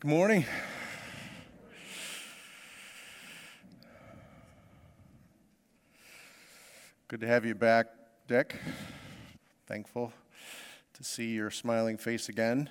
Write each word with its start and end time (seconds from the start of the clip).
Good 0.00 0.08
morning. 0.08 0.46
Good 7.08 7.20
to 7.20 7.26
have 7.26 7.44
you 7.44 7.54
back, 7.54 7.88
Dick. 8.26 8.56
Thankful 9.66 10.14
to 10.94 11.04
see 11.04 11.34
your 11.34 11.50
smiling 11.50 11.98
face 11.98 12.30
again, 12.30 12.70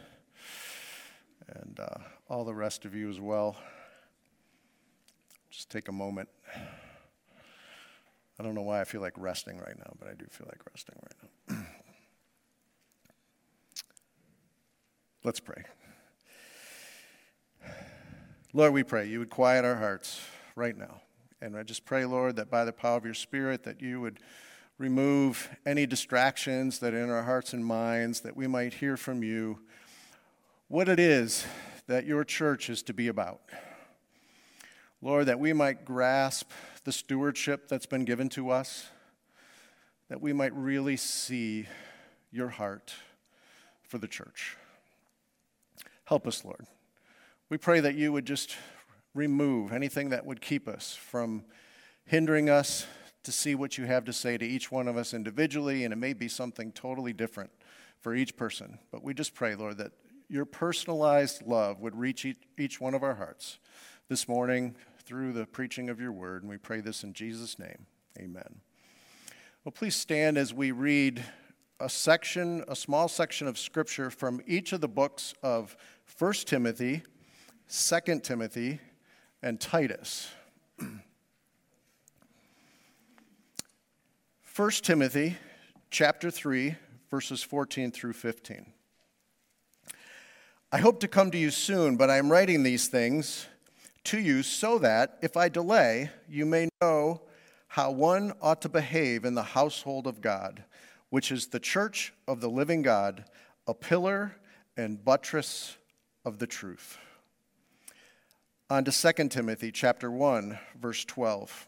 and 1.49 1.79
uh, 1.79 1.99
all 2.27 2.45
the 2.45 2.55
rest 2.55 2.83
of 2.85 2.95
you 2.95 3.11
as 3.11 3.19
well. 3.19 3.55
Just 5.51 5.69
take 5.69 5.87
a 5.87 5.91
moment. 5.91 6.29
I 8.39 8.43
don't 8.43 8.55
know 8.55 8.63
why 8.63 8.81
I 8.81 8.85
feel 8.85 9.01
like 9.01 9.13
resting 9.17 9.59
right 9.59 9.77
now, 9.77 9.93
but 9.99 10.07
I 10.07 10.15
do 10.15 10.25
feel 10.31 10.47
like 10.49 10.61
resting 10.71 10.95
right 11.03 11.13
now. 11.47 11.57
Let's 15.23 15.39
pray. 15.39 15.63
Lord, 18.51 18.73
we 18.73 18.81
pray 18.83 19.07
you 19.07 19.19
would 19.19 19.29
quiet 19.29 19.63
our 19.63 19.75
hearts 19.75 20.19
right 20.55 20.75
now. 20.75 21.01
And 21.39 21.55
I 21.55 21.61
just 21.61 21.85
pray, 21.85 22.03
Lord, 22.05 22.35
that 22.37 22.49
by 22.49 22.65
the 22.65 22.73
power 22.73 22.97
of 22.97 23.05
your 23.05 23.13
Spirit, 23.13 23.63
that 23.63 23.79
you 23.79 24.01
would 24.01 24.19
remove 24.79 25.49
any 25.67 25.85
distractions 25.85 26.79
that 26.79 26.95
are 26.95 27.03
in 27.03 27.11
our 27.11 27.21
hearts 27.21 27.53
and 27.53 27.63
minds, 27.63 28.21
that 28.21 28.35
we 28.35 28.47
might 28.47 28.73
hear 28.73 28.97
from 28.97 29.21
you 29.21 29.59
what 30.67 30.89
it 30.89 30.99
is 30.99 31.45
that 31.85 32.07
your 32.07 32.23
church 32.23 32.71
is 32.71 32.81
to 32.83 32.93
be 32.93 33.07
about. 33.07 33.41
Lord, 34.99 35.27
that 35.27 35.39
we 35.39 35.53
might 35.53 35.85
grasp 35.85 36.49
the 36.85 36.91
stewardship 36.91 37.67
that's 37.67 37.85
been 37.85 38.03
given 38.03 38.29
to 38.29 38.49
us, 38.49 38.87
that 40.09 40.21
we 40.21 40.33
might 40.33 40.55
really 40.55 40.97
see 40.97 41.67
your 42.31 42.49
heart 42.49 42.95
for 43.83 43.99
the 43.99 44.07
church. 44.07 44.57
Help 46.05 46.25
us, 46.25 46.43
Lord. 46.43 46.65
We 47.49 47.57
pray 47.57 47.79
that 47.79 47.95
you 47.95 48.11
would 48.11 48.25
just 48.25 48.55
remove 49.15 49.73
anything 49.73 50.09
that 50.09 50.23
would 50.23 50.39
keep 50.39 50.67
us 50.67 50.95
from 50.95 51.45
hindering 52.05 52.47
us 52.47 52.85
to 53.23 53.31
see 53.31 53.55
what 53.55 53.75
you 53.75 53.85
have 53.85 54.05
to 54.05 54.13
say 54.13 54.37
to 54.37 54.45
each 54.45 54.71
one 54.71 54.87
of 54.87 54.97
us 54.97 55.15
individually, 55.15 55.83
and 55.83 55.91
it 55.91 55.97
may 55.97 56.13
be 56.13 56.27
something 56.27 56.71
totally 56.71 57.11
different 57.11 57.49
for 58.01 58.13
each 58.13 58.37
person. 58.37 58.77
But 58.91 59.03
we 59.03 59.15
just 59.15 59.33
pray, 59.33 59.55
Lord, 59.55 59.79
that 59.79 59.93
your 60.27 60.45
personalized 60.45 61.41
love 61.43 61.79
would 61.81 61.95
reach 61.95 62.23
each 62.59 62.79
one 62.79 62.93
of 62.93 63.01
our 63.01 63.15
hearts 63.15 63.57
this 64.09 64.27
morning 64.27 64.75
through 65.03 65.33
the 65.33 65.47
preaching 65.47 65.89
of 65.89 65.99
your 65.99 66.11
word. 66.11 66.43
And 66.43 66.51
we 66.51 66.57
pray 66.57 66.81
this 66.81 67.03
in 67.03 67.13
Jesus' 67.13 67.57
name. 67.57 67.87
Amen. 68.19 68.61
Well, 69.63 69.71
please 69.71 69.95
stand 69.95 70.37
as 70.37 70.53
we 70.53 70.69
read 70.69 71.25
a 71.79 71.89
section, 71.89 72.63
a 72.67 72.75
small 72.75 73.07
section 73.07 73.47
of 73.47 73.57
scripture 73.57 74.11
from 74.11 74.39
each 74.45 74.71
of 74.71 74.81
the 74.81 74.87
books 74.87 75.33
of 75.41 75.75
1 76.19 76.33
Timothy, 76.45 77.01
2 77.71 78.19
Timothy, 78.21 78.79
and 79.43 79.59
Titus. 79.59 80.31
1 84.55 84.71
Timothy 84.81 85.37
chapter 85.91 86.31
3 86.31 86.75
verses 87.11 87.43
14 87.43 87.91
through 87.91 88.13
15. 88.13 88.73
I 90.71 90.77
hope 90.79 90.99
to 91.01 91.07
come 91.07 91.29
to 91.29 91.37
you 91.37 91.51
soon, 91.51 91.95
but 91.95 92.09
I 92.09 92.17
am 92.17 92.31
writing 92.31 92.63
these 92.63 92.87
things 92.87 93.45
to 94.05 94.19
you 94.19 94.41
so 94.41 94.79
that 94.79 95.19
if 95.21 95.37
I 95.37 95.47
delay, 95.47 96.09
you 96.27 96.47
may 96.47 96.69
know 96.81 97.21
how 97.67 97.91
one 97.91 98.33
ought 98.41 98.63
to 98.63 98.69
behave 98.69 99.25
in 99.25 99.35
the 99.35 99.43
household 99.43 100.07
of 100.07 100.21
God, 100.21 100.63
which 101.11 101.31
is 101.31 101.47
the 101.47 101.59
church 101.59 102.13
of 102.27 102.41
the 102.41 102.49
living 102.49 102.81
God, 102.81 103.25
a 103.67 103.75
pillar 103.75 104.37
and 104.75 105.05
buttress 105.05 105.77
of 106.25 106.39
the 106.39 106.47
truth. 106.47 106.97
On 108.71 108.83
to 108.83 108.91
2 108.91 109.29
Timothy 109.29 109.71
chapter 109.71 110.11
1 110.11 110.59
verse 110.79 111.03
12. 111.03 111.65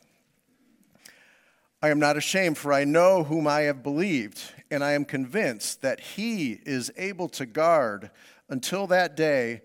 I 1.82 1.90
am 1.90 1.98
not 1.98 2.16
ashamed 2.16 2.60
for 2.60 2.72
I 2.72 2.84
know 2.84 3.24
whom 3.24 3.48
I 3.48 3.62
have 3.62 3.82
believed 3.82 4.40
and 4.70 4.84
I 4.84 4.92
am 4.92 5.06
convinced 5.06 5.82
that 5.82 6.00
he 6.00 6.60
is 6.64 6.92
able 6.98 7.28
to 7.30 7.48
guard 7.48 8.12
until 8.50 8.86
that 8.86 9.18
day 9.18 9.62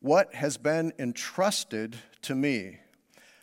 what 0.00 0.34
has 0.34 0.56
been 0.56 0.94
entrusted 0.98 1.98
to 2.22 2.34
me. 2.34 2.78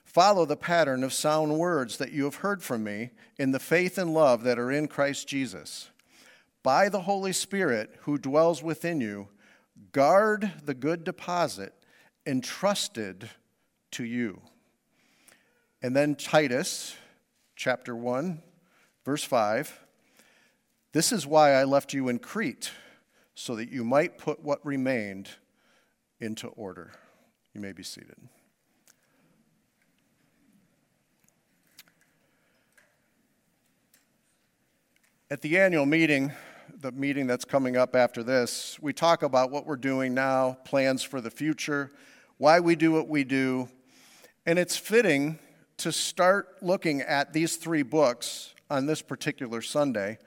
Follow 0.03 0.45
the 0.45 0.57
pattern 0.57 1.03
of 1.03 1.13
sound 1.13 1.59
words 1.59 1.97
that 1.97 2.13
you 2.13 2.23
have 2.23 2.37
heard 2.37 2.63
from 2.63 2.83
me 2.83 3.11
in 3.37 3.51
the 3.51 3.59
faith 3.59 3.99
and 3.99 4.11
love 4.11 4.41
that 4.41 4.57
are 4.57 4.71
in 4.71 4.87
Christ 4.87 5.27
Jesus. 5.27 5.91
By 6.63 6.89
the 6.89 7.01
Holy 7.01 7.31
Spirit 7.31 7.99
who 8.01 8.17
dwells 8.17 8.63
within 8.63 9.01
you, 9.01 9.27
Guard 9.91 10.51
the 10.63 10.73
good 10.73 11.03
deposit 11.03 11.73
entrusted 12.25 13.29
to 13.91 14.03
you. 14.03 14.41
And 15.81 15.95
then 15.95 16.15
Titus 16.15 16.95
chapter 17.55 17.95
1, 17.95 18.41
verse 19.05 19.23
5. 19.23 19.79
This 20.93 21.11
is 21.11 21.25
why 21.25 21.53
I 21.53 21.63
left 21.63 21.93
you 21.93 22.09
in 22.09 22.19
Crete, 22.19 22.71
so 23.33 23.55
that 23.55 23.71
you 23.71 23.83
might 23.83 24.17
put 24.17 24.43
what 24.43 24.63
remained 24.65 25.29
into 26.19 26.47
order. 26.49 26.91
You 27.53 27.61
may 27.61 27.71
be 27.71 27.83
seated. 27.83 28.17
At 35.31 35.41
the 35.41 35.57
annual 35.57 35.85
meeting, 35.85 36.33
the 36.81 36.91
meeting 36.91 37.25
that's 37.25 37.45
coming 37.45 37.77
up 37.77 37.95
after 37.95 38.21
this, 38.21 38.77
we 38.81 38.91
talk 38.91 39.23
about 39.23 39.49
what 39.49 39.65
we're 39.65 39.77
doing 39.77 40.13
now, 40.13 40.57
plans 40.65 41.03
for 41.03 41.21
the 41.21 41.31
future, 41.31 41.91
why 42.41 42.59
we 42.59 42.75
do 42.75 42.91
what 42.91 43.07
we 43.07 43.23
do. 43.23 43.69
And 44.47 44.57
it's 44.57 44.75
fitting 44.75 45.37
to 45.77 45.91
start 45.91 46.47
looking 46.59 47.01
at 47.01 47.33
these 47.33 47.55
three 47.55 47.83
books 47.83 48.55
on 48.67 48.87
this 48.87 49.03
particular 49.03 49.61
Sunday 49.61 50.17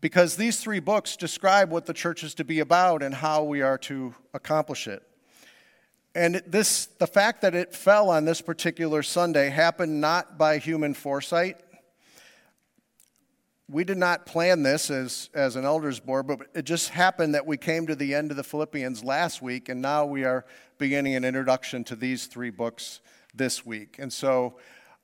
because 0.00 0.36
these 0.36 0.60
three 0.60 0.78
books 0.80 1.14
describe 1.14 1.70
what 1.70 1.84
the 1.84 1.92
church 1.92 2.24
is 2.24 2.34
to 2.36 2.44
be 2.44 2.60
about 2.60 3.02
and 3.02 3.14
how 3.14 3.44
we 3.44 3.60
are 3.60 3.76
to 3.76 4.14
accomplish 4.32 4.88
it. 4.88 5.02
And 6.14 6.36
this, 6.46 6.86
the 6.86 7.06
fact 7.06 7.42
that 7.42 7.54
it 7.54 7.74
fell 7.74 8.08
on 8.08 8.24
this 8.24 8.40
particular 8.40 9.02
Sunday 9.02 9.50
happened 9.50 10.00
not 10.00 10.38
by 10.38 10.56
human 10.56 10.94
foresight, 10.94 11.60
we 13.70 13.84
did 13.84 13.98
not 13.98 14.24
plan 14.24 14.62
this 14.62 14.90
as, 14.90 15.28
as 15.34 15.54
an 15.54 15.66
elders 15.66 16.00
board, 16.00 16.26
but 16.26 16.40
it 16.54 16.64
just 16.64 16.88
happened 16.88 17.34
that 17.34 17.46
we 17.46 17.58
came 17.58 17.86
to 17.86 17.94
the 17.94 18.14
end 18.14 18.30
of 18.30 18.38
the 18.38 18.44
Philippians 18.44 19.04
last 19.04 19.42
week, 19.42 19.68
and 19.68 19.82
now 19.82 20.06
we 20.06 20.24
are 20.24 20.46
beginning 20.78 21.14
an 21.14 21.24
introduction 21.24 21.84
to 21.84 21.96
these 21.96 22.26
three 22.26 22.48
books 22.48 23.00
this 23.34 23.66
week. 23.66 23.96
And 23.98 24.10
so, 24.10 24.56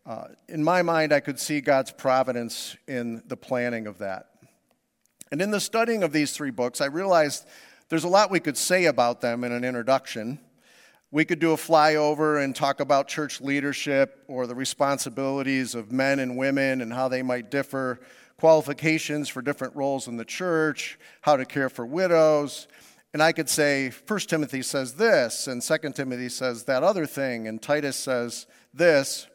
uh, 0.07 0.29
in 0.49 0.65
my 0.65 0.81
mind, 0.81 1.13
I 1.13 1.21
could 1.21 1.39
see 1.39 1.61
God's 1.61 1.91
providence 1.91 2.75
in 2.89 3.23
the 3.27 3.37
planning 3.37 3.87
of 3.87 3.99
that. 3.99 4.31
And 5.31 5.43
in 5.43 5.51
the 5.51 5.61
studying 5.61 6.03
of 6.03 6.13
these 6.13 6.33
three 6.33 6.51
books, 6.51 6.81
I 6.81 6.87
realized 6.87 7.47
there's 7.91 8.05
a 8.05 8.09
lot 8.09 8.31
we 8.31 8.41
could 8.41 8.57
say 8.57 8.87
about 8.87 9.21
them 9.21 9.45
in 9.45 9.53
an 9.53 9.65
introduction. 9.65 10.39
We 11.11 11.27
could 11.27 11.39
do 11.39 11.53
a 11.53 11.57
flyover 11.57 12.43
and 12.43 12.57
talk 12.57 12.81
about 12.81 13.09
church 13.09 13.41
leadership 13.43 14.25
or 14.27 14.47
the 14.47 14.55
responsibilities 14.55 15.75
of 15.75 15.93
men 15.93 16.19
and 16.19 16.37
women 16.37 16.81
and 16.81 16.93
how 16.93 17.09
they 17.09 17.23
might 17.23 17.51
differ 17.51 18.01
qualifications 18.45 19.27
for 19.27 19.41
different 19.41 19.75
roles 19.75 20.07
in 20.07 20.19
the 20.19 20.25
church, 20.25 20.99
how 21.23 21.35
to 21.35 21.47
care 21.47 21.71
for 21.71 21.87
widows. 21.87 22.69
And 23.15 23.23
I 23.23 23.33
could 23.33 23.49
say, 23.49 23.91
1 24.07 24.21
Timothy 24.21 24.61
says 24.61 24.97
this, 24.97 25.47
and 25.47 25.63
2 25.63 25.79
Timothy 25.95 26.29
says 26.29 26.65
that 26.65 26.83
other 26.83 27.07
thing, 27.07 27.49
and 27.49 27.63
Titus 27.63 27.97
says 27.97 28.47
this. 28.75 29.29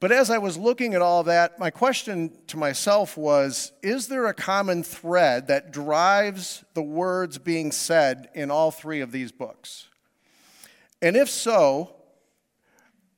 But 0.00 0.12
as 0.12 0.28
I 0.28 0.36
was 0.36 0.58
looking 0.58 0.92
at 0.92 1.00
all 1.00 1.22
that, 1.22 1.58
my 1.58 1.70
question 1.70 2.30
to 2.48 2.58
myself 2.58 3.16
was 3.16 3.72
Is 3.82 4.08
there 4.08 4.26
a 4.26 4.34
common 4.34 4.82
thread 4.82 5.48
that 5.48 5.70
drives 5.70 6.66
the 6.74 6.82
words 6.82 7.38
being 7.38 7.72
said 7.72 8.28
in 8.34 8.50
all 8.50 8.70
three 8.70 9.00
of 9.00 9.12
these 9.12 9.32
books? 9.32 9.86
And 11.00 11.16
if 11.16 11.30
so, 11.30 11.96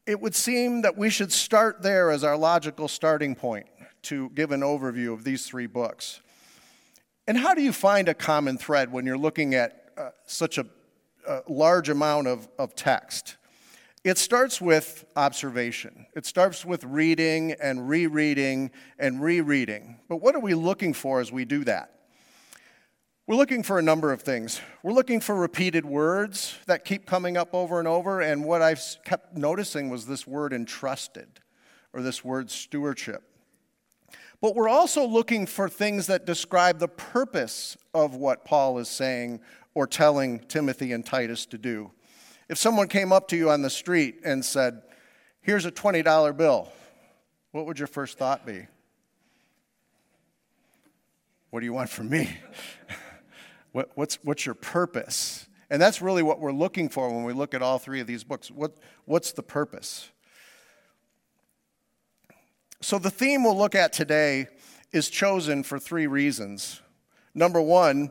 it 0.07 0.21
would 0.21 0.37
seem 0.37 0.83
that 0.83 0.97
we 0.97 1.11
should 1.11 1.33
start 1.33 1.83
there 1.83 2.13
as 2.13 2.23
our 2.23 2.37
logical 2.37 2.87
starting 2.87 3.35
point 3.35 3.67
to 4.03 4.31
give 4.31 4.53
an 4.53 4.61
overview 4.61 5.13
of 5.13 5.25
these 5.25 5.47
three 5.47 5.67
books. 5.67 6.21
And 7.27 7.39
how 7.39 7.55
do 7.55 7.63
you 7.63 7.73
find 7.73 8.09
a 8.09 8.15
common 8.15 8.59
thread 8.59 8.93
when 8.93 9.07
you're 9.07 9.19
looking 9.19 9.55
at 9.55 9.93
uh, 9.97 10.11
such 10.27 10.59
a, 10.59 10.67
a 11.27 11.43
large 11.49 11.89
amount 11.89 12.27
of, 12.27 12.49
of 12.59 12.75
text? 12.75 13.37
It 14.03 14.17
starts 14.17 14.61
with 14.61 15.05
observation. 15.15 16.07
It 16.17 16.25
starts 16.25 16.65
with 16.65 16.85
reading 16.85 17.55
and 17.63 17.89
rereading 17.89 18.71
and 18.99 19.23
rereading. 19.23 20.01
But 20.09 20.17
what 20.17 20.35
are 20.35 20.41
we 20.41 20.55
looking 20.55 20.95
for 20.95 21.21
as 21.21 21.31
we 21.31 21.45
do 21.45 21.65
that? 21.65 22.01
We're 23.27 23.37
looking 23.37 23.63
for 23.63 23.79
a 23.79 23.83
number 23.83 24.11
of 24.11 24.23
things. 24.23 24.61
We're 24.83 24.95
looking 24.95 25.21
for 25.21 25.37
repeated 25.37 25.85
words 25.85 26.57
that 26.67 26.85
keep 26.85 27.07
coming 27.07 27.37
up 27.37 27.55
over 27.55 27.79
and 27.79 27.87
over. 27.87 28.21
And 28.21 28.45
what 28.45 28.63
I've 28.63 28.83
kept 29.05 29.37
noticing 29.37 29.89
was 29.89 30.07
this 30.07 30.27
word 30.27 30.53
entrusted 30.53 31.29
or 31.93 32.03
this 32.03 32.25
word 32.25 32.51
stewardship. 32.51 33.23
But 34.41 34.55
we're 34.55 34.69
also 34.69 35.05
looking 35.05 35.47
for 35.47 35.69
things 35.69 36.07
that 36.07 36.25
describe 36.25 36.79
the 36.79 36.89
purpose 36.89 37.77
of 37.93 38.15
what 38.15 38.45
Paul 38.45 38.79
is 38.79 38.89
saying 38.89 39.41
or 39.75 39.87
telling 39.87 40.41
Timothy 40.41 40.93
and 40.93 41.05
Titus 41.05 41.47
to 41.47 41.59
do. 41.59 41.91
If 42.49 42.59
someone 42.59 42.89
came 42.89 43.13
up 43.13 43.29
to 43.29 43.37
you 43.37 43.51
on 43.51 43.63
the 43.63 43.71
street 43.71 44.21
and 44.25 44.45
said, 44.45 44.83
Here's 45.43 45.65
a 45.65 45.73
$20 45.73 46.37
bill, 46.37 46.69
what 47.53 47.67
would 47.67 47.79
your 47.79 47.89
first 47.89 48.19
thought 48.19 48.45
be? 48.45 48.67
What 51.51 51.61
do 51.61 51.67
you 51.67 51.73
want 51.73 51.89
from 51.89 52.09
me? 52.09 52.31
what, 53.73 53.91
what's, 53.95 54.19
what's 54.23 54.45
your 54.45 54.55
purpose? 54.55 55.49
And 55.71 55.81
that's 55.81 56.03
really 56.03 56.23
what 56.23 56.41
we're 56.41 56.53
looking 56.53 56.89
for 56.89 57.09
when 57.09 57.25
we 57.25 57.33
look 57.33 57.55
at 57.55 57.63
all 57.63 57.79
three 57.79 58.01
of 58.01 58.07
these 58.07 58.23
books. 58.23 58.51
What, 58.51 58.77
what's 59.05 59.33
the 59.33 59.43
purpose? 59.43 60.11
So, 62.91 62.99
the 62.99 63.09
theme 63.09 63.45
we'll 63.45 63.57
look 63.57 63.77
at 63.77 63.93
today 63.93 64.49
is 64.91 65.09
chosen 65.09 65.63
for 65.63 65.79
three 65.79 66.09
reasons. 66.09 66.83
Number 67.37 67.63
one, 67.63 68.11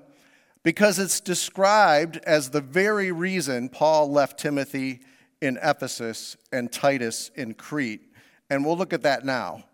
because 0.63 0.99
it's 0.99 1.19
described 1.19 2.15
as 2.25 2.51
the 2.51 2.61
very 2.61 3.11
reason 3.11 3.67
Paul 3.67 4.09
left 4.09 4.39
Timothy 4.39 5.01
in 5.41 5.59
Ephesus 5.61 6.37
and 6.53 6.71
Titus 6.71 7.29
in 7.35 7.55
Crete. 7.55 8.03
And 8.49 8.63
we'll 8.63 8.77
look 8.77 8.93
at 8.93 9.01
that 9.01 9.25
now. 9.25 9.65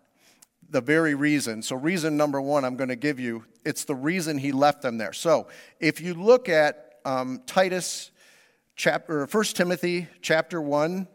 The 0.70 0.80
very 0.80 1.14
reason. 1.14 1.62
So, 1.62 1.76
reason 1.76 2.16
number 2.16 2.40
one, 2.40 2.64
I'm 2.64 2.74
going 2.74 2.88
to 2.88 2.96
give 2.96 3.20
you, 3.20 3.44
it's 3.64 3.84
the 3.84 3.94
reason 3.94 4.38
he 4.38 4.50
left 4.50 4.82
them 4.82 4.98
there. 4.98 5.12
So, 5.12 5.46
if 5.78 6.00
you 6.00 6.14
look 6.14 6.48
at 6.48 6.94
um, 7.04 7.42
Titus 7.46 8.10
chapter, 8.74 9.24
1 9.24 9.44
Timothy 9.44 10.08
chapter 10.20 10.60
1, 10.60 11.06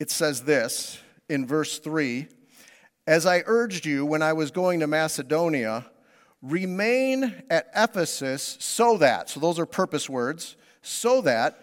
it 0.00 0.10
says 0.10 0.42
this 0.42 0.98
in 1.28 1.46
verse 1.46 1.78
3 1.78 2.26
As 3.06 3.26
I 3.26 3.44
urged 3.46 3.86
you 3.86 4.04
when 4.04 4.22
I 4.22 4.32
was 4.32 4.50
going 4.50 4.80
to 4.80 4.86
Macedonia, 4.86 5.86
remain 6.42 7.42
at 7.50 7.70
Ephesus 7.76 8.56
so 8.58 8.96
that, 8.96 9.28
so 9.28 9.38
those 9.38 9.58
are 9.58 9.66
purpose 9.66 10.08
words, 10.08 10.56
so 10.82 11.20
that 11.20 11.62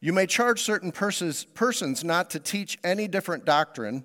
you 0.00 0.12
may 0.12 0.26
charge 0.26 0.62
certain 0.62 0.90
persons, 0.90 1.44
persons 1.44 2.02
not 2.02 2.30
to 2.30 2.40
teach 2.40 2.78
any 2.82 3.06
different 3.06 3.44
doctrine 3.44 4.04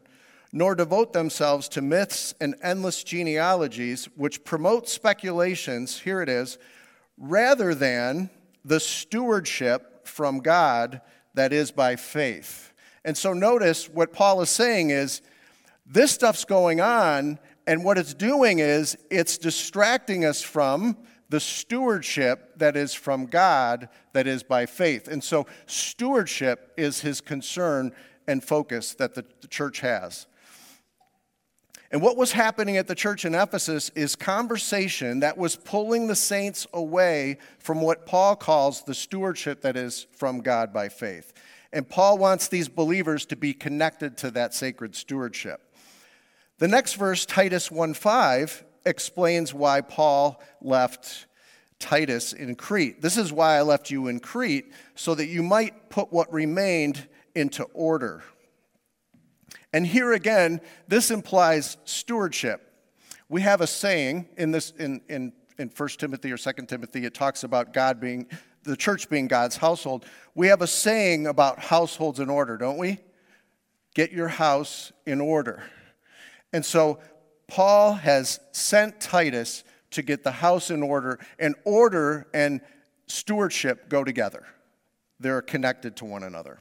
nor 0.52 0.74
devote 0.76 1.14
themselves 1.14 1.70
to 1.70 1.82
myths 1.82 2.34
and 2.42 2.56
endless 2.64 3.04
genealogies 3.04 4.06
which 4.16 4.44
promote 4.44 4.90
speculations, 4.90 6.00
here 6.00 6.22
it 6.22 6.30
is, 6.30 6.58
rather 7.18 7.76
than 7.76 8.30
the 8.66 8.80
stewardship 8.80 10.08
from 10.08 10.40
God 10.40 11.02
that 11.36 11.54
is 11.54 11.72
by 11.72 11.96
faith. 11.96 12.69
And 13.10 13.18
so 13.18 13.34
notice 13.34 13.90
what 13.90 14.14
Paul 14.14 14.40
is 14.42 14.52
saying 14.52 14.92
is 14.92 15.24
this 15.84 16.12
stuff's 16.12 16.46
going 16.46 16.80
on, 16.80 17.40
and 17.66 17.84
what 17.84 17.98
it's 17.98 18.14
doing 18.14 18.60
is 18.60 18.96
it's 19.10 19.40
distracting 19.40 20.26
us 20.26 20.44
from 20.44 20.96
the 21.30 21.40
stewardship 21.40 22.52
that 22.58 22.78
is 22.78 22.94
from 22.94 23.26
God 23.26 23.90
that 24.14 24.28
is 24.28 24.44
by 24.44 24.68
faith. 24.68 25.08
And 25.08 25.24
so 25.24 25.48
stewardship 25.66 26.72
is 26.78 27.02
his 27.02 27.20
concern 27.20 27.94
and 28.28 28.44
focus 28.44 28.94
that 28.94 29.16
the 29.16 29.26
church 29.50 29.80
has. 29.80 30.28
And 31.90 32.04
what 32.04 32.16
was 32.16 32.34
happening 32.34 32.78
at 32.78 32.86
the 32.86 32.94
church 32.94 33.26
in 33.26 33.34
Ephesus 33.34 33.90
is 33.96 34.16
conversation 34.16 35.22
that 35.22 35.36
was 35.36 35.56
pulling 35.56 36.06
the 36.06 36.16
saints 36.16 36.68
away 36.76 37.40
from 37.58 37.82
what 37.82 38.06
Paul 38.06 38.36
calls 38.36 38.84
the 38.84 38.94
stewardship 38.94 39.62
that 39.62 39.76
is 39.76 40.06
from 40.12 40.42
God 40.42 40.72
by 40.72 40.90
faith. 40.90 41.34
And 41.72 41.88
Paul 41.88 42.18
wants 42.18 42.48
these 42.48 42.68
believers 42.68 43.26
to 43.28 43.36
be 43.36 43.54
connected 43.54 44.18
to 44.18 44.32
that 44.32 44.54
sacred 44.54 44.96
stewardship. 44.96 45.62
The 46.58 46.68
next 46.68 46.96
verse, 46.96 47.26
Titus 47.26 47.70
1:5, 47.70 48.64
explains 48.86 49.54
why 49.54 49.82
Paul 49.82 50.42
left 50.62 51.28
Titus 51.80 52.34
in 52.34 52.56
Crete. 52.56 53.02
This 53.02 53.18
is 53.18 53.32
why 53.32 53.56
I 53.58 53.62
left 53.62 53.90
you 53.90 54.08
in 54.08 54.20
Crete, 54.20 54.74
so 54.96 55.16
that 55.16 55.28
you 55.28 55.42
might 55.44 55.90
put 55.90 56.12
what 56.12 56.32
remained 56.34 57.08
into 57.36 57.64
order. 57.74 58.24
And 59.72 59.86
here 59.86 60.14
again, 60.14 60.62
this 60.88 61.12
implies 61.12 61.78
stewardship. 61.86 62.66
We 63.30 63.42
have 63.42 63.62
a 63.62 63.68
saying 63.68 64.28
in 64.38 64.52
this 64.52 64.72
in, 64.72 65.02
in, 65.08 65.32
in 65.58 65.70
1 65.70 65.90
Timothy 65.90 66.32
or 66.32 66.38
2 66.38 66.52
Timothy, 66.68 67.06
it 67.06 67.14
talks 67.14 67.44
about 67.44 67.74
God 67.74 68.00
being 68.00 68.28
the 68.64 68.76
church 68.76 69.10
being 69.10 69.28
God's 69.28 69.58
household. 69.58 70.06
We 70.36 70.48
have 70.48 70.62
a 70.62 70.68
saying 70.68 71.28
about 71.28 71.60
households 71.60 72.20
in 72.20 72.30
order, 72.30 72.58
don't 72.58 72.78
we? 72.78 73.00
Get 73.96 74.12
your 74.12 74.28
house 74.28 74.92
in 75.06 75.22
order. 75.22 75.64
And 76.54 76.66
so 76.66 77.00
Paul 77.48 77.94
has 77.94 78.40
sent 78.52 79.00
Titus 79.00 79.64
to 79.92 80.02
get 80.02 80.24
the 80.24 80.32
house 80.32 80.70
in 80.70 80.84
order, 80.84 81.20
and 81.40 81.56
order 81.64 82.28
and 82.34 82.62
stewardship 83.08 83.90
go 83.90 84.04
together. 84.04 84.46
They're 85.20 85.42
connected 85.42 85.96
to 85.98 86.06
one 86.06 86.24
another. 86.24 86.60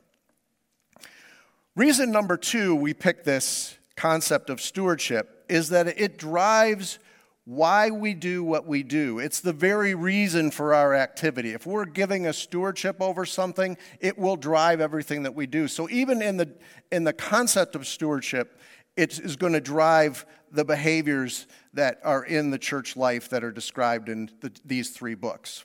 Reason 1.76 2.10
number 2.10 2.36
two 2.36 2.74
we 2.74 2.94
pick 2.94 3.24
this 3.24 3.76
concept 3.96 4.50
of 4.50 4.60
stewardship 4.60 5.44
is 5.48 5.68
that 5.68 5.86
it 5.86 6.18
drives 6.18 6.98
why 7.48 7.88
we 7.88 8.12
do 8.12 8.44
what 8.44 8.66
we 8.66 8.82
do. 8.82 9.18
It's 9.18 9.40
the 9.40 9.54
very 9.54 9.94
reason 9.94 10.50
for 10.50 10.74
our 10.74 10.94
activity. 10.94 11.54
If 11.54 11.64
we're 11.64 11.86
giving 11.86 12.26
a 12.26 12.32
stewardship 12.34 13.00
over 13.00 13.24
something, 13.24 13.78
it 14.00 14.18
will 14.18 14.36
drive 14.36 14.82
everything 14.82 15.22
that 15.22 15.34
we 15.34 15.46
do. 15.46 15.66
So 15.66 15.88
even 15.88 16.20
in 16.20 16.36
the 16.36 16.50
in 16.92 17.04
the 17.04 17.14
concept 17.14 17.74
of 17.74 17.86
stewardship, 17.86 18.60
it 18.98 19.18
is 19.18 19.36
going 19.36 19.54
to 19.54 19.62
drive 19.62 20.26
the 20.52 20.62
behaviors 20.62 21.46
that 21.72 22.00
are 22.04 22.22
in 22.22 22.50
the 22.50 22.58
church 22.58 22.98
life 22.98 23.30
that 23.30 23.42
are 23.42 23.50
described 23.50 24.10
in 24.10 24.30
the, 24.40 24.52
these 24.66 24.90
three 24.90 25.14
books. 25.14 25.64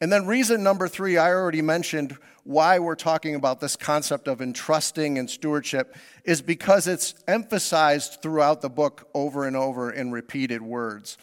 And 0.00 0.12
then, 0.12 0.24
reason 0.24 0.62
number 0.62 0.86
three, 0.86 1.16
I 1.16 1.30
already 1.30 1.62
mentioned 1.62 2.16
why 2.48 2.78
we're 2.78 2.94
talking 2.94 3.34
about 3.34 3.60
this 3.60 3.76
concept 3.76 4.26
of 4.26 4.40
entrusting 4.40 5.18
and 5.18 5.28
stewardship, 5.28 5.94
is 6.24 6.40
because 6.40 6.86
it's 6.86 7.14
emphasized 7.28 8.22
throughout 8.22 8.62
the 8.62 8.70
book 8.70 9.06
over 9.12 9.46
and 9.46 9.54
over 9.54 9.90
in 9.90 10.10
repeated 10.12 10.62
words. 10.62 11.18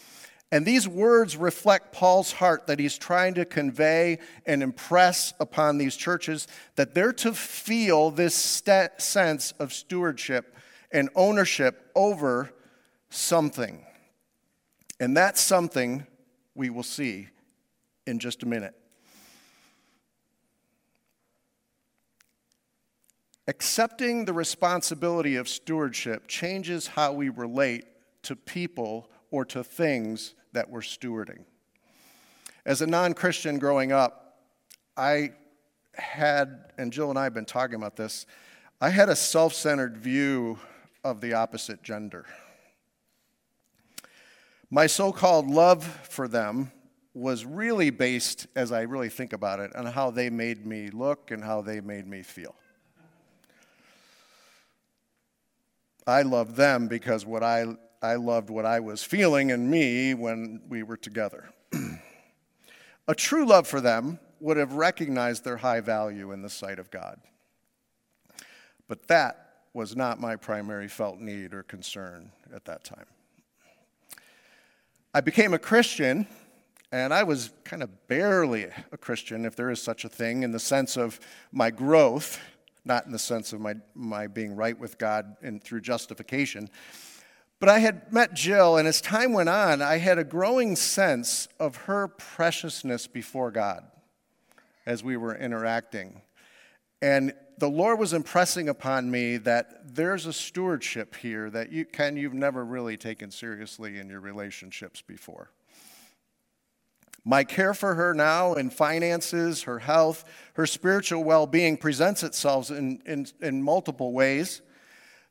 And 0.52 0.68
these 0.68 0.88
words 0.88 1.36
reflect 1.36 1.92
Paul's 1.92 2.32
heart 2.32 2.68
that 2.68 2.78
he's 2.78 2.96
trying 2.96 3.34
to 3.34 3.44
convey 3.44 4.20
and 4.46 4.62
impress 4.62 5.34
upon 5.40 5.80
these 5.80 5.96
churches 5.96 6.48
that 6.76 6.94
they're 6.94 7.12
to 7.14 7.34
feel 7.34 8.12
this 8.12 8.36
st- 8.36 9.02
sense 9.02 9.52
of 9.54 9.74
stewardship 9.74 10.56
and 10.92 11.10
ownership 11.16 11.90
over 11.96 12.52
something. 13.10 13.84
And 15.00 15.18
that 15.18 15.40
something 15.40 16.06
we 16.54 16.70
will 16.70 16.84
see 16.84 17.30
in 18.06 18.20
just 18.20 18.44
a 18.44 18.46
minute. 18.46 18.76
Accepting 23.48 24.26
the 24.26 24.34
responsibility 24.34 25.36
of 25.36 25.48
stewardship 25.48 26.28
changes 26.28 26.88
how 26.88 27.14
we 27.14 27.30
relate 27.30 27.86
to 28.24 28.36
people 28.36 29.10
or 29.30 29.46
to 29.46 29.64
things 29.64 30.34
that 30.54 30.70
we're 30.70 30.82
stewarding. 30.82 31.44
As 32.66 32.82
a 32.82 32.88
non 32.88 33.14
Christian 33.14 33.60
growing 33.60 33.92
up, 33.92 34.40
I 34.98 35.34
had, 35.94 36.74
and 36.78 36.92
Jill 36.92 37.10
and 37.10 37.20
I 37.20 37.26
have 37.26 37.34
been 37.34 37.46
talking 37.46 37.76
about 37.76 37.96
this, 37.96 38.26
I 38.82 38.90
had 38.90 39.10
a 39.10 39.16
self 39.16 39.54
centered 39.54 39.98
view 39.98 40.58
of 41.04 41.22
the 41.22 41.34
opposite 41.34 41.84
gender. 41.84 42.26
My 44.72 44.88
so 44.88 45.12
called 45.12 45.48
love 45.48 45.84
for 45.84 46.28
them 46.28 46.72
was 47.14 47.46
really 47.46 47.92
based, 47.92 48.48
as 48.56 48.72
I 48.72 48.82
really 48.82 49.10
think 49.10 49.32
about 49.32 49.60
it, 49.60 49.74
on 49.76 49.86
how 49.86 50.10
they 50.10 50.30
made 50.32 50.66
me 50.66 50.90
look 50.90 51.30
and 51.30 51.44
how 51.44 51.62
they 51.62 51.80
made 51.80 52.08
me 52.08 52.24
feel. 52.24 52.56
I 56.08 56.22
loved 56.22 56.56
them 56.56 56.88
because 56.88 57.26
what 57.26 57.44
I, 57.44 57.66
I 58.02 58.16
loved 58.16 58.50
what 58.50 58.66
I 58.66 58.80
was 58.80 59.04
feeling 59.04 59.50
in 59.50 59.70
me 59.70 60.14
when 60.14 60.62
we 60.70 60.84
were 60.84 60.98
together. 60.98 61.50
A 63.08 63.16
true 63.16 63.46
love 63.46 63.68
for 63.68 63.82
them 63.82 64.20
would 64.40 64.58
have 64.58 64.74
recognized 64.74 65.44
their 65.44 65.58
high 65.58 65.80
value 65.80 66.32
in 66.32 66.42
the 66.42 66.50
sight 66.50 66.80
of 66.80 66.92
God. 66.92 67.20
But 68.88 69.08
that 69.08 69.46
was 69.74 69.96
not 69.96 70.20
my 70.20 70.36
primary 70.36 70.88
felt 70.88 71.20
need 71.20 71.54
or 71.54 71.64
concern 71.64 72.32
at 72.54 72.66
that 72.66 72.84
time. 72.84 73.06
I 75.14 75.22
became 75.22 75.54
a 75.54 75.60
Christian 75.60 76.28
and 76.92 77.14
I 77.14 77.24
was 77.24 77.52
kind 77.64 77.84
of 77.84 78.08
barely 78.08 78.68
a 78.92 78.98
Christian, 78.98 79.44
if 79.44 79.56
there 79.56 79.70
is 79.70 79.82
such 79.82 80.06
a 80.06 80.10
thing, 80.10 80.44
in 80.44 80.52
the 80.52 80.60
sense 80.60 80.96
of 80.96 81.20
my 81.52 81.70
growth, 81.70 82.40
not 82.86 83.06
in 83.06 83.12
the 83.12 83.20
sense 83.20 83.52
of 83.52 83.60
my, 83.60 83.76
my 83.94 84.28
being 84.28 84.56
right 84.56 84.78
with 84.80 84.98
God 84.98 85.36
and 85.42 85.64
through 85.64 85.82
justification. 85.82 86.70
But 87.60 87.70
I 87.70 87.80
had 87.80 88.12
met 88.12 88.34
Jill, 88.34 88.78
and 88.78 88.88
as 88.88 89.02
time 89.02 89.34
went 89.34 89.50
on, 89.50 89.82
I 89.82 89.98
had 89.98 90.20
a 90.20 90.24
growing 90.24 90.76
sense 90.76 91.48
of 91.60 91.76
her 91.76 92.08
preciousness 92.08 93.08
before 93.08 93.52
God 93.52 93.84
as 94.86 95.04
we 95.04 95.18
were 95.18 95.36
interacting. 95.36 96.22
And 97.02 97.34
the 97.58 97.70
Lord 97.70 98.00
was 98.00 98.14
impressing 98.14 98.68
upon 98.70 99.10
me 99.10 99.38
that 99.38 99.96
there's 99.96 100.26
a 100.26 100.34
stewardship 100.34 101.16
here 101.16 101.50
that 101.50 101.72
you 101.72 101.86
can 101.86 102.18
you've 102.18 102.34
never 102.34 102.66
really 102.66 102.98
taken 102.98 103.32
seriously 103.32 103.98
in 103.98 104.10
your 104.10 104.20
relationships 104.20 105.02
before. 105.02 105.52
My 107.28 107.44
care 107.44 107.74
for 107.74 107.96
her 107.96 108.14
now 108.14 108.54
in 108.54 108.70
finances, 108.70 109.64
her 109.64 109.80
health, 109.80 110.24
her 110.54 110.68
spiritual 110.68 111.24
well 111.24 111.48
being 111.48 111.76
presents 111.76 112.22
itself 112.22 112.70
in, 112.70 113.02
in, 113.08 113.26
in, 113.42 113.64
multiple 113.64 114.14
ways. 114.14 114.62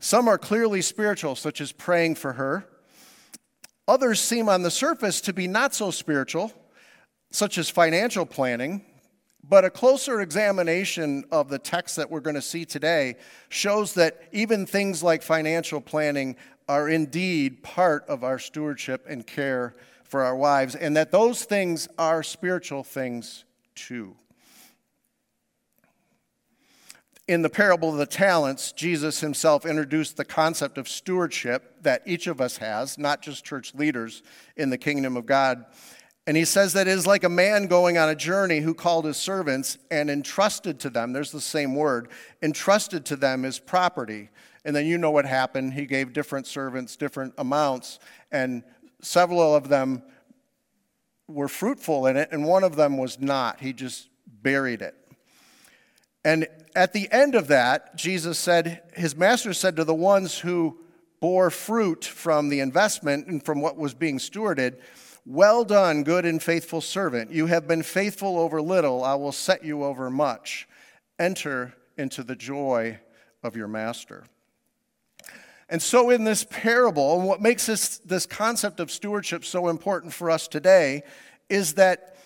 Some 0.00 0.26
are 0.26 0.36
clearly 0.36 0.82
spiritual, 0.82 1.36
such 1.36 1.60
as 1.60 1.70
praying 1.70 2.16
for 2.16 2.32
her. 2.32 2.66
Others 3.86 4.20
seem 4.20 4.48
on 4.48 4.62
the 4.62 4.72
surface 4.72 5.20
to 5.22 5.32
be 5.32 5.46
not 5.46 5.72
so 5.72 5.92
spiritual, 5.92 6.52
such 7.30 7.58
as 7.58 7.70
financial 7.70 8.26
planning. 8.26 8.84
But 9.46 9.64
a 9.64 9.70
closer 9.70 10.20
examination 10.20 11.24
of 11.30 11.48
the 11.48 11.58
text 11.58 11.96
that 11.96 12.10
we're 12.10 12.20
going 12.20 12.34
to 12.34 12.42
see 12.42 12.64
today 12.64 13.16
shows 13.50 13.94
that 13.94 14.22
even 14.32 14.66
things 14.66 15.02
like 15.02 15.22
financial 15.22 15.82
planning 15.82 16.36
are 16.66 16.88
indeed 16.88 17.62
part 17.62 18.04
of 18.08 18.24
our 18.24 18.38
stewardship 18.38 19.04
and 19.06 19.26
care 19.26 19.76
for 20.14 20.22
our 20.22 20.36
wives, 20.36 20.76
and 20.76 20.96
that 20.96 21.10
those 21.10 21.42
things 21.42 21.88
are 21.98 22.22
spiritual 22.22 22.84
things 22.84 23.44
too. 23.74 24.14
In 27.26 27.42
the 27.42 27.50
parable 27.50 27.88
of 27.90 27.96
the 27.96 28.06
talents, 28.06 28.70
Jesus 28.70 29.18
himself 29.18 29.66
introduced 29.66 30.16
the 30.16 30.24
concept 30.24 30.78
of 30.78 30.88
stewardship 30.88 31.82
that 31.82 32.02
each 32.06 32.28
of 32.28 32.40
us 32.40 32.58
has, 32.58 32.96
not 32.96 33.22
just 33.22 33.44
church 33.44 33.74
leaders 33.74 34.22
in 34.56 34.70
the 34.70 34.78
kingdom 34.78 35.16
of 35.16 35.26
God. 35.26 35.64
And 36.28 36.36
he 36.36 36.44
says 36.44 36.74
that 36.74 36.86
it 36.86 36.92
is 36.92 37.08
like 37.08 37.24
a 37.24 37.28
man 37.28 37.66
going 37.66 37.98
on 37.98 38.08
a 38.08 38.14
journey 38.14 38.60
who 38.60 38.72
called 38.72 39.06
his 39.06 39.16
servants 39.16 39.78
and 39.90 40.08
entrusted 40.08 40.78
to 40.78 40.90
them, 40.90 41.12
there's 41.12 41.32
the 41.32 41.40
same 41.40 41.74
word, 41.74 42.08
entrusted 42.40 43.04
to 43.06 43.16
them 43.16 43.42
his 43.42 43.58
property. 43.58 44.30
And 44.64 44.76
then 44.76 44.86
you 44.86 44.96
know 44.96 45.10
what 45.10 45.26
happened. 45.26 45.74
He 45.74 45.86
gave 45.86 46.12
different 46.12 46.46
servants 46.46 46.94
different 46.94 47.34
amounts, 47.36 47.98
and 48.30 48.62
several 49.04 49.54
of 49.54 49.68
them 49.68 50.02
were 51.28 51.48
fruitful 51.48 52.06
in 52.06 52.16
it, 52.16 52.28
and 52.32 52.44
one 52.44 52.64
of 52.64 52.76
them 52.76 52.96
was 52.96 53.20
not. 53.20 53.60
He 53.60 53.72
just 53.72 54.08
buried 54.26 54.82
it. 54.82 54.94
And 56.24 56.48
at 56.74 56.92
the 56.92 57.10
end 57.12 57.34
of 57.34 57.48
that, 57.48 57.96
Jesus 57.96 58.38
said, 58.38 58.82
His 58.94 59.16
master 59.16 59.52
said 59.52 59.76
to 59.76 59.84
the 59.84 59.94
ones 59.94 60.38
who 60.38 60.78
bore 61.20 61.50
fruit 61.50 62.04
from 62.04 62.48
the 62.48 62.60
investment 62.60 63.26
and 63.26 63.44
from 63.44 63.60
what 63.60 63.76
was 63.76 63.94
being 63.94 64.18
stewarded, 64.18 64.78
Well 65.26 65.64
done, 65.64 66.02
good 66.02 66.24
and 66.24 66.42
faithful 66.42 66.80
servant. 66.80 67.30
You 67.30 67.46
have 67.46 67.66
been 67.66 67.82
faithful 67.82 68.38
over 68.38 68.60
little, 68.60 69.04
I 69.04 69.14
will 69.14 69.32
set 69.32 69.64
you 69.64 69.84
over 69.84 70.10
much. 70.10 70.68
Enter 71.18 71.74
into 71.96 72.22
the 72.22 72.36
joy 72.36 72.98
of 73.42 73.56
your 73.56 73.68
master. 73.68 74.24
And 75.68 75.80
so, 75.80 76.10
in 76.10 76.24
this 76.24 76.44
parable, 76.44 77.18
and 77.18 77.26
what 77.26 77.40
makes 77.40 77.66
this, 77.66 77.98
this 77.98 78.26
concept 78.26 78.80
of 78.80 78.90
stewardship 78.90 79.44
so 79.44 79.68
important 79.68 80.12
for 80.12 80.30
us 80.30 80.46
today 80.46 81.02
is 81.48 81.74
that 81.74 82.16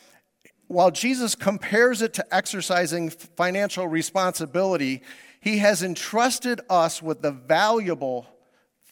while 0.66 0.90
Jesus 0.90 1.35
compares 1.35 2.02
it 2.02 2.14
to 2.14 2.35
exercising 2.35 3.11
financial 3.11 3.88
responsibility, 3.88 5.02
he 5.40 5.59
has 5.59 5.83
entrusted 5.83 6.61
us 6.68 7.02
with 7.02 7.23
the 7.23 7.30
valuable 7.30 8.26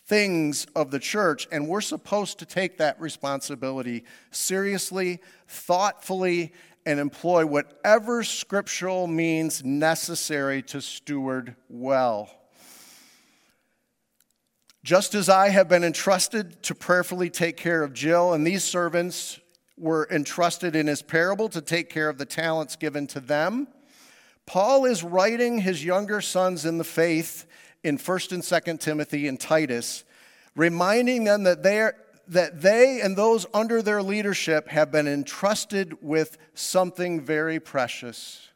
things 0.06 0.66
of 0.76 0.90
the 0.90 1.00
church, 1.00 1.48
and 1.50 1.68
we're 1.68 1.80
supposed 1.80 2.38
to 2.38 2.46
take 2.46 2.78
that 2.78 3.00
responsibility 3.00 4.04
seriously, 4.30 5.20
thoughtfully, 5.48 6.52
and 6.86 7.00
employ 7.00 7.44
whatever 7.44 8.22
scriptural 8.22 9.08
means 9.08 9.64
necessary 9.64 10.62
to 10.62 10.80
steward 10.80 11.56
well. 11.68 12.30
Just 14.86 15.16
as 15.16 15.28
I 15.28 15.48
have 15.48 15.68
been 15.68 15.82
entrusted 15.82 16.62
to 16.62 16.72
prayerfully 16.72 17.28
take 17.28 17.56
care 17.56 17.82
of 17.82 17.92
Jill, 17.92 18.34
and 18.34 18.46
these 18.46 18.62
servants 18.62 19.40
were 19.76 20.06
entrusted 20.12 20.76
in 20.76 20.86
his 20.86 21.02
parable 21.02 21.48
to 21.48 21.60
take 21.60 21.90
care 21.90 22.08
of 22.08 22.18
the 22.18 22.24
talents 22.24 22.76
given 22.76 23.08
to 23.08 23.18
them, 23.18 23.66
Paul 24.46 24.84
is 24.84 25.02
writing 25.02 25.58
his 25.58 25.84
younger 25.84 26.20
sons 26.20 26.64
in 26.64 26.78
the 26.78 26.84
faith 26.84 27.46
in 27.82 27.98
1st 27.98 28.30
and 28.30 28.42
2nd 28.44 28.78
Timothy 28.78 29.26
and 29.26 29.40
Titus, 29.40 30.04
reminding 30.54 31.24
them 31.24 31.42
that 31.42 31.64
they, 31.64 31.80
are, 31.80 31.96
that 32.28 32.62
they 32.62 33.00
and 33.00 33.16
those 33.16 33.44
under 33.52 33.82
their 33.82 34.04
leadership 34.04 34.68
have 34.68 34.92
been 34.92 35.08
entrusted 35.08 36.00
with 36.00 36.38
something 36.54 37.20
very 37.20 37.58
precious 37.58 38.50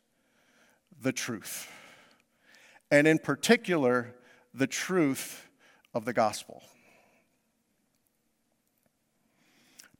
the 1.02 1.12
truth. 1.12 1.68
And 2.88 3.08
in 3.08 3.18
particular, 3.18 4.14
the 4.54 4.68
truth 4.68 5.49
of 5.94 6.04
the 6.04 6.12
gospel. 6.12 6.62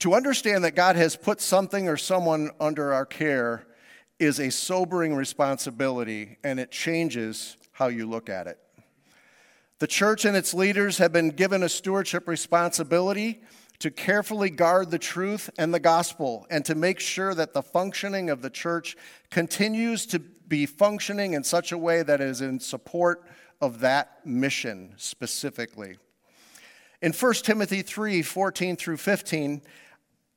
To 0.00 0.14
understand 0.14 0.64
that 0.64 0.74
God 0.74 0.96
has 0.96 1.14
put 1.14 1.40
something 1.40 1.88
or 1.88 1.96
someone 1.96 2.50
under 2.58 2.92
our 2.92 3.04
care 3.04 3.66
is 4.18 4.38
a 4.38 4.50
sobering 4.50 5.14
responsibility, 5.14 6.38
and 6.42 6.58
it 6.58 6.70
changes 6.70 7.56
how 7.72 7.88
you 7.88 8.08
look 8.08 8.28
at 8.28 8.46
it. 8.46 8.58
The 9.78 9.86
church 9.86 10.24
and 10.24 10.36
its 10.36 10.52
leaders 10.52 10.98
have 10.98 11.12
been 11.12 11.30
given 11.30 11.62
a 11.62 11.68
stewardship 11.68 12.28
responsibility 12.28 13.42
to 13.78 13.90
carefully 13.90 14.50
guard 14.50 14.90
the 14.90 14.98
truth 14.98 15.48
and 15.58 15.72
the 15.72 15.80
gospel 15.80 16.46
and 16.50 16.64
to 16.66 16.74
make 16.74 17.00
sure 17.00 17.34
that 17.34 17.54
the 17.54 17.62
functioning 17.62 18.28
of 18.28 18.42
the 18.42 18.50
church 18.50 18.94
continues 19.30 20.04
to 20.06 20.18
be 20.18 20.66
functioning 20.66 21.32
in 21.32 21.42
such 21.42 21.72
a 21.72 21.78
way 21.78 22.02
that 22.02 22.20
is 22.20 22.42
in 22.42 22.60
support 22.60 23.24
of 23.60 23.80
that 23.80 24.24
mission 24.26 24.94
specifically. 24.96 25.96
In 27.02 27.12
1 27.12 27.34
Timothy 27.34 27.82
3 27.82 28.22
14 28.22 28.76
through 28.76 28.96
15, 28.96 29.62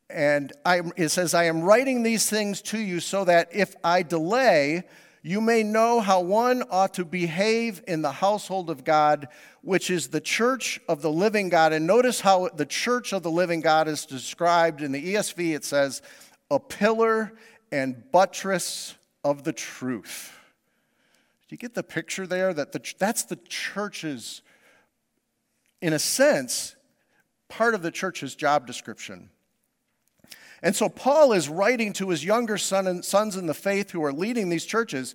and 0.10 0.54
I, 0.66 0.82
it 0.96 1.10
says, 1.10 1.34
I 1.34 1.46
am 1.46 1.62
writing 1.62 2.04
these 2.04 2.30
things 2.30 2.62
to 2.64 2.78
you 2.78 3.00
so 3.00 3.26
that 3.26 3.50
if 3.54 3.76
I 3.84 4.04
delay, 4.04 4.84
you 5.24 5.42
may 5.42 5.64
know 5.64 6.02
how 6.02 6.22
one 6.22 6.64
ought 6.70 6.94
to 6.96 7.06
behave 7.06 7.82
in 7.88 8.02
the 8.02 8.12
household 8.12 8.70
of 8.70 8.84
God, 8.84 9.30
which 9.62 9.90
is 9.90 10.10
the 10.10 10.22
church 10.22 10.80
of 10.88 11.02
the 11.02 11.12
living 11.12 11.50
God. 11.50 11.74
And 11.74 11.88
notice 11.88 12.22
how 12.22 12.50
the 12.50 12.66
church 12.66 13.14
of 13.14 13.24
the 13.24 13.32
living 13.32 13.62
God 13.62 13.88
is 13.88 14.06
described 14.06 14.82
in 14.82 14.92
the 14.92 15.14
ESV. 15.16 15.56
It 15.56 15.66
says, 15.66 16.02
a 16.52 16.60
pillar 16.60 17.34
and 17.72 18.04
buttress 18.12 18.96
of 19.24 19.44
the 19.44 19.54
truth 19.54 20.38
you 21.54 21.58
get 21.58 21.76
the 21.76 21.84
picture 21.84 22.26
there? 22.26 22.54
That 22.54 22.72
the, 22.72 22.94
that's 22.98 23.24
the 23.24 23.38
church's, 23.48 24.42
in 25.82 25.94
a 25.94 26.00
sense, 26.00 26.76
part 27.48 27.76
of 27.76 27.84
the 27.84 27.92
church's 27.92 28.36
job 28.36 28.66
description. 28.66 29.30
And 30.64 30.76
so 30.76 30.90
Paul 30.90 31.34
is 31.34 31.48
writing 31.48 31.94
to 31.94 32.10
his 32.10 32.26
younger 32.26 32.58
son 32.58 32.88
and 32.88 33.06
sons 33.06 33.38
in 33.38 33.46
the 33.46 33.54
faith 33.54 33.92
who 33.92 34.04
are 34.04 34.12
leading 34.12 34.50
these 34.50 34.66
churches. 34.66 35.14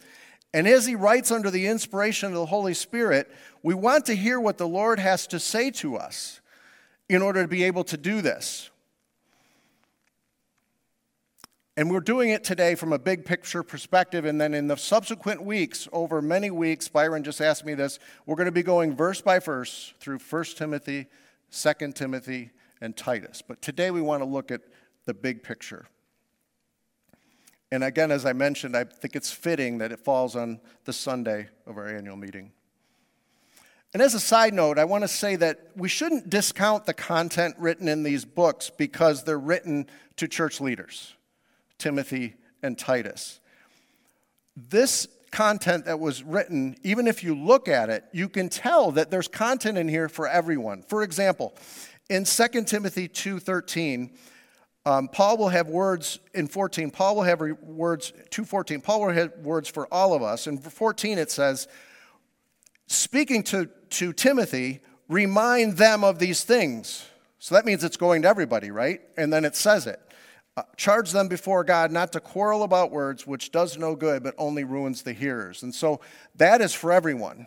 And 0.54 0.68
as 0.68 0.87
he 0.87 0.95
writes 0.95 1.33
under 1.33 1.50
the 1.50 1.66
inspiration 1.66 2.28
of 2.28 2.35
the 2.35 2.47
Holy 2.47 2.75
Spirit, 2.75 3.28
we 3.62 3.75
want 3.75 4.07
to 4.07 4.14
hear 4.14 4.38
what 4.38 4.59
the 4.59 4.68
Lord 4.68 5.00
has 5.00 5.26
to 5.28 5.40
say 5.40 5.71
to 5.73 5.97
us 5.97 6.40
in 7.09 7.21
order 7.21 7.42
to 7.42 7.49
be 7.49 7.64
able 7.64 7.85
to 7.85 7.97
do 7.97 8.21
this. 8.21 8.71
And 11.78 11.92
we're 11.92 12.00
doing 12.00 12.30
it 12.30 12.42
today 12.42 12.75
from 12.75 12.92
a 12.92 12.99
big 12.99 13.25
picture 13.25 13.62
perspective. 13.62 14.25
And 14.25 14.40
then 14.40 14.52
in 14.52 14.66
the 14.66 14.76
subsequent 14.76 15.44
weeks, 15.44 15.87
over 15.92 16.20
many 16.20 16.50
weeks, 16.50 16.88
Byron 16.88 17.23
just 17.23 17.40
asked 17.40 17.64
me 17.64 17.75
this, 17.75 18.00
we're 18.26 18.35
going 18.35 18.47
to 18.47 18.50
be 18.50 18.64
going 18.64 18.97
verse 18.97 19.20
by 19.20 19.38
verse 19.38 19.94
through 20.00 20.18
1 20.18 20.44
Timothy, 20.56 21.06
2 21.52 21.92
Timothy, 21.92 22.50
and 22.80 22.97
Titus. 22.97 23.42
But 23.47 23.62
today 23.62 23.92
we 23.92 24.00
want 24.00 24.23
to 24.23 24.25
look 24.25 24.50
at 24.50 24.62
the 25.04 25.14
big 25.14 25.44
picture. 25.44 25.87
And 27.70 27.85
again, 27.85 28.11
as 28.11 28.26
I 28.26 28.32
mentioned, 28.32 28.76
I 28.76 28.82
think 28.82 29.14
it's 29.14 29.30
fitting 29.30 29.78
that 29.78 29.92
it 29.92 30.00
falls 30.00 30.35
on 30.35 30.58
the 30.85 30.92
Sunday 30.92 31.47
of 31.64 31.76
our 31.76 31.87
annual 31.87 32.16
meeting. 32.16 32.50
And 33.94 34.02
as 34.02 34.14
a 34.14 34.20
side 34.20 34.52
note, 34.52 34.80
I 34.80 34.85
want 34.85 35.04
to 35.04 35.08
say 35.08 35.37
that 35.37 35.68
we 35.76 35.88
shouldn't 35.88 36.28
discount 36.28 36.87
the 36.87 36.94
content 36.94 37.54
written 37.56 37.87
in 37.87 38.02
these 38.02 38.25
books 38.25 38.68
because 38.68 39.23
they're 39.23 39.38
written 39.38 39.87
to 40.16 40.26
church 40.26 40.61
leaders. 40.61 41.14
Timothy, 41.78 42.35
and 42.62 42.76
Titus. 42.78 43.40
This 44.56 45.06
content 45.30 45.85
that 45.85 46.00
was 46.00 46.23
written, 46.23 46.76
even 46.82 47.06
if 47.06 47.23
you 47.23 47.35
look 47.35 47.68
at 47.68 47.90
it, 47.90 48.04
you 48.12 48.28
can 48.28 48.49
tell 48.49 48.90
that 48.92 49.11
there's 49.11 49.28
content 49.28 49.78
in 49.78 49.88
here 49.88 50.08
for 50.08 50.26
everyone. 50.26 50.82
For 50.82 51.02
example, 51.02 51.54
in 52.08 52.25
2 52.25 52.49
Timothy 52.64 53.08
2.13, 53.08 54.11
um, 54.87 55.08
Paul 55.08 55.37
will 55.37 55.50
have 55.50 55.68
words 55.68 56.18
in 56.32 56.47
14. 56.47 56.90
Paul 56.90 57.16
will 57.16 57.23
have 57.25 57.40
words, 57.40 58.12
2.14, 58.30 58.82
Paul 58.82 59.02
will 59.02 59.12
have 59.12 59.32
words 59.42 59.68
for 59.68 59.87
all 59.92 60.14
of 60.14 60.23
us. 60.23 60.47
In 60.47 60.58
14 60.58 61.18
it 61.18 61.30
says, 61.30 61.68
speaking 62.87 63.42
to, 63.44 63.68
to 63.90 64.12
Timothy, 64.12 64.80
remind 65.08 65.76
them 65.76 66.04
of 66.04 66.18
these 66.18 66.42
things. 66.42 67.06
So 67.38 67.54
that 67.54 67.66
means 67.66 67.85
it's 67.85 67.97
going 67.97 68.23
to 68.23 68.28
everybody, 68.28 68.70
right? 68.70 69.00
And 69.16 69.32
then 69.32 69.44
it 69.44 69.54
says 69.54 69.87
it. 69.87 70.00
Uh, 70.59 70.62
charge 70.77 71.12
them 71.12 71.29
before 71.29 71.62
God 71.62 71.93
not 71.93 72.11
to 72.11 72.19
quarrel 72.19 72.65
about 72.65 72.91
words, 72.91 73.25
which 73.25 73.53
does 73.53 73.79
no 73.79 73.95
good, 73.95 74.25
but 74.25 74.35
only 74.38 74.65
ruins 74.65 75.03
the 75.03 75.12
hearers. 75.12 75.62
And 75.62 75.73
so 75.73 76.00
that 76.35 76.61
is 76.61 76.75
for 76.75 76.91
everyone. 76.91 77.47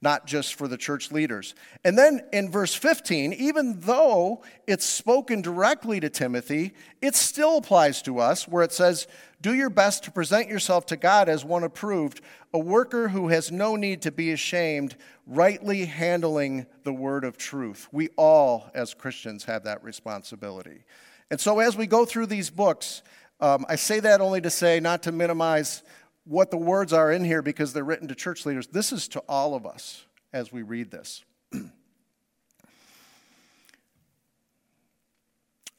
not 0.00 0.26
just 0.26 0.54
for 0.54 0.68
the 0.68 0.76
church 0.76 1.10
leaders. 1.10 1.56
And 1.84 1.98
then 1.98 2.20
in 2.32 2.52
verse 2.52 2.72
15, 2.72 3.32
even 3.32 3.80
though 3.80 4.44
it's 4.66 4.84
spoken 4.84 5.42
directly 5.42 5.98
to 5.98 6.08
Timothy, 6.08 6.74
it 7.02 7.16
still 7.16 7.56
applies 7.56 8.00
to 8.02 8.20
us, 8.20 8.46
where 8.46 8.62
it 8.62 8.70
says, 8.70 9.08
Do 9.40 9.52
your 9.52 9.70
best 9.70 10.04
to 10.04 10.12
present 10.12 10.48
yourself 10.48 10.86
to 10.86 10.96
God 10.96 11.28
as 11.28 11.44
one 11.44 11.64
approved, 11.64 12.20
a 12.54 12.60
worker 12.60 13.08
who 13.08 13.26
has 13.28 13.50
no 13.50 13.74
need 13.74 14.02
to 14.02 14.12
be 14.12 14.30
ashamed, 14.30 14.94
rightly 15.26 15.86
handling 15.86 16.66
the 16.84 16.94
word 16.94 17.24
of 17.24 17.36
truth. 17.36 17.88
We 17.90 18.10
all, 18.16 18.70
as 18.74 18.94
Christians, 18.94 19.44
have 19.46 19.64
that 19.64 19.82
responsibility. 19.82 20.84
And 21.30 21.40
so 21.40 21.60
as 21.60 21.76
we 21.76 21.86
go 21.86 22.04
through 22.04 22.26
these 22.26 22.50
books, 22.50 23.02
um, 23.40 23.64
I 23.68 23.76
say 23.76 24.00
that 24.00 24.20
only 24.20 24.40
to 24.40 24.50
say, 24.50 24.80
not 24.80 25.04
to 25.04 25.12
minimize 25.12 25.82
what 26.24 26.50
the 26.50 26.56
words 26.56 26.92
are 26.92 27.12
in 27.12 27.24
here 27.24 27.42
because 27.42 27.72
they're 27.72 27.84
written 27.84 28.08
to 28.08 28.14
church 28.14 28.44
leaders. 28.44 28.66
This 28.66 28.92
is 28.92 29.08
to 29.08 29.20
all 29.28 29.54
of 29.54 29.64
us 29.66 30.04
as 30.32 30.52
we 30.52 30.62
read 30.62 30.90
this. 30.90 31.24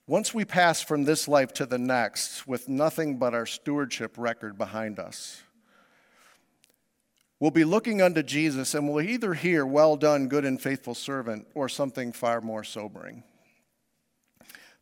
Once 0.07 0.33
we 0.33 0.43
pass 0.45 0.81
from 0.81 1.03
this 1.03 1.27
life 1.27 1.53
to 1.53 1.67
the 1.67 1.77
next 1.77 2.47
with 2.47 2.67
nothing 2.67 3.17
but 3.17 3.35
our 3.35 3.45
stewardship 3.45 4.15
record 4.17 4.57
behind 4.57 4.97
us, 4.97 5.43
we'll 7.39 7.51
be 7.51 7.63
looking 7.63 8.01
unto 8.01 8.23
Jesus 8.23 8.73
and 8.73 8.89
we'll 8.89 9.07
either 9.07 9.35
hear, 9.35 9.63
Well 9.65 9.97
done, 9.97 10.27
good 10.27 10.45
and 10.45 10.59
faithful 10.59 10.95
servant, 10.95 11.45
or 11.53 11.69
something 11.69 12.11
far 12.11 12.41
more 12.41 12.63
sobering. 12.63 13.23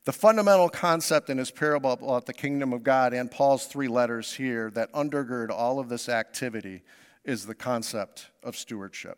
The 0.07 0.13
fundamental 0.13 0.69
concept 0.69 1.29
in 1.29 1.37
his 1.37 1.51
parable 1.51 1.91
about 1.91 2.27
the 2.27 2.33
kingdom 2.33 2.71
of 2.71 2.81
God 2.81 3.13
and 3.13 3.29
Paul's 3.29 3.65
three 3.65 3.89
letters 3.89 4.33
here 4.33 4.71
that 4.71 4.89
undergird 4.93 5.49
all 5.49 5.79
of 5.79 5.89
this 5.89 6.07
activity 6.07 6.83
is 7.25 7.45
the 7.45 7.53
concept 7.53 8.27
of 8.41 8.55
stewardship. 8.55 9.17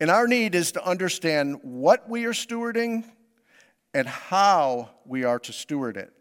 And 0.00 0.10
our 0.10 0.26
need 0.26 0.56
is 0.56 0.72
to 0.72 0.84
understand 0.84 1.60
what 1.62 2.10
we 2.10 2.24
are 2.24 2.32
stewarding 2.32 3.04
and 3.94 4.08
how 4.08 4.90
we 5.06 5.22
are 5.22 5.38
to 5.38 5.52
steward 5.52 5.96
it. 5.96 6.12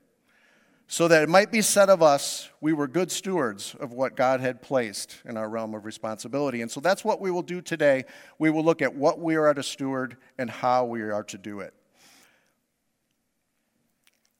So 0.85 1.07
that 1.07 1.23
it 1.23 1.29
might 1.29 1.51
be 1.51 1.63
said 1.63 1.89
of 1.89 2.03
us, 2.03 2.47
we 2.61 2.73
were 2.73 2.87
good 2.87 3.11
stewards 3.11 3.75
of 3.79 3.91
what 3.91 4.15
God 4.15 4.39
had 4.39 4.61
placed 4.61 5.17
in 5.25 5.35
our 5.35 5.49
realm 5.49 5.73
of 5.73 5.85
responsibility. 5.85 6.61
And 6.61 6.69
so 6.69 6.79
that's 6.79 7.03
what 7.03 7.19
we 7.19 7.31
will 7.31 7.41
do 7.41 7.59
today. 7.59 8.03
We 8.37 8.51
will 8.51 8.63
look 8.63 8.83
at 8.83 8.93
what 8.93 9.19
we 9.19 9.35
are 9.35 9.51
to 9.51 9.63
steward 9.63 10.17
and 10.37 10.47
how 10.47 10.85
we 10.85 11.01
are 11.01 11.23
to 11.23 11.39
do 11.39 11.59
it. 11.61 11.73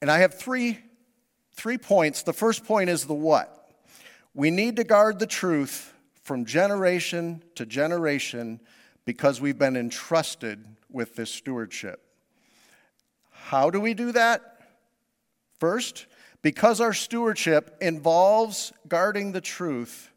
And 0.04 0.12
I 0.12 0.18
have 0.18 0.34
three, 0.34 0.80
three 1.54 1.78
points. 1.78 2.24
The 2.24 2.34
first 2.34 2.66
point 2.66 2.90
is 2.90 3.06
the 3.06 3.14
what. 3.14 3.72
We 4.34 4.52
need 4.52 4.76
to 4.76 4.84
guard 4.84 5.18
the 5.18 5.26
truth 5.26 5.94
from 6.24 6.44
generation 6.44 7.42
to 7.56 7.66
generation 7.66 8.60
because 9.06 9.40
we've 9.40 9.58
been 9.58 9.78
entrusted 9.78 10.66
with 10.92 11.16
this 11.16 11.32
stewardship. 11.32 12.02
How 13.32 13.70
do 13.70 13.80
we 13.80 13.94
do 13.94 14.12
that? 14.12 14.42
First, 15.58 16.08
because 16.42 16.82
our 16.82 16.92
stewardship 16.92 17.78
involves 17.80 18.74
guarding 18.90 19.32
the 19.32 19.40
truth, 19.40 20.12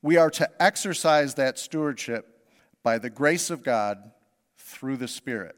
we 0.00 0.16
are 0.16 0.30
to 0.30 0.48
exercise 0.62 1.34
that 1.34 1.58
stewardship 1.58 2.48
by 2.82 2.96
the 2.96 3.10
grace 3.10 3.50
of 3.50 3.62
God 3.62 4.12
through 4.56 4.96
the 4.96 5.08
Spirit. 5.08 5.56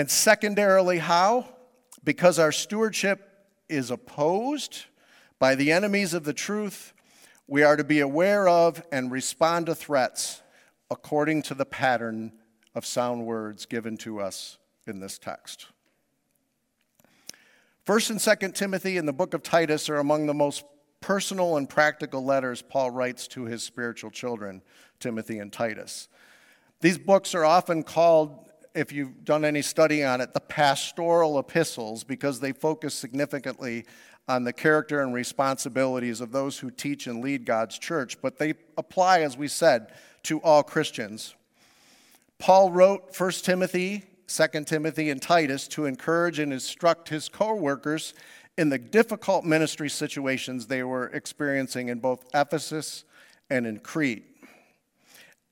And 0.00 0.10
secondarily, 0.10 0.96
how? 0.96 1.46
Because 2.02 2.38
our 2.38 2.52
stewardship 2.52 3.44
is 3.68 3.90
opposed 3.90 4.84
by 5.38 5.54
the 5.54 5.70
enemies 5.72 6.14
of 6.14 6.24
the 6.24 6.32
truth, 6.32 6.94
we 7.46 7.62
are 7.64 7.76
to 7.76 7.84
be 7.84 8.00
aware 8.00 8.48
of 8.48 8.82
and 8.90 9.12
respond 9.12 9.66
to 9.66 9.74
threats 9.74 10.40
according 10.90 11.42
to 11.42 11.54
the 11.54 11.66
pattern 11.66 12.32
of 12.74 12.86
sound 12.86 13.26
words 13.26 13.66
given 13.66 13.98
to 13.98 14.20
us 14.20 14.56
in 14.86 15.00
this 15.00 15.18
text. 15.18 15.66
First 17.84 18.08
and 18.08 18.18
Second 18.18 18.54
Timothy 18.54 18.96
and 18.96 19.06
the 19.06 19.12
book 19.12 19.34
of 19.34 19.42
Titus 19.42 19.90
are 19.90 19.98
among 19.98 20.24
the 20.24 20.32
most 20.32 20.64
personal 21.02 21.58
and 21.58 21.68
practical 21.68 22.24
letters 22.24 22.62
Paul 22.62 22.90
writes 22.90 23.28
to 23.28 23.44
his 23.44 23.62
spiritual 23.62 24.10
children, 24.10 24.62
Timothy 24.98 25.40
and 25.40 25.52
Titus. 25.52 26.08
These 26.80 26.96
books 26.96 27.34
are 27.34 27.44
often 27.44 27.82
called 27.82 28.46
if 28.74 28.92
you've 28.92 29.24
done 29.24 29.44
any 29.44 29.62
study 29.62 30.04
on 30.04 30.20
it, 30.20 30.32
the 30.32 30.40
pastoral 30.40 31.38
epistles 31.38 32.04
because 32.04 32.40
they 32.40 32.52
focus 32.52 32.94
significantly 32.94 33.84
on 34.28 34.44
the 34.44 34.52
character 34.52 35.02
and 35.02 35.12
responsibilities 35.12 36.20
of 36.20 36.30
those 36.30 36.58
who 36.58 36.70
teach 36.70 37.06
and 37.06 37.22
lead 37.22 37.44
God's 37.44 37.78
church, 37.78 38.20
but 38.22 38.38
they 38.38 38.54
apply, 38.78 39.22
as 39.22 39.36
we 39.36 39.48
said, 39.48 39.92
to 40.24 40.40
all 40.42 40.62
Christians. 40.62 41.34
Paul 42.38 42.70
wrote 42.70 43.14
1 43.18 43.30
Timothy, 43.42 44.04
2 44.28 44.64
Timothy, 44.64 45.10
and 45.10 45.20
Titus 45.20 45.66
to 45.68 45.86
encourage 45.86 46.38
and 46.38 46.52
instruct 46.52 47.08
his 47.08 47.28
co 47.28 47.54
workers 47.54 48.14
in 48.56 48.68
the 48.68 48.78
difficult 48.78 49.44
ministry 49.44 49.90
situations 49.90 50.66
they 50.66 50.82
were 50.82 51.08
experiencing 51.08 51.88
in 51.88 51.98
both 51.98 52.24
Ephesus 52.34 53.04
and 53.48 53.66
in 53.66 53.78
Crete 53.78 54.30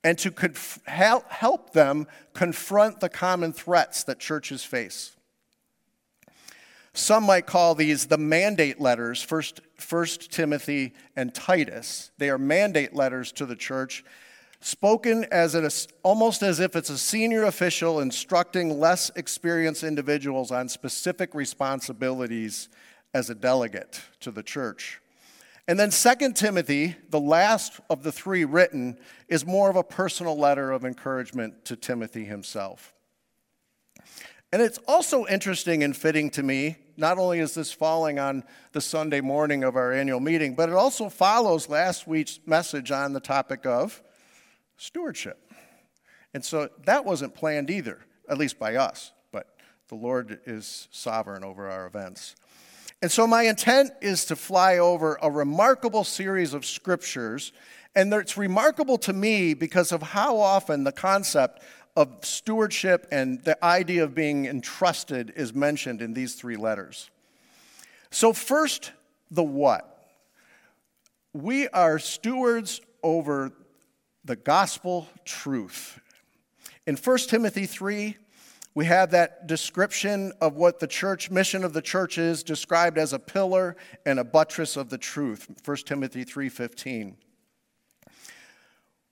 and 0.04 0.16
to 0.18 0.30
conf- 0.30 0.80
help 0.86 1.72
them 1.72 2.06
confront 2.34 3.00
the 3.00 3.08
common 3.08 3.52
threats 3.52 4.04
that 4.04 4.18
churches 4.18 4.64
face. 4.64 5.16
Some 6.94 7.24
might 7.24 7.46
call 7.46 7.74
these 7.74 8.06
the 8.06 8.18
mandate 8.18 8.80
letters, 8.80 9.22
first, 9.22 9.60
first 9.76 10.32
Timothy 10.32 10.94
and 11.14 11.32
Titus. 11.32 12.10
They 12.18 12.28
are 12.30 12.38
mandate 12.38 12.94
letters 12.94 13.30
to 13.32 13.46
the 13.46 13.54
church, 13.54 14.04
spoken 14.60 15.24
as 15.30 15.54
an, 15.54 15.68
almost 16.02 16.42
as 16.42 16.58
if 16.58 16.74
it's 16.74 16.90
a 16.90 16.98
senior 16.98 17.44
official 17.44 18.00
instructing 18.00 18.80
less 18.80 19.10
experienced 19.14 19.84
individuals 19.84 20.50
on 20.50 20.68
specific 20.68 21.34
responsibilities 21.34 22.68
as 23.14 23.30
a 23.30 23.34
delegate 23.34 24.00
to 24.20 24.30
the 24.30 24.42
church. 24.42 25.00
And 25.68 25.78
then 25.78 25.90
2 25.90 26.32
Timothy, 26.32 26.96
the 27.10 27.20
last 27.20 27.78
of 27.90 28.02
the 28.02 28.10
three 28.10 28.46
written, 28.46 28.98
is 29.28 29.44
more 29.44 29.68
of 29.68 29.76
a 29.76 29.84
personal 29.84 30.36
letter 30.36 30.72
of 30.72 30.82
encouragement 30.82 31.66
to 31.66 31.76
Timothy 31.76 32.24
himself. 32.24 32.94
And 34.50 34.62
it's 34.62 34.78
also 34.88 35.26
interesting 35.26 35.84
and 35.84 35.94
fitting 35.94 36.30
to 36.30 36.42
me, 36.42 36.78
not 36.96 37.18
only 37.18 37.40
is 37.40 37.52
this 37.52 37.70
falling 37.70 38.18
on 38.18 38.44
the 38.72 38.80
Sunday 38.80 39.20
morning 39.20 39.62
of 39.62 39.76
our 39.76 39.92
annual 39.92 40.20
meeting, 40.20 40.54
but 40.54 40.70
it 40.70 40.74
also 40.74 41.10
follows 41.10 41.68
last 41.68 42.06
week's 42.06 42.40
message 42.46 42.90
on 42.90 43.12
the 43.12 43.20
topic 43.20 43.66
of 43.66 44.02
stewardship. 44.78 45.52
And 46.32 46.42
so 46.42 46.70
that 46.86 47.04
wasn't 47.04 47.34
planned 47.34 47.68
either, 47.68 47.98
at 48.26 48.38
least 48.38 48.58
by 48.58 48.76
us, 48.76 49.12
but 49.32 49.54
the 49.88 49.96
Lord 49.96 50.40
is 50.46 50.88
sovereign 50.90 51.44
over 51.44 51.68
our 51.68 51.86
events. 51.86 52.36
And 53.00 53.12
so, 53.12 53.28
my 53.28 53.44
intent 53.44 53.92
is 54.00 54.24
to 54.24 54.36
fly 54.36 54.78
over 54.78 55.18
a 55.22 55.30
remarkable 55.30 56.02
series 56.02 56.52
of 56.52 56.66
scriptures. 56.66 57.52
And 57.94 58.12
it's 58.12 58.36
remarkable 58.36 58.98
to 58.98 59.12
me 59.12 59.54
because 59.54 59.92
of 59.92 60.02
how 60.02 60.38
often 60.38 60.84
the 60.84 60.92
concept 60.92 61.62
of 61.96 62.24
stewardship 62.24 63.06
and 63.10 63.42
the 63.44 63.62
idea 63.64 64.04
of 64.04 64.14
being 64.14 64.46
entrusted 64.46 65.32
is 65.36 65.54
mentioned 65.54 66.02
in 66.02 66.12
these 66.12 66.34
three 66.34 66.56
letters. 66.56 67.08
So, 68.10 68.32
first, 68.32 68.92
the 69.30 69.44
what. 69.44 69.94
We 71.32 71.68
are 71.68 72.00
stewards 72.00 72.80
over 73.02 73.52
the 74.24 74.36
gospel 74.36 75.06
truth. 75.24 76.00
In 76.86 76.96
1 76.96 77.18
Timothy 77.28 77.66
3, 77.66 78.16
we 78.78 78.84
have 78.84 79.10
that 79.10 79.48
description 79.48 80.32
of 80.40 80.54
what 80.54 80.78
the 80.78 80.86
church 80.86 81.32
mission 81.32 81.64
of 81.64 81.72
the 81.72 81.82
church 81.82 82.16
is 82.16 82.44
described 82.44 82.96
as 82.96 83.12
a 83.12 83.18
pillar 83.18 83.74
and 84.06 84.20
a 84.20 84.24
buttress 84.24 84.76
of 84.76 84.88
the 84.88 84.96
truth 84.96 85.48
1 85.64 85.76
timothy 85.78 86.24
3.15 86.24 87.16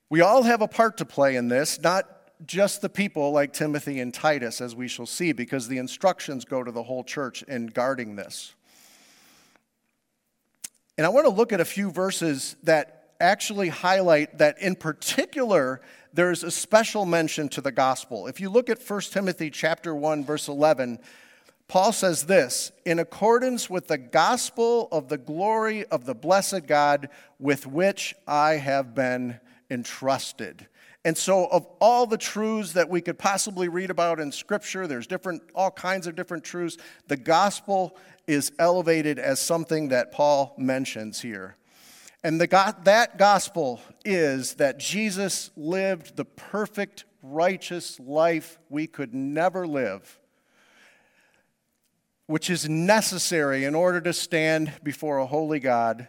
we 0.09 0.21
all 0.21 0.45
have 0.45 0.63
a 0.63 0.69
part 0.69 0.97
to 0.97 1.05
play 1.05 1.35
in 1.35 1.49
this 1.49 1.81
not 1.81 2.05
just 2.47 2.81
the 2.81 2.89
people 2.89 3.33
like 3.33 3.53
timothy 3.53 3.99
and 3.99 4.15
titus 4.15 4.61
as 4.61 4.77
we 4.77 4.87
shall 4.87 5.05
see 5.05 5.33
because 5.33 5.67
the 5.67 5.79
instructions 5.79 6.45
go 6.45 6.63
to 6.63 6.71
the 6.71 6.85
whole 6.85 7.03
church 7.03 7.43
in 7.43 7.67
guarding 7.67 8.15
this. 8.15 8.55
And 10.97 11.05
i 11.05 11.09
want 11.09 11.27
to 11.27 11.33
look 11.33 11.53
at 11.53 11.61
a 11.61 11.65
few 11.65 11.91
verses 11.91 12.55
that 12.63 13.15
actually 13.21 13.71
highlight 13.71 14.39
that 14.39 14.61
in 14.63 14.77
particular 14.77 15.81
there's 16.17 16.43
a 16.43 16.51
special 16.51 17.05
mention 17.05 17.49
to 17.51 17.61
the 17.61 17.71
gospel. 17.71 18.27
If 18.27 18.41
you 18.41 18.49
look 18.49 18.71
at 18.71 18.83
1 18.83 19.01
Timothy 19.03 19.51
chapter 19.51 19.95
1 19.95 20.25
verse 20.25 20.49
11, 20.49 20.99
Paul 21.69 21.93
says 21.93 22.25
this, 22.25 22.73
in 22.85 22.99
accordance 22.99 23.69
with 23.69 23.89
the 23.89 23.99
gospel 23.99 24.89
of 24.91 25.09
the 25.09 25.19
glory 25.19 25.85
of 25.87 26.07
the 26.07 26.15
blessed 26.15 26.67
God 26.67 27.11
with 27.39 27.67
which 27.67 28.15
I 28.27 28.53
have 28.53 28.95
been 28.95 29.41
entrusted. 29.71 30.67
And 31.05 31.19
so 31.19 31.47
of 31.47 31.67
all 31.81 32.07
the 32.07 32.17
truths 32.17 32.73
that 32.73 32.89
we 32.89 33.01
could 33.01 33.19
possibly 33.19 33.69
read 33.69 33.91
about 33.91 34.19
in 34.19 34.33
scripture, 34.33 34.87
there's 34.87 35.07
different 35.07 35.43
all 35.55 35.71
kinds 35.71 36.07
of 36.07 36.17
different 36.17 36.45
truths. 36.45 36.79
The 37.09 37.17
gospel 37.17 37.97
is 38.27 38.53
elevated 38.59 39.19
as 39.19 39.39
something 39.39 39.89
that 39.89 40.13
Paul 40.13 40.55
mentions 40.57 41.21
here. 41.21 41.57
And 42.27 42.41
the, 42.41 42.75
that 42.83 43.19
gospel 43.19 43.81
is 44.05 44.55
that 44.55 44.81
Jesus 44.81 45.53
lived 45.55 46.17
the 46.17 46.25
perfect, 46.25 47.05
righteous 47.23 48.01
life 48.01 48.59
we 48.69 48.89
could 48.89 49.15
never 49.15 49.65
live, 49.65 50.19
which 52.27 52.51
is 52.51 52.69
necessary 52.69 53.65
in 53.65 53.77
order 53.77 54.01
to 54.01 54.13
stand 54.13 54.73
before 54.83 55.19
a 55.19 55.27
holy 55.27 55.61
God. 55.61 56.09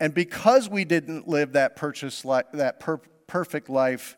And 0.00 0.14
because 0.14 0.70
we 0.70 0.86
didn't 0.86 1.28
live 1.28 1.52
that, 1.52 1.76
purchase 1.76 2.24
li- 2.24 2.40
that 2.54 2.80
per- 2.80 3.02
perfect 3.26 3.68
life, 3.68 4.16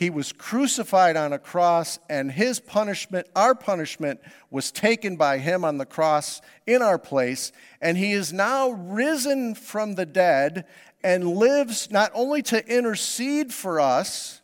he 0.00 0.08
was 0.08 0.32
crucified 0.32 1.14
on 1.14 1.34
a 1.34 1.38
cross, 1.38 1.98
and 2.08 2.32
his 2.32 2.58
punishment, 2.58 3.26
our 3.36 3.54
punishment, 3.54 4.18
was 4.50 4.72
taken 4.72 5.16
by 5.16 5.36
him 5.36 5.62
on 5.62 5.76
the 5.76 5.84
cross 5.84 6.40
in 6.66 6.80
our 6.80 6.98
place. 6.98 7.52
And 7.82 7.98
he 7.98 8.12
is 8.12 8.32
now 8.32 8.70
risen 8.70 9.54
from 9.54 9.96
the 9.96 10.06
dead 10.06 10.64
and 11.04 11.36
lives 11.36 11.90
not 11.90 12.10
only 12.14 12.40
to 12.44 12.66
intercede 12.66 13.52
for 13.52 13.78
us, 13.78 14.40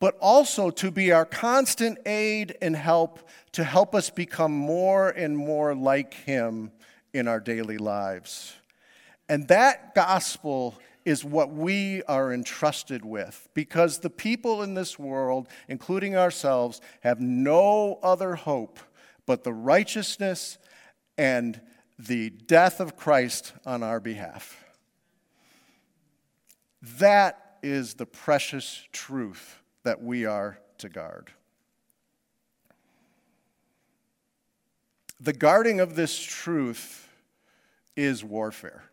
but 0.00 0.18
also 0.20 0.70
to 0.70 0.90
be 0.90 1.12
our 1.12 1.24
constant 1.24 1.98
aid 2.04 2.58
and 2.60 2.74
help 2.74 3.20
to 3.52 3.62
help 3.62 3.94
us 3.94 4.10
become 4.10 4.50
more 4.50 5.10
and 5.10 5.38
more 5.38 5.72
like 5.72 6.14
him 6.14 6.72
in 7.14 7.28
our 7.28 7.38
daily 7.38 7.78
lives. 7.78 8.56
And 9.28 9.46
that 9.46 9.94
gospel 9.94 10.80
is 11.04 11.24
what 11.24 11.50
we 11.50 12.02
are 12.04 12.32
entrusted 12.32 13.04
with 13.04 13.48
because 13.54 13.98
the 13.98 14.10
people 14.10 14.62
in 14.62 14.74
this 14.74 14.98
world, 14.98 15.48
including 15.68 16.16
ourselves, 16.16 16.80
have 17.00 17.20
no 17.20 17.98
other 18.02 18.34
hope 18.34 18.78
but 19.26 19.44
the 19.44 19.52
righteousness 19.52 20.58
and 21.16 21.60
the 21.98 22.30
death 22.30 22.80
of 22.80 22.96
Christ 22.96 23.52
on 23.64 23.82
our 23.82 24.00
behalf. 24.00 24.64
That 26.98 27.58
is 27.62 27.94
the 27.94 28.06
precious 28.06 28.86
truth 28.92 29.60
that 29.82 30.02
we 30.02 30.24
are 30.24 30.58
to 30.78 30.88
guard. 30.88 31.30
The 35.20 35.34
guarding 35.34 35.80
of 35.80 35.96
this 35.96 36.18
truth 36.18 37.06
is 37.94 38.24
warfare. 38.24 38.89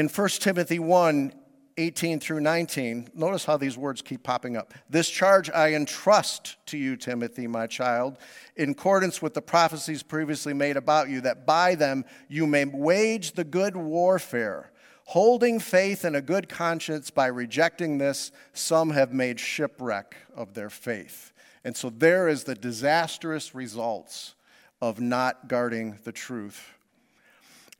In 0.00 0.08
1 0.08 0.28
Timothy 0.28 0.78
1 0.78 1.30
18 1.76 2.20
through 2.20 2.40
19, 2.40 3.10
notice 3.14 3.44
how 3.44 3.58
these 3.58 3.76
words 3.76 4.00
keep 4.00 4.22
popping 4.22 4.56
up. 4.56 4.72
This 4.88 5.10
charge 5.10 5.50
I 5.50 5.74
entrust 5.74 6.56
to 6.68 6.78
you, 6.78 6.96
Timothy, 6.96 7.46
my 7.46 7.66
child, 7.66 8.16
in 8.56 8.70
accordance 8.70 9.20
with 9.20 9.34
the 9.34 9.42
prophecies 9.42 10.02
previously 10.02 10.54
made 10.54 10.78
about 10.78 11.10
you, 11.10 11.20
that 11.20 11.44
by 11.44 11.74
them 11.74 12.06
you 12.28 12.46
may 12.46 12.64
wage 12.64 13.32
the 13.32 13.44
good 13.44 13.76
warfare, 13.76 14.72
holding 15.04 15.60
faith 15.60 16.02
and 16.02 16.16
a 16.16 16.22
good 16.22 16.48
conscience. 16.48 17.10
By 17.10 17.26
rejecting 17.26 17.98
this, 17.98 18.32
some 18.54 18.92
have 18.92 19.12
made 19.12 19.38
shipwreck 19.38 20.16
of 20.34 20.54
their 20.54 20.70
faith. 20.70 21.34
And 21.62 21.76
so 21.76 21.90
there 21.90 22.26
is 22.26 22.44
the 22.44 22.54
disastrous 22.54 23.54
results 23.54 24.34
of 24.80 24.98
not 24.98 25.46
guarding 25.46 25.98
the 26.04 26.12
truth. 26.12 26.79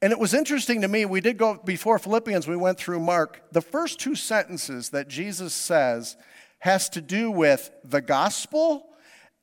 And 0.02 0.12
it 0.12 0.18
was 0.18 0.32
interesting 0.32 0.80
to 0.80 0.88
me, 0.88 1.04
we 1.04 1.20
did 1.20 1.36
go 1.36 1.60
before 1.62 1.98
Philippians, 1.98 2.48
we 2.48 2.56
went 2.56 2.78
through 2.78 3.00
Mark. 3.00 3.42
The 3.52 3.60
first 3.60 4.00
two 4.00 4.14
sentences 4.14 4.90
that 4.90 5.08
Jesus 5.08 5.52
says 5.52 6.16
has 6.60 6.88
to 6.90 7.00
do 7.00 7.30
with 7.30 7.70
the 7.84 8.00
gospel 8.00 8.86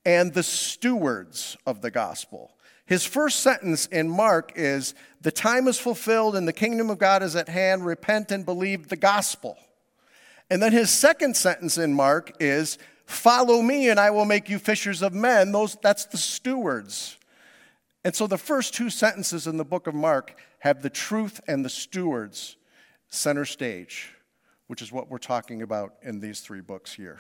and 0.06 0.34
the 0.34 0.43
stewards 0.43 1.58
of 1.65 1.82
the 1.82 1.91
gospel. 1.91 2.52
His 2.86 3.06
first 3.06 3.41
sentence 3.41 3.86
in 3.88 4.10
Mark 4.10 4.54
is 4.56 4.96
The 5.22 5.32
time 5.32 5.67
is 5.67 5.78
fulfilled 5.78 6.36
and 6.36 6.48
the 6.48 6.54
kingdom 6.54 6.89
of 6.89 6.98
God 6.98 7.22
is 7.22 7.36
at 7.36 7.50
hand. 7.50 7.86
Repent 7.86 8.32
and 8.32 8.46
believe 8.46 8.88
the 8.88 8.96
gospel. 8.96 9.58
And 10.50 10.63
then 10.63 10.72
his 10.72 10.89
second 10.89 11.36
sentence 11.36 11.78
in 11.78 11.93
Mark 11.93 12.32
is 12.39 12.78
Follow 13.06 13.62
me 13.62 13.89
and 13.89 14.00
I 14.00 14.10
will 14.12 14.26
make 14.26 14.50
you 14.50 14.60
fishers 14.60 15.02
of 15.02 15.13
men. 15.13 15.54
Those, 15.54 15.78
that's 15.82 16.06
the 16.06 16.17
stewards. 16.17 17.17
And 18.04 18.13
so 18.13 18.28
the 18.28 18.38
first 18.38 18.74
two 18.74 18.89
sentences 18.89 19.48
in 19.48 19.58
the 19.58 19.65
book 19.65 19.88
of 19.88 19.96
Mark 19.96 20.38
have 20.60 20.82
the 20.82 20.89
truth 20.89 21.39
and 21.48 21.63
the 21.63 21.70
stewards 21.70 22.58
center 23.10 23.46
stage, 23.46 24.13
which 24.67 24.82
is 24.82 24.91
what 24.91 25.10
we're 25.10 25.17
talking 25.17 25.62
about 25.62 25.96
in 26.02 26.20
these 26.20 26.39
three 26.41 26.62
books 26.62 26.93
here. 26.93 27.20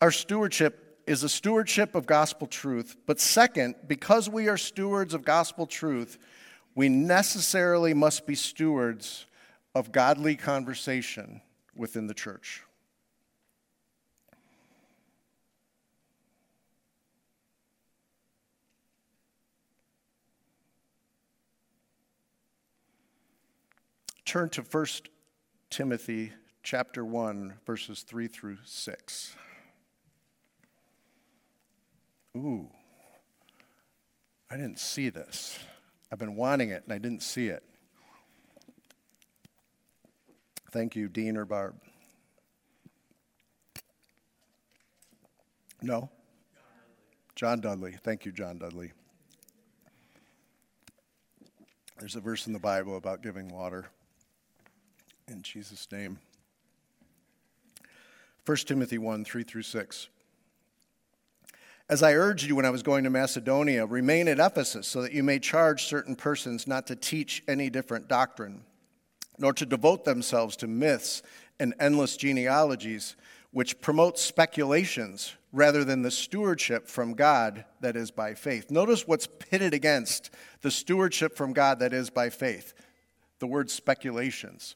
Our 0.00 0.10
stewardship 0.10 0.98
is 1.06 1.22
a 1.22 1.28
stewardship 1.28 1.94
of 1.94 2.04
gospel 2.06 2.46
truth, 2.46 2.96
but 3.06 3.20
second, 3.20 3.74
because 3.86 4.28
we 4.28 4.48
are 4.48 4.56
stewards 4.56 5.14
of 5.14 5.24
gospel 5.24 5.66
truth, 5.66 6.18
we 6.74 6.88
necessarily 6.88 7.94
must 7.94 8.26
be 8.26 8.34
stewards 8.34 9.26
of 9.74 9.92
godly 9.92 10.36
conversation 10.36 11.40
within 11.74 12.06
the 12.06 12.14
church. 12.14 12.62
Turn 24.34 24.48
to 24.48 24.62
1 24.62 24.86
Timothy 25.70 26.32
chapter 26.64 27.04
1 27.04 27.54
verses 27.64 28.02
3 28.02 28.26
through 28.26 28.58
6. 28.64 29.36
Ooh. 32.36 32.68
I 34.50 34.56
didn't 34.56 34.80
see 34.80 35.08
this. 35.08 35.56
I've 36.10 36.18
been 36.18 36.34
wanting 36.34 36.70
it 36.70 36.82
and 36.82 36.92
I 36.92 36.98
didn't 36.98 37.22
see 37.22 37.46
it. 37.46 37.62
Thank 40.72 40.96
you, 40.96 41.08
Dean 41.08 41.36
or 41.36 41.44
Barb. 41.44 41.76
No? 45.80 46.10
John 47.36 47.60
Dudley. 47.60 47.92
Thank 48.02 48.24
you, 48.24 48.32
John 48.32 48.58
Dudley. 48.58 48.90
There's 52.00 52.16
a 52.16 52.20
verse 52.20 52.48
in 52.48 52.52
the 52.52 52.58
Bible 52.58 52.96
about 52.96 53.22
giving 53.22 53.48
water. 53.48 53.90
In 55.28 55.42
Jesus' 55.42 55.88
name. 55.90 56.18
1 58.44 58.56
Timothy 58.58 58.98
1 58.98 59.24
3 59.24 59.42
through 59.42 59.62
6. 59.62 60.08
As 61.88 62.02
I 62.02 62.14
urged 62.14 62.46
you 62.46 62.56
when 62.56 62.66
I 62.66 62.70
was 62.70 62.82
going 62.82 63.04
to 63.04 63.10
Macedonia, 63.10 63.86
remain 63.86 64.28
at 64.28 64.38
Ephesus 64.38 64.86
so 64.86 65.02
that 65.02 65.12
you 65.12 65.22
may 65.22 65.38
charge 65.38 65.84
certain 65.84 66.16
persons 66.16 66.66
not 66.66 66.86
to 66.86 66.96
teach 66.96 67.42
any 67.48 67.70
different 67.70 68.08
doctrine 68.08 68.64
nor 69.38 69.52
to 69.52 69.66
devote 69.66 70.04
themselves 70.04 70.56
to 70.56 70.66
myths 70.66 71.22
and 71.58 71.74
endless 71.80 72.16
genealogies, 72.16 73.16
which 73.50 73.80
promote 73.80 74.18
speculations 74.18 75.34
rather 75.52 75.84
than 75.84 76.02
the 76.02 76.10
stewardship 76.10 76.86
from 76.86 77.14
God 77.14 77.64
that 77.80 77.96
is 77.96 78.10
by 78.10 78.34
faith. 78.34 78.70
Notice 78.70 79.08
what's 79.08 79.26
pitted 79.26 79.74
against 79.74 80.30
the 80.60 80.70
stewardship 80.70 81.36
from 81.36 81.52
God 81.52 81.80
that 81.80 81.92
is 81.92 82.10
by 82.10 82.30
faith 82.30 82.74
the 83.44 83.46
word 83.46 83.70
speculations. 83.70 84.74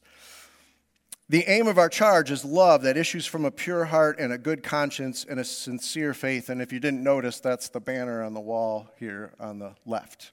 The 1.31 1.45
aim 1.47 1.67
of 1.67 1.77
our 1.77 1.91
charge 1.91 2.31
is 2.31 2.43
love 2.43 2.83
that 2.83 2.97
issues 2.97 3.27
from 3.27 3.45
a 3.45 3.51
pure 3.51 3.85
heart 3.85 4.19
and 4.19 4.33
a 4.33 4.39
good 4.39 4.63
conscience 4.63 5.27
and 5.29 5.39
a 5.39 5.45
sincere 5.45 6.15
faith. 6.15 6.49
And 6.49 6.63
if 6.63 6.73
you 6.73 6.81
didn't 6.81 7.03
notice, 7.03 7.39
that's 7.39 7.69
the 7.69 7.81
banner 7.81 8.23
on 8.23 8.33
the 8.33 8.41
wall 8.41 8.91
here 8.99 9.35
on 9.39 9.59
the 9.59 9.75
left. 9.85 10.33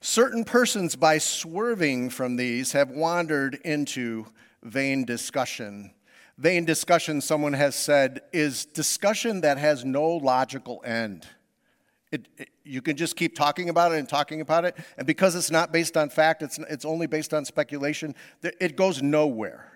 Certain 0.00 0.44
persons, 0.44 0.94
by 0.94 1.18
swerving 1.18 2.10
from 2.10 2.36
these, 2.36 2.72
have 2.72 2.90
wandered 2.90 3.56
into 3.64 4.26
vain 4.62 5.04
discussion. 5.04 5.92
Vain 6.38 6.64
discussion, 6.64 7.20
someone 7.20 7.52
has 7.54 7.74
said, 7.74 8.20
is 8.32 8.64
discussion 8.64 9.40
that 9.40 9.58
has 9.58 9.84
no 9.84 10.06
logical 10.08 10.80
end. 10.84 11.26
It, 12.12 12.28
it, 12.36 12.50
you 12.62 12.82
can 12.82 12.96
just 12.96 13.16
keep 13.16 13.34
talking 13.34 13.70
about 13.70 13.92
it 13.92 13.98
and 13.98 14.08
talking 14.08 14.40
about 14.40 14.64
it, 14.64 14.76
and 14.98 15.06
because 15.06 15.34
it's 15.34 15.50
not 15.50 15.72
based 15.72 15.96
on 15.96 16.10
fact, 16.10 16.42
it's, 16.42 16.58
it's 16.70 16.84
only 16.84 17.06
based 17.06 17.34
on 17.34 17.44
speculation, 17.44 18.14
it 18.42 18.76
goes 18.76 19.02
nowhere. 19.02 19.72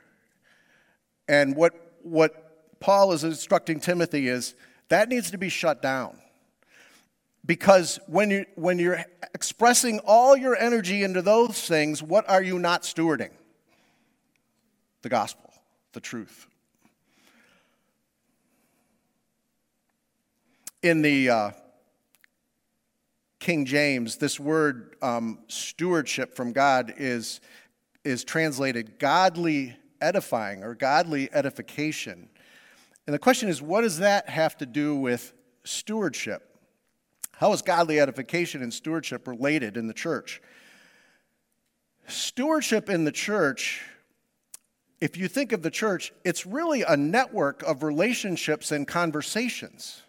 And 1.26 1.56
what, 1.56 1.72
what 2.02 2.78
Paul 2.78 3.12
is 3.12 3.24
instructing 3.24 3.80
Timothy 3.80 4.28
is 4.28 4.54
that 4.88 5.08
needs 5.08 5.30
to 5.32 5.38
be 5.38 5.48
shut 5.48 5.82
down. 5.82 6.18
Because 7.44 8.00
when, 8.06 8.30
you, 8.30 8.44
when 8.56 8.78
you're 8.78 9.04
expressing 9.34 10.00
all 10.00 10.36
your 10.36 10.56
energy 10.56 11.04
into 11.04 11.22
those 11.22 11.66
things, 11.66 12.02
what 12.02 12.28
are 12.28 12.42
you 12.42 12.58
not 12.58 12.82
stewarding? 12.82 13.30
The 15.02 15.08
gospel, 15.08 15.52
the 15.92 16.00
truth. 16.00 16.46
In 20.82 21.02
the 21.02 21.30
uh, 21.30 21.50
King 23.46 23.64
James, 23.64 24.16
this 24.16 24.40
word 24.40 24.96
um, 25.02 25.38
stewardship 25.46 26.34
from 26.34 26.52
God 26.52 26.92
is, 26.96 27.40
is 28.02 28.24
translated 28.24 28.98
godly 28.98 29.76
edifying 30.00 30.64
or 30.64 30.74
godly 30.74 31.32
edification. 31.32 32.28
And 33.06 33.14
the 33.14 33.20
question 33.20 33.48
is, 33.48 33.62
what 33.62 33.82
does 33.82 33.98
that 33.98 34.28
have 34.28 34.56
to 34.56 34.66
do 34.66 34.96
with 34.96 35.32
stewardship? 35.62 36.58
How 37.36 37.52
is 37.52 37.62
godly 37.62 38.00
edification 38.00 38.64
and 38.64 38.74
stewardship 38.74 39.28
related 39.28 39.76
in 39.76 39.86
the 39.86 39.94
church? 39.94 40.42
Stewardship 42.08 42.90
in 42.90 43.04
the 43.04 43.12
church, 43.12 43.80
if 45.00 45.16
you 45.16 45.28
think 45.28 45.52
of 45.52 45.62
the 45.62 45.70
church, 45.70 46.12
it's 46.24 46.46
really 46.46 46.82
a 46.82 46.96
network 46.96 47.62
of 47.62 47.84
relationships 47.84 48.72
and 48.72 48.88
conversations. 48.88 50.02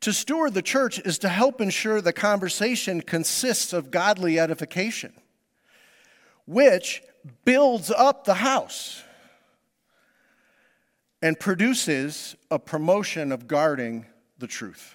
To 0.00 0.12
steward 0.12 0.54
the 0.54 0.62
church 0.62 0.98
is 1.00 1.18
to 1.18 1.28
help 1.28 1.60
ensure 1.60 2.00
the 2.00 2.12
conversation 2.12 3.00
consists 3.00 3.72
of 3.72 3.90
godly 3.90 4.38
edification, 4.38 5.12
which 6.44 7.02
builds 7.44 7.90
up 7.90 8.24
the 8.24 8.34
house 8.34 9.02
and 11.22 11.38
produces 11.38 12.36
a 12.50 12.58
promotion 12.58 13.32
of 13.32 13.48
guarding 13.48 14.06
the 14.38 14.46
truth. 14.46 14.94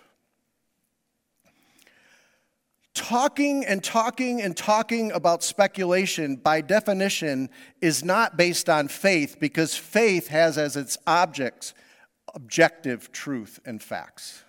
Talking 2.93 3.65
and 3.65 3.83
talking 3.83 4.41
and 4.41 4.55
talking 4.55 5.11
about 5.11 5.43
speculation, 5.43 6.35
by 6.35 6.61
definition, 6.61 7.49
is 7.81 8.03
not 8.03 8.37
based 8.37 8.69
on 8.69 8.87
faith 8.87 9.37
because 9.39 9.75
faith 9.75 10.27
has 10.27 10.57
as 10.57 10.75
its 10.75 10.97
objects 11.07 11.73
objective 12.33 13.11
truth 13.11 13.59
and 13.65 13.81
facts. 13.81 14.43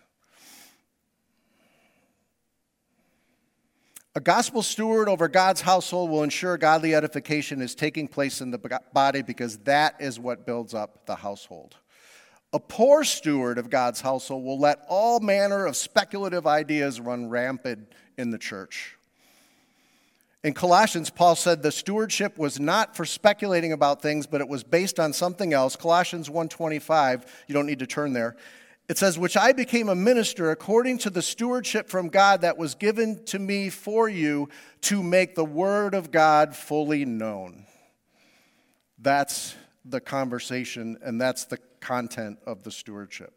A 4.14 4.20
gospel 4.20 4.62
steward 4.62 5.08
over 5.08 5.26
God's 5.26 5.62
household 5.62 6.10
will 6.10 6.22
ensure 6.22 6.58
godly 6.58 6.94
edification 6.94 7.62
is 7.62 7.74
taking 7.74 8.06
place 8.06 8.42
in 8.42 8.50
the 8.50 8.80
body 8.92 9.22
because 9.22 9.56
that 9.58 9.94
is 10.00 10.20
what 10.20 10.44
builds 10.44 10.74
up 10.74 11.06
the 11.06 11.16
household. 11.16 11.76
A 12.52 12.60
poor 12.60 13.04
steward 13.04 13.56
of 13.56 13.70
God's 13.70 14.02
household 14.02 14.44
will 14.44 14.58
let 14.58 14.84
all 14.86 15.20
manner 15.20 15.64
of 15.64 15.76
speculative 15.76 16.46
ideas 16.46 17.00
run 17.00 17.30
rampant 17.30 17.90
in 18.18 18.30
the 18.30 18.36
church. 18.36 18.98
In 20.44 20.52
Colossians, 20.52 21.08
Paul 21.08 21.34
said 21.34 21.62
the 21.62 21.72
stewardship 21.72 22.36
was 22.36 22.60
not 22.60 22.94
for 22.94 23.06
speculating 23.06 23.72
about 23.72 24.02
things, 24.02 24.26
but 24.26 24.42
it 24.42 24.48
was 24.48 24.62
based 24.62 25.00
on 25.00 25.14
something 25.14 25.54
else. 25.54 25.74
Colossians 25.74 26.28
1:25, 26.28 27.24
you 27.46 27.54
don't 27.54 27.66
need 27.66 27.78
to 27.78 27.86
turn 27.86 28.12
there. 28.12 28.36
It 28.92 28.98
says, 28.98 29.18
Which 29.18 29.38
I 29.38 29.52
became 29.52 29.88
a 29.88 29.94
minister 29.94 30.50
according 30.50 30.98
to 30.98 31.08
the 31.08 31.22
stewardship 31.22 31.88
from 31.88 32.10
God 32.10 32.42
that 32.42 32.58
was 32.58 32.74
given 32.74 33.24
to 33.24 33.38
me 33.38 33.70
for 33.70 34.06
you 34.06 34.50
to 34.82 35.02
make 35.02 35.34
the 35.34 35.46
word 35.46 35.94
of 35.94 36.10
God 36.10 36.54
fully 36.54 37.06
known. 37.06 37.64
That's 38.98 39.54
the 39.82 39.98
conversation, 39.98 40.98
and 41.02 41.18
that's 41.18 41.46
the 41.46 41.56
content 41.80 42.38
of 42.44 42.64
the 42.64 42.70
stewardship. 42.70 43.32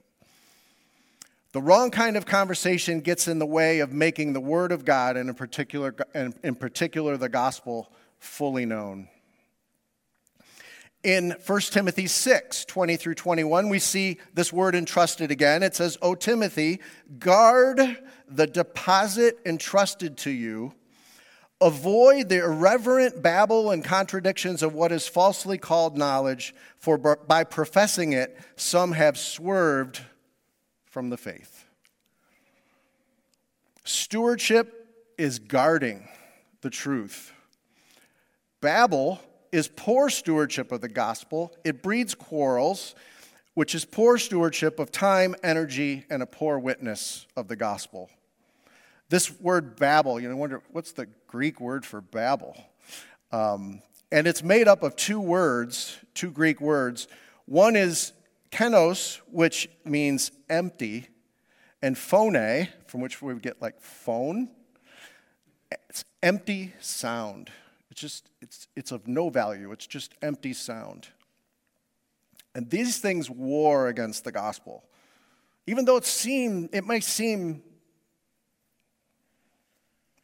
The 1.53 1.61
wrong 1.61 1.89
kind 1.89 2.17
of 2.17 2.25
conversation 2.25 2.99
gets 2.99 3.29
in 3.29 3.39
the 3.39 3.45
way 3.45 3.79
of 3.79 3.93
making 3.93 4.33
the 4.33 4.41
Word 4.41 4.73
of 4.73 4.83
God, 4.83 5.15
and 5.15 5.29
in 5.29 5.35
particular, 5.35 5.95
in 6.43 6.55
particular 6.55 7.15
the 7.15 7.29
gospel, 7.29 7.93
fully 8.19 8.65
known. 8.65 9.07
In 11.05 11.35
1 11.45 11.61
Timothy 11.61 12.07
6 12.07 12.65
20 12.65 12.97
through 12.97 13.13
21, 13.13 13.69
we 13.69 13.77
see 13.77 14.17
this 14.33 14.51
word 14.51 14.73
entrusted 14.73 15.29
again. 15.29 15.61
It 15.61 15.75
says, 15.75 15.99
O 16.01 16.15
Timothy, 16.15 16.79
guard 17.19 17.79
the 18.27 18.47
deposit 18.47 19.37
entrusted 19.45 20.17
to 20.17 20.31
you. 20.31 20.73
Avoid 21.61 22.29
the 22.29 22.39
irreverent 22.39 23.21
babble 23.21 23.69
and 23.69 23.83
contradictions 23.83 24.63
of 24.63 24.73
what 24.73 24.91
is 24.91 25.07
falsely 25.07 25.59
called 25.59 25.95
knowledge, 25.95 26.55
for 26.79 26.97
by 26.97 27.43
professing 27.43 28.13
it, 28.13 28.35
some 28.55 28.93
have 28.93 29.15
swerved 29.15 30.01
from 30.85 31.11
the 31.11 31.17
faith. 31.17 31.65
Stewardship 33.83 34.87
is 35.19 35.37
guarding 35.37 36.07
the 36.61 36.71
truth. 36.71 37.31
babble 38.59 39.21
is 39.55 39.69
poor 39.69 40.09
stewardship 40.09 40.73
of 40.73 40.81
the 40.81 40.89
gospel. 40.89 41.55
It 41.63 41.81
breeds 41.81 42.13
quarrels, 42.13 42.93
which 43.53 43.73
is 43.73 43.85
poor 43.85 44.17
stewardship 44.17 44.79
of 44.79 44.91
time, 44.91 45.33
energy, 45.43 46.05
and 46.09 46.21
a 46.21 46.25
poor 46.25 46.59
witness 46.59 47.25
of 47.37 47.47
the 47.47 47.55
gospel. 47.55 48.09
This 49.07 49.39
word 49.39 49.77
babble, 49.77 50.19
you 50.19 50.27
know, 50.27 50.35
wonder 50.35 50.61
what's 50.73 50.91
the 50.91 51.07
Greek 51.27 51.61
word 51.61 51.85
for 51.85 52.01
babble? 52.01 52.57
Um, 53.31 53.81
and 54.11 54.27
it's 54.27 54.43
made 54.43 54.67
up 54.67 54.83
of 54.83 54.97
two 54.97 55.21
words, 55.21 55.99
two 56.13 56.31
Greek 56.31 56.59
words. 56.59 57.07
One 57.45 57.77
is 57.77 58.11
kenos, 58.51 59.21
which 59.31 59.69
means 59.85 60.31
empty, 60.49 61.07
and 61.81 61.97
phone, 61.97 62.67
from 62.87 62.99
which 62.99 63.21
we 63.21 63.33
get 63.35 63.61
like 63.61 63.79
phone. 63.79 64.49
It's 65.89 66.03
empty 66.21 66.73
sound. 66.81 67.51
It's 67.95 68.01
just, 68.01 68.29
it's, 68.41 68.67
it's 68.75 68.91
of 68.91 69.07
no 69.07 69.29
value. 69.29 69.71
It's 69.71 69.87
just 69.87 70.15
empty 70.21 70.51
sound. 70.51 71.07
And 72.53 72.69
these 72.69 72.97
things 72.97 73.29
war 73.29 73.87
against 73.87 74.25
the 74.25 74.33
gospel. 74.33 74.83
Even 75.65 75.85
though 75.85 75.95
it 75.95 76.03
seem, 76.03 76.67
it 76.73 76.85
may 76.85 76.99
seem 76.99 77.63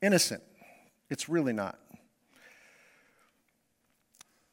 innocent, 0.02 0.44
it's 1.10 1.30
really 1.30 1.54
not. 1.54 1.80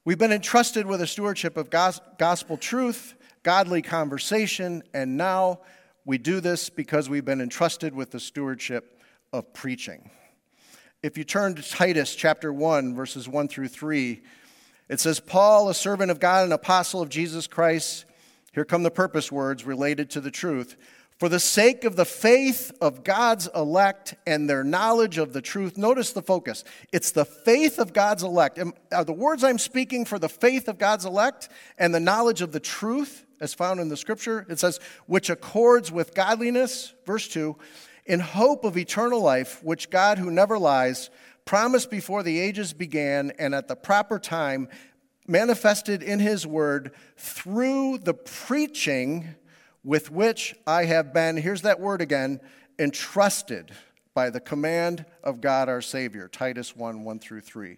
We've 0.04 0.16
been 0.16 0.32
entrusted 0.32 0.86
with 0.86 1.02
a 1.02 1.06
stewardship 1.08 1.56
of 1.56 1.70
gospel 1.70 2.56
truth 2.56 3.16
godly 3.42 3.82
conversation, 3.82 4.84
and 4.94 5.16
now 5.16 5.58
we 6.04 6.18
do 6.18 6.38
this 6.38 6.70
because 6.70 7.08
we've 7.08 7.24
been 7.24 7.40
entrusted 7.40 7.96
with 7.96 8.12
the 8.12 8.20
stewardship 8.20 9.00
of 9.32 9.52
preaching. 9.52 10.08
If 11.00 11.16
you 11.16 11.22
turn 11.22 11.54
to 11.54 11.62
Titus 11.62 12.16
chapter 12.16 12.52
1, 12.52 12.96
verses 12.96 13.28
1 13.28 13.46
through 13.46 13.68
3, 13.68 14.20
it 14.88 14.98
says, 14.98 15.20
Paul, 15.20 15.68
a 15.68 15.74
servant 15.74 16.10
of 16.10 16.18
God 16.18 16.42
and 16.42 16.52
apostle 16.52 17.00
of 17.00 17.08
Jesus 17.08 17.46
Christ, 17.46 18.04
here 18.52 18.64
come 18.64 18.82
the 18.82 18.90
purpose 18.90 19.30
words 19.30 19.64
related 19.64 20.10
to 20.10 20.20
the 20.20 20.32
truth. 20.32 20.76
For 21.20 21.28
the 21.28 21.38
sake 21.38 21.84
of 21.84 21.94
the 21.94 22.04
faith 22.04 22.72
of 22.80 23.04
God's 23.04 23.48
elect 23.54 24.16
and 24.26 24.50
their 24.50 24.64
knowledge 24.64 25.18
of 25.18 25.32
the 25.32 25.40
truth, 25.40 25.78
notice 25.78 26.12
the 26.12 26.22
focus. 26.22 26.64
It's 26.92 27.12
the 27.12 27.24
faith 27.24 27.78
of 27.78 27.92
God's 27.92 28.24
elect. 28.24 28.58
Are 28.90 29.04
the 29.04 29.12
words 29.12 29.44
I'm 29.44 29.58
speaking 29.58 30.04
for 30.04 30.18
the 30.18 30.28
faith 30.28 30.66
of 30.66 30.78
God's 30.78 31.04
elect 31.04 31.48
and 31.78 31.94
the 31.94 32.00
knowledge 32.00 32.42
of 32.42 32.50
the 32.50 32.60
truth? 32.60 33.24
as 33.40 33.54
found 33.54 33.78
in 33.78 33.88
the 33.88 33.96
scripture. 33.96 34.44
It 34.48 34.58
says, 34.58 34.80
which 35.06 35.30
accords 35.30 35.92
with 35.92 36.12
godliness, 36.12 36.92
verse 37.06 37.28
2, 37.28 37.56
in 38.08 38.20
hope 38.20 38.64
of 38.64 38.76
eternal 38.76 39.20
life, 39.20 39.62
which 39.62 39.90
God, 39.90 40.18
who 40.18 40.30
never 40.30 40.58
lies, 40.58 41.10
promised 41.44 41.90
before 41.90 42.22
the 42.22 42.40
ages 42.40 42.72
began 42.72 43.32
and 43.38 43.54
at 43.54 43.68
the 43.68 43.76
proper 43.76 44.18
time 44.18 44.68
manifested 45.26 46.02
in 46.02 46.18
his 46.18 46.46
word 46.46 46.92
through 47.16 47.98
the 47.98 48.14
preaching 48.14 49.34
with 49.84 50.10
which 50.10 50.54
I 50.66 50.86
have 50.86 51.12
been, 51.12 51.36
here's 51.36 51.62
that 51.62 51.80
word 51.80 52.00
again, 52.00 52.40
entrusted 52.78 53.70
by 54.14 54.30
the 54.30 54.40
command 54.40 55.04
of 55.22 55.40
God 55.40 55.68
our 55.68 55.82
Savior, 55.82 56.28
Titus 56.28 56.74
1 56.74 57.04
1 57.04 57.18
through 57.18 57.42
3. 57.42 57.76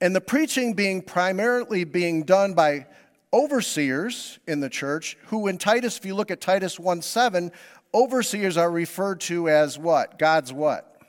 And 0.00 0.16
the 0.16 0.20
preaching 0.20 0.74
being 0.74 1.02
primarily 1.02 1.84
being 1.84 2.24
done 2.24 2.54
by 2.54 2.86
overseers 3.32 4.38
in 4.46 4.60
the 4.60 4.68
church, 4.68 5.16
who 5.26 5.46
in 5.48 5.58
Titus, 5.58 5.96
if 5.96 6.04
you 6.04 6.14
look 6.14 6.30
at 6.30 6.40
Titus 6.40 6.78
1 6.78 7.02
7, 7.02 7.52
overseers 7.94 8.56
are 8.56 8.70
referred 8.70 9.20
to 9.22 9.48
as 9.48 9.78
what? 9.78 10.18
God's 10.18 10.52
what? 10.52 11.00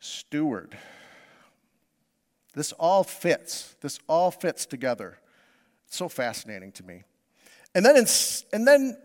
Steward. 0.00 0.76
This 2.54 2.72
all 2.72 3.04
fits. 3.04 3.76
This 3.80 3.98
all 4.08 4.30
fits 4.30 4.66
together. 4.66 5.18
It's 5.86 5.96
so 5.96 6.08
fascinating 6.08 6.72
to 6.72 6.82
me. 6.82 7.02
And 7.74 7.84
then, 7.84 7.96
and 8.52 8.66
then 8.66 8.96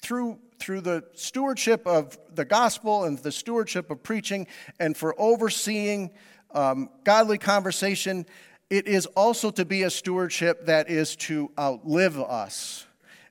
through, 0.00 0.38
through 0.58 0.82
the 0.82 1.04
stewardship 1.14 1.86
of 1.86 2.18
the 2.34 2.44
gospel 2.44 3.04
and 3.04 3.18
the 3.18 3.32
stewardship 3.32 3.90
of 3.90 4.02
preaching 4.02 4.46
and 4.78 4.96
for 4.96 5.14
overseeing 5.18 6.10
um, 6.52 6.90
godly 7.04 7.38
conversation, 7.38 8.26
it 8.68 8.86
is 8.86 9.06
also 9.06 9.50
to 9.50 9.64
be 9.64 9.82
a 9.82 9.90
stewardship 9.90 10.66
that 10.66 10.88
is 10.88 11.16
to 11.16 11.50
outlive 11.58 12.18
us. 12.18 12.86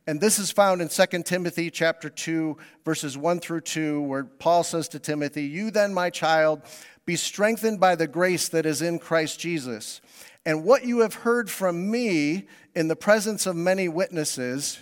And 0.10 0.19
this 0.19 0.39
is 0.39 0.50
found 0.50 0.82
in 0.82 0.89
2 0.89 1.22
Timothy 1.22 1.69
chapter 1.69 2.10
2 2.10 2.58
verses 2.84 3.15
1 3.15 3.41
through 3.41 3.62
2 3.62 4.02
where 4.02 4.24
Paul 4.24 4.63
says 4.63 4.88
to 4.88 4.98
Timothy, 4.98 5.43
"You 5.43 5.69
then, 5.69 5.93
my 5.93 6.10
child, 6.10 6.63
be 7.06 7.15
strengthened 7.15 7.80
by 7.80 7.93
the 7.93 8.08
grace 8.08 8.50
that 8.50 8.65
is 8.65 8.82
in 8.82 8.98
Christ 8.98 9.39
Jesus. 9.39 10.02
And 10.48 10.63
what 10.63 10.84
you 10.84 11.02
have 11.02 11.13
heard 11.13 11.52
from 11.52 11.91
me 11.91 12.48
in 12.74 12.88
the 12.88 12.95
presence 12.95 13.45
of 13.45 13.56
many 13.56 13.88
witnesses, 13.88 14.80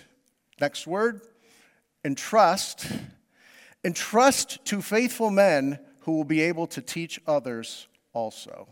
next 0.62 0.86
word, 0.86 1.20
entrust, 2.02 2.86
entrust 3.84 4.64
to 4.64 4.80
faithful 4.80 5.30
men 5.30 5.78
who 6.04 6.12
will 6.12 6.24
be 6.24 6.40
able 6.40 6.66
to 6.68 6.80
teach 6.80 7.20
others 7.26 7.86
also." 8.14 8.66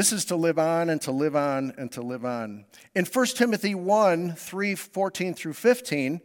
This 0.00 0.12
is 0.12 0.24
to 0.24 0.36
live 0.36 0.58
on 0.58 0.88
and 0.88 0.98
to 1.02 1.10
live 1.10 1.36
on 1.36 1.74
and 1.76 1.92
to 1.92 2.00
live 2.00 2.24
on. 2.24 2.64
In 2.94 3.04
1 3.04 3.26
Timothy 3.26 3.74
1 3.74 4.32
3 4.32 4.74
14 4.74 5.34
through 5.34 5.52
15, 5.52 6.22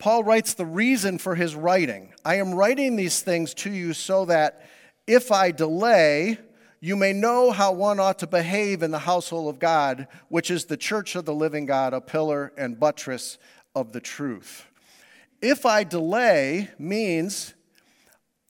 Paul 0.00 0.24
writes 0.24 0.54
the 0.54 0.66
reason 0.66 1.18
for 1.18 1.36
his 1.36 1.54
writing. 1.54 2.12
I 2.24 2.34
am 2.38 2.52
writing 2.52 2.96
these 2.96 3.20
things 3.20 3.54
to 3.54 3.70
you 3.70 3.92
so 3.92 4.24
that 4.24 4.68
if 5.06 5.30
I 5.30 5.52
delay, 5.52 6.38
you 6.80 6.96
may 6.96 7.12
know 7.12 7.52
how 7.52 7.70
one 7.70 8.00
ought 8.00 8.18
to 8.18 8.26
behave 8.26 8.82
in 8.82 8.90
the 8.90 8.98
household 8.98 9.54
of 9.54 9.60
God, 9.60 10.08
which 10.28 10.50
is 10.50 10.64
the 10.64 10.76
church 10.76 11.14
of 11.14 11.26
the 11.26 11.32
living 11.32 11.64
God, 11.64 11.94
a 11.94 12.00
pillar 12.00 12.52
and 12.58 12.80
buttress 12.80 13.38
of 13.76 13.92
the 13.92 14.00
truth. 14.00 14.66
If 15.40 15.64
I 15.64 15.84
delay 15.84 16.70
means 16.76 17.54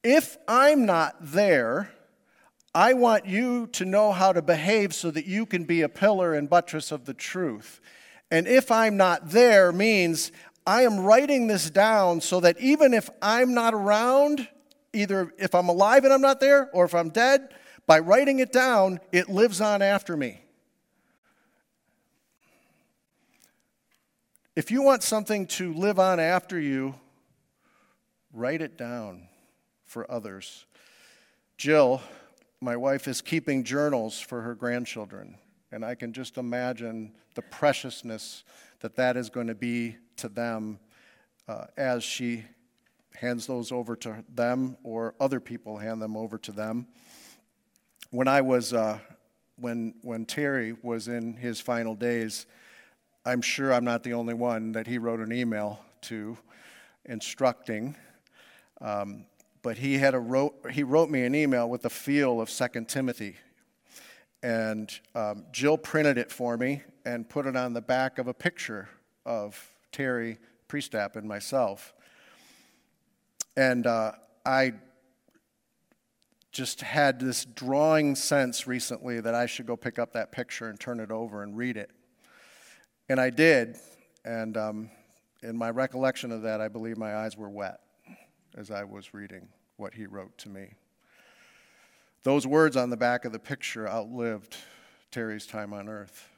if 0.03 0.39
I'm 0.49 0.87
not 0.87 1.17
there, 1.21 1.91
I 2.77 2.93
want 2.93 3.25
you 3.25 3.69
to 3.69 3.87
know 3.87 4.13
how 4.13 4.35
to 4.35 4.43
behave 4.43 4.95
so 4.95 5.11
that 5.11 5.25
you 5.25 5.47
can 5.47 5.65
be 5.65 5.81
a 5.81 5.89
pillar 5.89 6.35
and 6.35 6.47
buttress 6.47 6.93
of 6.93 7.07
the 7.07 7.15
truth. 7.15 7.81
And 8.31 8.47
if 8.47 8.71
I'm 8.71 8.99
not 8.99 9.31
there 9.31 9.73
means 9.73 10.31
I 10.67 10.83
am 10.83 11.01
writing 11.01 11.47
this 11.47 11.71
down 11.71 12.21
so 12.21 12.39
that 12.41 12.61
even 12.61 12.93
if 12.93 13.09
I'm 13.23 13.55
not 13.55 13.73
around, 13.73 14.47
either 14.93 15.33
if 15.39 15.55
I'm 15.55 15.71
alive 15.71 16.05
and 16.05 16.13
I'm 16.13 16.21
not 16.21 16.39
there 16.39 16.69
or 16.75 16.85
if 16.85 16.95
I'm 16.95 17.09
dead, 17.09 17.49
by 17.87 17.99
writing 17.99 18.41
it 18.41 18.53
down, 18.53 19.01
it 19.11 19.31
lives 19.31 19.63
on 19.63 19.81
after 19.81 20.15
me. 20.15 20.43
If 24.55 24.71
you 24.71 24.83
want 24.83 25.03
something 25.03 25.47
to 25.47 25.73
live 25.73 25.99
on 25.99 26.21
after 26.21 26.61
you, 26.61 26.95
write 28.35 28.61
it 28.61 28.77
down 28.77 29.29
for 29.87 30.11
others. 30.11 30.67
Jill, 31.57 32.03
my 32.61 32.77
wife, 32.77 33.07
is 33.07 33.21
keeping 33.21 33.65
journals 33.65 34.19
for 34.19 34.43
her 34.43 34.55
grandchildren, 34.55 35.37
and 35.73 35.85
I 35.85 35.95
can 35.95 36.13
just 36.13 36.39
imagine 36.39 37.13
the 37.35 37.43
preciousness 37.43 38.45
that 38.81 38.97
that 38.97 39.17
is 39.17 39.29
going 39.29 39.49
to 39.49 39.55
be 39.55 39.97
to 40.17 40.29
them 40.29 40.79
uh, 41.49 41.67
as 41.77 42.03
she 42.03 42.45
hands 43.15 43.47
those 43.47 43.73
over 43.73 43.97
to 43.97 44.25
them 44.35 44.77
or 44.83 45.15
other 45.21 45.41
people 45.41 45.77
hand 45.79 46.01
them 46.01 46.17
over 46.17 46.39
to 46.39 46.53
them. 46.53 46.87
When 48.11 48.29
I 48.29 48.41
was, 48.41 48.73
uh, 48.73 48.99
when, 49.57 49.95
when 50.03 50.25
Terry 50.27 50.75
was 50.83 51.09
in 51.09 51.35
his 51.35 51.61
final 51.61 51.95
days, 51.95 52.47
I'm 53.25 53.43
sure 53.43 53.73
I'm 53.73 53.85
not 53.85 54.03
the 54.03 54.13
only 54.13 54.35
one 54.35 54.73
that 54.73 54.87
he 54.87 54.99
wrote 54.99 55.21
an 55.21 55.33
email 55.33 55.81
to 56.03 56.37
instructing. 57.07 57.97
Um, 58.81 59.25
but 59.67 59.79
he, 59.79 59.99
had 59.99 60.15
a 60.15 60.21
wrote, 60.21 60.55
he 60.71 60.85
wrote 60.85 61.11
me 61.11 61.25
an 61.25 61.35
email 61.35 61.69
with 61.69 61.83
the 61.83 61.91
feel 61.91 62.41
of 62.41 62.49
2 62.49 62.85
Timothy. 62.85 63.35
And 64.41 64.93
um, 65.13 65.45
Jill 65.51 65.77
printed 65.77 66.19
it 66.19 66.31
for 66.31 66.57
me 66.57 66.83
and 67.05 67.29
put 67.29 67.47
it 67.47 67.57
on 67.57 67.73
the 67.73 67.81
back 67.81 68.19
of 68.19 68.29
a 68.29 68.33
picture 68.33 68.89
of 69.25 69.61
Terry 69.91 70.39
Priestap 70.69 71.17
and 71.17 71.27
myself. 71.27 71.95
And 73.57 73.89
uh, 73.89 74.13
I 74.45 74.75
just 76.53 76.81
had 76.83 77.19
this 77.19 77.45
drawing 77.45 78.15
sense 78.15 78.69
recently 78.69 79.21
that 79.21 79.35
I 79.35 79.47
should 79.47 79.67
go 79.67 79.77
pick 79.77 79.99
up 79.99 80.13
that 80.13 80.31
picture 80.31 80.69
and 80.69 80.79
turn 80.79 81.01
it 81.01 81.11
over 81.11 81.43
and 81.43 81.57
read 81.57 81.77
it. 81.77 81.91
And 83.09 83.21
I 83.21 83.31
did. 83.31 83.79
And 84.25 84.57
um, 84.57 84.91
in 85.43 85.57
my 85.57 85.71
recollection 85.71 86.31
of 86.31 86.43
that, 86.43 86.61
I 86.61 86.69
believe 86.69 86.97
my 86.99 87.17
eyes 87.17 87.37
were 87.37 87.51
wet 87.51 87.81
as 88.57 88.71
I 88.71 88.85
was 88.85 89.13
reading 89.13 89.49
what 89.77 89.95
he 89.95 90.07
wrote 90.07 90.37
to 90.39 90.49
me. 90.49 90.75
Those 92.23 92.47
words 92.47 92.77
on 92.77 92.91
the 92.91 92.97
back 92.97 93.25
of 93.25 93.33
the 93.33 93.39
picture 93.39 93.89
outlived 93.89 94.57
Terry's 95.11 95.47
time 95.47 95.73
on 95.73 95.89
earth. 95.89 96.29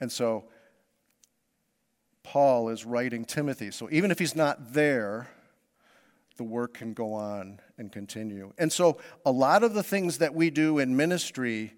And 0.00 0.10
so 0.10 0.44
Paul 2.22 2.68
is 2.70 2.84
writing 2.84 3.24
Timothy. 3.24 3.70
So 3.70 3.88
even 3.90 4.10
if 4.10 4.18
he's 4.18 4.34
not 4.34 4.72
there, 4.72 5.28
the 6.36 6.44
work 6.44 6.74
can 6.74 6.94
go 6.94 7.12
on 7.12 7.60
and 7.76 7.92
continue. 7.92 8.52
And 8.58 8.72
so 8.72 8.98
a 9.26 9.30
lot 9.30 9.62
of 9.62 9.74
the 9.74 9.82
things 9.82 10.18
that 10.18 10.34
we 10.34 10.50
do 10.50 10.78
in 10.78 10.96
ministry 10.96 11.74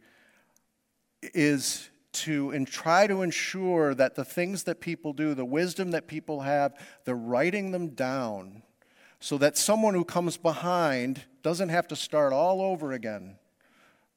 is 1.23 1.91
to 2.13 2.51
and 2.51 2.67
try 2.67 3.07
to 3.07 3.23
ensure 3.23 3.95
that 3.95 4.15
the 4.15 4.25
things 4.25 4.63
that 4.65 4.81
people 4.81 5.13
do, 5.13 5.35
the 5.35 5.45
wisdom 5.45 5.91
that 5.91 6.07
people 6.07 6.43
have, 6.43 6.75
they're 7.05 7.17
writing 7.17 7.73
them 7.73 7.89
down 7.89 8.63
so 9.25 9.39
that 9.39 9.57
someone 9.57 9.95
who 9.95 10.05
comes 10.05 10.37
behind 10.37 11.23
doesn't 11.43 11.71
have 11.71 11.89
to 11.89 11.97
start 11.97 12.35
all 12.35 12.61
over 12.61 12.93
again 12.93 13.37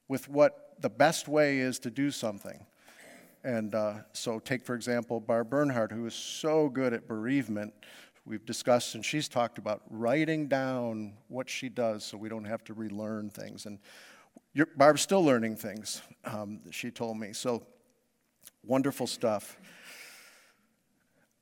with 0.06 0.28
what 0.28 0.74
the 0.80 0.90
best 0.90 1.26
way 1.26 1.60
is 1.60 1.78
to 1.78 1.90
do 1.90 2.10
something. 2.10 2.66
And 3.42 3.74
uh, 3.74 3.94
so, 4.12 4.38
take 4.38 4.62
for 4.62 4.74
example 4.74 5.18
Barb 5.18 5.48
Bernhardt, 5.48 5.92
who 5.92 6.04
is 6.04 6.12
so 6.12 6.68
good 6.68 6.92
at 6.92 7.08
bereavement. 7.08 7.72
We've 8.26 8.44
discussed, 8.44 8.96
and 8.96 9.02
she's 9.02 9.28
talked 9.28 9.56
about 9.56 9.80
writing 9.88 10.46
down 10.46 11.14
what 11.28 11.48
she 11.48 11.70
does 11.70 12.04
so 12.04 12.18
we 12.18 12.28
don't 12.28 12.44
have 12.44 12.62
to 12.64 12.74
relearn 12.74 13.30
things. 13.30 13.64
And 13.64 13.78
Barb's 14.76 15.00
still 15.00 15.24
learning 15.24 15.56
things, 15.56 16.02
um, 16.26 16.60
she 16.70 16.90
told 16.90 17.16
me. 17.16 17.32
So, 17.32 17.62
wonderful 18.62 19.06
stuff. 19.06 19.56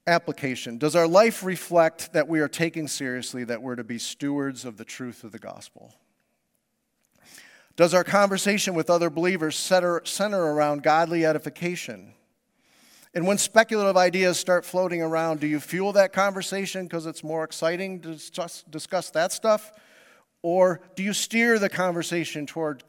Application 0.07 0.79
Does 0.79 0.95
our 0.95 1.09
life 1.09 1.43
reflect 1.43 2.13
that 2.13 2.29
we 2.29 2.41
are 2.41 2.49
taking 2.49 2.87
seriously 2.87 3.45
that 3.45 3.63
we're 3.63 3.77
to 3.77 3.85
be 3.85 3.99
stewards 3.99 4.65
of 4.65 4.77
the 4.77 4.85
truth 4.85 5.25
of 5.25 5.33
the 5.33 5.39
gospel? 5.39 5.95
Does 7.77 7.93
our 7.93 8.05
conversation 8.05 8.75
with 8.75 8.89
other 8.89 9.11
believers 9.11 9.57
center, 9.57 10.01
around 10.31 10.83
godly 10.83 11.27
edification? 11.27 12.15
And 13.15 13.27
when 13.27 13.37
speculative 13.37 13.97
ideas 13.97 14.39
start 14.39 14.65
floating 14.65 15.03
around, 15.03 15.41
do 15.41 15.47
you 15.47 15.61
fuel 15.61 15.93
that 15.93 16.13
conversation 16.13 16.85
because 16.85 17.07
it's 17.07 17.25
more 17.25 17.45
exciting 17.45 18.01
to 18.01 18.13
discuss, 18.13 18.65
discuss 18.71 19.11
that 19.11 19.33
stuff? 19.33 19.73
Or 20.43 20.81
do 20.95 21.03
you 21.03 21.13
steer 21.13 21.59
the 21.59 21.69
conversation 21.69 22.47
toward, 22.47 22.85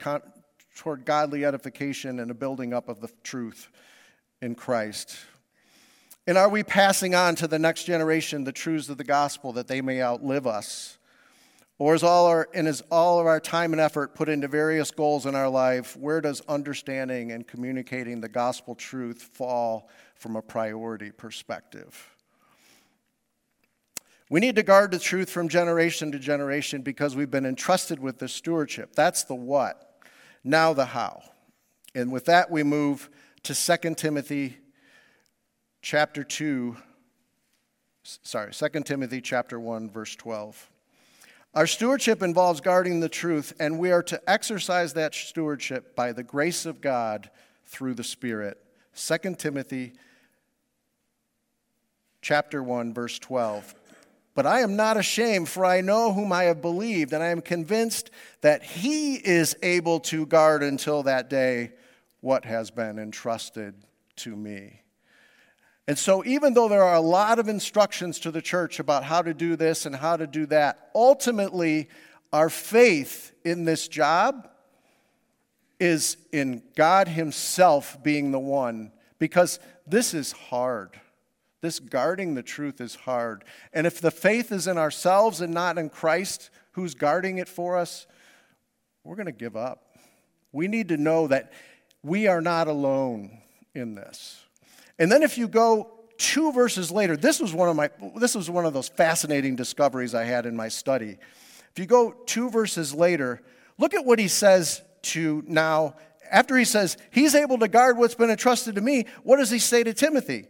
toward 0.76 1.06
godly 1.06 1.44
edification 1.44 2.20
and 2.20 2.30
a 2.30 2.34
building 2.34 2.74
up 2.74 2.88
of 2.88 3.02
the 3.02 3.10
truth 3.24 3.70
in 4.42 4.56
Christ? 4.56 5.18
And 6.28 6.38
are 6.38 6.50
we 6.50 6.62
passing 6.62 7.16
on 7.16 7.36
to 7.36 7.48
the 7.48 7.58
next 7.58 7.86
generation 7.86 8.44
the 8.44 8.52
truths 8.52 8.90
of 8.90 8.98
the 8.98 9.06
gospel 9.06 9.54
that 9.54 9.68
they 9.68 9.82
may 9.82 10.02
outlive 10.02 10.46
us? 10.46 10.98
Or 11.80 11.96
is 11.96 12.04
all 12.04 12.26
our, 12.26 12.50
and 12.54 12.68
is 12.68 12.84
all 12.92 13.20
of 13.20 13.28
our 13.28 13.40
time 13.40 13.72
and 13.72 13.80
effort 13.80 14.14
put 14.14 14.28
into 14.28 14.50
various 14.50 14.92
goals 14.92 15.26
in 15.26 15.36
our 15.36 15.48
life? 15.48 15.96
Where 15.96 16.20
does 16.20 16.42
understanding 16.50 17.32
and 17.32 17.48
communicating 17.48 18.20
the 18.20 18.28
gospel 18.28 18.76
truth 18.76 19.22
fall 19.22 19.90
from 20.16 20.36
a 20.36 20.42
priority 20.42 21.12
perspective? 21.12 22.14
We 24.30 24.42
need 24.42 24.58
to 24.58 24.64
guard 24.64 24.92
the 24.92 25.00
truth 25.00 25.30
from 25.30 25.48
generation 25.48 26.12
to 26.12 26.20
generation 26.20 26.82
because 26.82 27.16
we've 27.16 27.32
been 27.32 27.46
entrusted 27.46 28.00
with 28.00 28.18
the 28.18 28.28
stewardship. 28.28 28.94
That's 28.96 29.24
the 29.24 29.36
what. 29.36 30.02
Now 30.44 30.74
the 30.74 30.88
how. 30.88 31.22
And 31.96 32.12
with 32.12 32.26
that, 32.26 32.52
we 32.52 32.64
move 32.64 33.10
to 33.44 33.56
2 33.56 33.96
Timothy 33.96 34.58
chapter 35.90 36.22
2, 36.22 36.76
sorry, 38.04 38.52
2 38.52 38.68
Timothy 38.84 39.22
chapter 39.22 39.58
1, 39.58 39.90
verse 39.90 40.18
12. 40.18 40.70
Our 41.54 41.66
stewardship 41.66 42.22
involves 42.22 42.60
guarding 42.60 43.00
the 43.00 43.08
truth, 43.08 43.54
and 43.58 43.80
we 43.80 43.94
are 43.94 44.04
to 44.04 44.22
exercise 44.30 44.96
that 44.96 45.16
stewardship 45.16 45.96
by 45.96 46.12
the 46.12 46.24
grace 46.24 46.66
of 46.66 46.82
God 46.82 47.30
through 47.68 47.94
the 47.94 48.04
Spirit. 48.04 48.62
2 48.98 49.36
Timothy 49.36 49.94
chapter 52.22 52.62
1 52.62 52.94
verse 52.94 53.18
12. 53.18 53.74
But 54.36 54.46
I 54.46 54.60
am 54.60 54.76
not 54.76 54.98
ashamed, 54.98 55.48
for 55.48 55.64
I 55.64 55.80
know 55.80 56.12
whom 56.12 56.34
I 56.34 56.44
have 56.44 56.62
believed, 56.62 57.14
and 57.14 57.24
I 57.24 57.28
am 57.28 57.40
convinced 57.40 58.12
that 58.42 58.62
he 58.62 59.16
is 59.16 59.56
able 59.64 60.02
to 60.02 60.26
guard 60.26 60.64
until 60.64 61.04
that 61.04 61.30
day 61.30 61.72
what 62.20 62.44
has 62.44 62.72
been 62.72 63.00
entrusted 63.00 63.74
to 64.18 64.36
me. 64.36 64.82
And 65.88 65.98
so, 65.98 66.24
even 66.26 66.54
though 66.54 66.68
there 66.68 66.84
are 66.84 66.96
a 66.96 67.02
lot 67.02 67.40
of 67.40 67.48
instructions 67.48 68.20
to 68.20 68.32
the 68.32 68.42
church 68.42 68.80
about 68.80 69.06
how 69.06 69.22
to 69.22 69.34
do 69.34 69.56
this 69.56 69.86
and 69.86 69.96
how 69.96 70.18
to 70.18 70.28
do 70.28 70.46
that, 70.48 70.90
ultimately, 70.94 71.88
our 72.34 72.50
faith 72.50 73.32
in 73.46 73.64
this 73.64 73.88
job 73.88 74.50
is 75.80 76.18
in 76.34 76.62
God 76.76 77.08
Himself 77.08 78.04
being 78.04 78.32
the 78.32 78.40
one, 78.40 78.92
because 79.18 79.60
this 79.86 80.14
is 80.14 80.34
hard. 80.34 81.00
This 81.62 81.80
guarding 81.80 82.36
the 82.36 82.44
truth 82.44 82.82
is 82.82 82.96
hard. 82.96 83.44
And 83.74 83.88
if 83.88 84.02
the 84.02 84.12
faith 84.12 84.52
is 84.52 84.68
in 84.68 84.78
ourselves 84.78 85.42
and 85.42 85.54
not 85.54 85.78
in 85.78 85.90
Christ, 85.90 86.50
who's 86.74 86.94
guarding 86.96 87.38
it 87.38 87.48
for 87.48 87.78
us, 87.78 88.06
we're 89.04 89.16
going 89.16 89.26
to 89.28 89.32
give 89.32 89.56
up. 89.56 89.98
We 90.52 90.68
need 90.68 90.90
to 90.90 90.98
know 90.98 91.28
that 91.28 91.54
we 92.04 92.28
are 92.28 92.42
not 92.42 92.68
alone 92.68 93.40
in 93.74 93.96
this. 93.96 94.44
And 95.00 95.12
then 95.12 95.24
if 95.24 95.38
you 95.38 95.48
go 95.48 95.92
two 96.18 96.52
verses 96.52 96.92
later, 96.92 97.16
this 97.16 97.40
was 97.40 97.54
one 97.54 97.70
of 97.70 97.76
my 97.76 97.90
this 98.16 98.36
was 98.36 98.50
one 98.50 98.66
of 98.66 98.74
those 98.74 98.90
fascinating 98.90 99.56
discoveries 99.56 100.16
I 100.16 100.24
had 100.24 100.46
in 100.46 100.56
my 100.56 100.68
study. 100.68 101.18
If 101.72 101.80
you 101.80 101.86
go 101.86 102.12
two 102.26 102.50
verses 102.50 102.94
later, 102.94 103.42
look 103.78 103.94
at 103.94 104.06
what 104.06 104.20
he 104.20 104.28
says 104.28 104.82
to 105.04 105.44
now 105.48 105.96
after 106.32 106.58
he 106.58 106.66
says 106.66 106.98
he's 107.12 107.36
able 107.36 107.60
to 107.60 107.68
guard 107.68 107.98
what's 107.98 108.16
been 108.16 108.30
entrusted 108.30 108.76
to 108.76 108.82
me, 108.82 109.06
what 109.24 109.38
does 109.38 109.50
he 109.50 109.60
say 109.60 109.84
to 109.84 109.94
Timothy? 109.94 110.48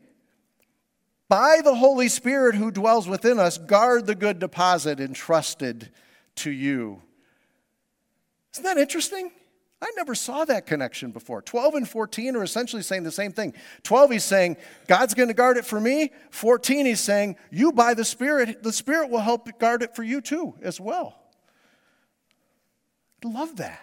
By 1.29 1.59
the 1.63 1.75
Holy 1.75 2.07
Spirit 2.07 2.55
who 2.55 2.71
dwells 2.71 3.07
within 3.07 3.37
us, 3.37 3.57
guard 3.57 4.05
the 4.05 4.15
good 4.15 4.39
deposit 4.39 4.99
entrusted 4.99 5.91
to 6.37 6.51
you. 6.51 7.01
Isn't 8.53 8.63
that 8.63 8.77
interesting? 8.77 9.31
I 9.79 9.91
never 9.95 10.15
saw 10.15 10.43
that 10.45 10.65
connection 10.65 11.11
before. 11.11 11.41
12 11.43 11.75
and 11.75 11.87
14 11.87 12.35
are 12.35 12.43
essentially 12.43 12.81
saying 12.81 13.03
the 13.03 13.11
same 13.11 13.31
thing. 13.31 13.53
12, 13.83 14.11
he's 14.11 14.23
saying, 14.23 14.57
God's 14.87 15.13
going 15.13 15.27
to 15.27 15.35
guard 15.35 15.57
it 15.57 15.65
for 15.65 15.79
me. 15.79 16.11
14, 16.31 16.87
he's 16.87 16.99
saying, 16.99 17.35
You 17.51 17.71
by 17.71 17.93
the 17.93 18.05
Spirit, 18.05 18.63
the 18.63 18.73
Spirit 18.73 19.11
will 19.11 19.19
help 19.19 19.59
guard 19.59 19.83
it 19.83 19.95
for 19.95 20.01
you 20.03 20.19
too, 20.19 20.55
as 20.63 20.81
well. 20.81 21.21
I 23.23 23.29
love 23.29 23.57
that. 23.57 23.81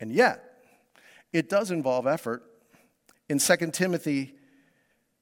And 0.00 0.10
yet, 0.10 0.62
it 1.34 1.50
does 1.50 1.70
involve 1.70 2.06
effort. 2.06 2.42
In 3.28 3.38
2 3.38 3.56
Timothy 3.72 4.34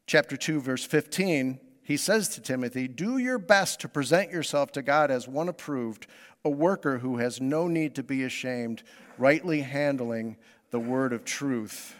chapter 0.09 0.39
2 0.39 0.61
verse 0.61 0.85
15, 0.85 1.61
he 1.83 1.97
says 1.97 2.29
to 2.31 2.41
Timothy, 2.41 2.89
"Do 2.89 3.19
your 3.19 3.39
best 3.39 3.79
to 3.81 3.89
present 3.89 4.33
yourself 4.33 4.73
to 4.73 4.83
God 4.83 5.11
as 5.11 5.29
one 5.29 5.49
approved, 5.49 6.07
a 6.45 6.51
worker 6.51 6.99
who 6.99 7.19
has 7.19 7.41
no 7.41 7.69
need 7.69 7.95
to 7.95 8.03
be 8.03 8.25
ashamed, 8.25 8.83
rightly 9.19 9.61
handling 9.61 10.37
the 10.71 10.81
word 10.81 11.13
of 11.13 11.25
truth." 11.25 11.95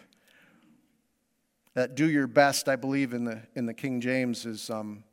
That 1.75 1.95
do 1.95 2.11
your 2.11 2.27
best, 2.27 2.69
I 2.69 2.77
believe 2.77 3.13
in 3.13 3.25
the 3.25 3.43
in 3.55 3.67
the 3.67 3.75
King 3.75 4.01
James 4.01 4.47
is 4.47 4.69
um, 4.71 5.05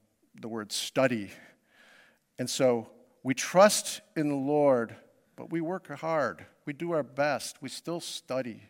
the 0.41 0.48
word 0.48 0.72
study. 0.72 1.32
And 2.39 2.50
so 2.50 2.89
we 3.24 3.34
trust 3.34 4.02
in 4.16 4.30
the 4.30 4.36
Lord, 4.36 4.96
but 5.36 5.52
we 5.52 5.62
work 5.62 5.88
hard. 5.88 6.46
We 6.66 6.74
do 6.74 6.91
our 6.91 7.04
best. 7.04 7.62
We 7.62 7.70
still 7.70 8.00
study. 8.00 8.70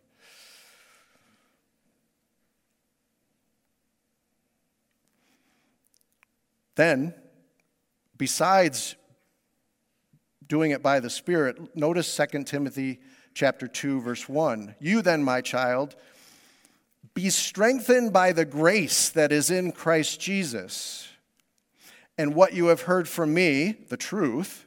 Then, 6.76 7.14
besides 8.18 8.96
doing 10.48 10.72
it 10.72 10.84
by 10.84 11.00
the 11.00 11.10
Spirit, 11.10 11.76
notice 11.76 12.16
2 12.16 12.44
Timothy 12.44 13.00
chapter 13.34 13.68
2 13.68 14.02
verse 14.02 14.28
1. 14.28 14.76
You 14.80 15.02
then, 15.02 15.24
my 15.24 15.42
child, 15.42 15.96
be 17.14 17.30
strengthened 17.30 18.12
by 18.12 18.32
the 18.34 18.46
grace 18.46 19.10
that 19.10 19.32
is 19.32 19.50
in 19.50 19.72
Christ 19.72 20.20
Jesus. 20.20 21.08
And 22.18 22.36
what 22.36 22.54
you 22.54 22.68
have 22.68 22.82
heard 22.82 23.08
from 23.08 23.34
me, 23.34 23.76
the 23.90 23.98
truth, 23.98 24.66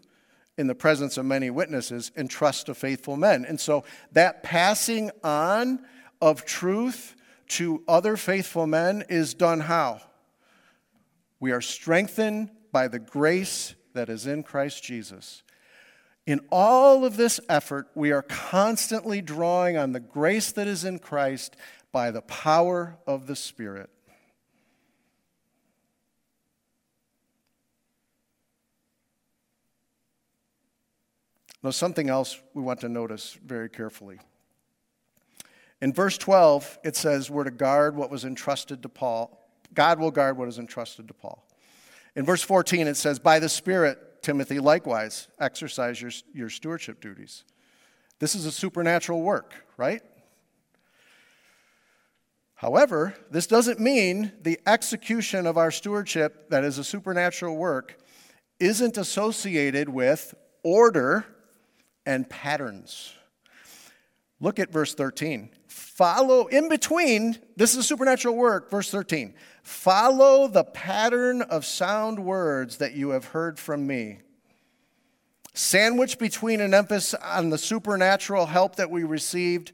in 0.57 0.67
the 0.67 0.75
presence 0.75 1.17
of 1.17 1.25
many 1.25 1.51
witnesses, 1.51 2.11
entrust 2.17 2.67
to 2.67 2.75
faithful 2.75 3.17
men. 3.17 3.45
And 3.45 3.61
so 3.61 3.85
that 4.13 4.43
passing 4.43 5.11
on 5.23 5.85
of 6.21 6.45
truth 6.45 7.15
to 7.49 7.83
other 7.87 8.17
faithful 8.17 8.67
men 8.67 9.05
is 9.09 9.35
done 9.35 9.61
how? 9.61 10.01
We 11.41 11.53
are 11.53 11.61
strengthened 11.61 12.51
by 12.73 12.89
the 12.89 12.99
grace 12.99 13.75
that 13.95 14.09
is 14.09 14.27
in 14.27 14.43
Christ 14.43 14.83
Jesus. 14.83 15.43
In 16.27 16.41
all 16.51 17.05
of 17.05 17.17
this 17.17 17.41
effort, 17.49 17.89
we 17.95 18.13
are 18.13 18.23
constantly 18.23 19.23
drawing 19.23 19.77
on 19.77 19.93
the 19.93 20.01
grace 20.01 20.53
that 20.53 20.67
is 20.67 20.85
in 20.85 20.99
Christ 20.99 21.57
by 21.91 22.11
the 22.11 22.21
power 22.21 22.99
of 23.07 23.27
the 23.27 23.37
Spirit. 23.37 23.89
Now, 31.63 31.71
something 31.71 32.09
else 32.09 32.41
we 32.55 32.63
want 32.63 32.81
to 32.81 32.89
notice 32.89 33.37
very 33.45 33.69
carefully. 33.69 34.19
In 35.81 35.93
verse 35.93 36.19
12, 36.19 36.79
it 36.85 36.95
says 36.95 37.31
we're 37.31 37.45
to 37.45 37.51
guard 37.51 37.97
what 37.97 38.11
was 38.11 38.25
entrusted 38.25 38.83
to 38.83 38.89
Paul, 38.89 39.48
God 39.75 39.99
will 39.99 40.11
guard 40.11 40.37
what 40.37 40.49
is 40.49 40.59
entrusted 40.59 41.09
to 41.09 41.15
Paul. 41.15 41.47
In 42.17 42.25
verse 42.25 42.43
14, 42.43 42.87
it 42.87 42.97
says, 42.97 43.19
By 43.19 43.39
the 43.39 43.49
Spirit, 43.49 44.23
Timothy, 44.23 44.59
likewise 44.59 45.29
exercise 45.39 46.01
your, 46.01 46.11
your 46.33 46.51
stewardship 46.51 47.01
duties. 47.01 47.45
This 48.19 48.35
is 48.35 48.47
a 48.47 48.53
supernatural 48.53 49.23
work, 49.23 49.55
right? 49.77 50.03
However, 52.55 53.15
this 53.31 53.47
doesn't 53.47 53.79
mean 53.79 54.33
the 54.43 54.59
execution 54.67 55.47
of 55.47 55.57
our 55.57 55.71
stewardship, 55.71 56.51
that 56.51 56.65
is 56.65 56.77
a 56.77 56.83
supernatural 56.83 57.57
work, 57.57 57.99
isn't 58.59 58.97
associated 58.97 59.89
with 59.89 60.35
order 60.65 61.25
and 62.05 62.29
patterns. 62.29 63.13
Look 64.41 64.59
at 64.59 64.73
verse 64.73 64.95
13. 64.95 65.51
Follow 65.69 66.47
in 66.47 66.69
between, 66.69 67.39
this 67.57 67.73
is 67.73 67.77
a 67.79 67.83
supernatural 67.83 68.35
work, 68.35 68.71
verse 68.71 68.91
13. 68.91 69.35
Follow 69.69 70.49
the 70.49 70.65
pattern 70.65 71.43
of 71.43 71.67
sound 71.67 72.25
words 72.25 72.79
that 72.79 72.95
you 72.95 73.11
have 73.11 73.27
heard 73.27 73.59
from 73.59 73.87
me. 73.87 74.21
Sandwiched 75.53 76.19
between 76.19 76.63
an 76.63 76.73
emphasis 76.73 77.13
on 77.23 77.51
the 77.51 77.59
supernatural 77.59 78.47
help 78.47 78.77
that 78.77 78.91
we 78.91 79.05
received 79.05 79.73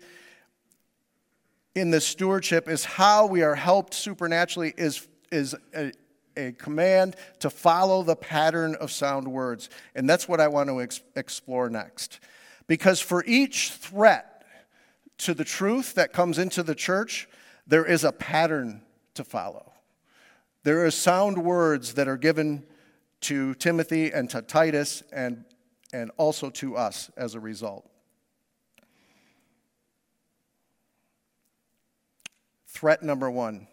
in 1.77 1.93
the 1.93 2.01
stewardship 2.01 2.69
is 2.69 2.85
how 2.85 3.27
we 3.27 3.43
are 3.43 3.55
helped 3.55 3.95
supernaturally 3.95 4.75
is, 4.77 5.07
is 5.31 5.55
a, 5.77 5.93
a 6.37 6.51
command 6.53 7.15
to 7.39 7.49
follow 7.49 8.03
the 8.03 8.17
pattern 8.17 8.75
of 8.75 8.91
sound 8.91 9.29
words. 9.29 9.71
And 9.95 10.11
that's 10.11 10.27
what 10.27 10.41
I 10.41 10.49
want 10.49 10.71
to 10.71 10.83
ex- 10.83 11.03
explore 11.15 11.71
next. 11.71 12.19
Because 12.67 13.01
for 13.01 13.25
each 13.29 13.71
threat 13.71 14.45
to 15.19 15.35
the 15.35 15.45
truth 15.45 15.95
that 15.95 16.13
comes 16.13 16.41
into 16.41 16.65
the 16.65 16.75
church, 16.75 17.29
there 17.65 17.87
is 17.87 18.03
a 18.03 18.11
pattern 18.11 18.83
to 19.15 19.23
follow. 19.23 19.71
There 20.65 20.85
are 20.85 20.91
sound 20.91 21.39
words 21.39 21.95
that 21.95 22.09
are 22.09 22.17
given 22.17 22.65
to 23.21 23.55
Timothy 23.55 24.11
and 24.11 24.29
to 24.31 24.43
Titus 24.43 25.03
and, 25.13 25.45
and 25.93 26.11
also 26.17 26.51
to 26.51 26.77
us 26.77 27.11
as 27.17 27.35
a 27.35 27.41
result. 27.41 27.89
Threat 32.67 33.03
number 33.03 33.31
one, 33.31 33.69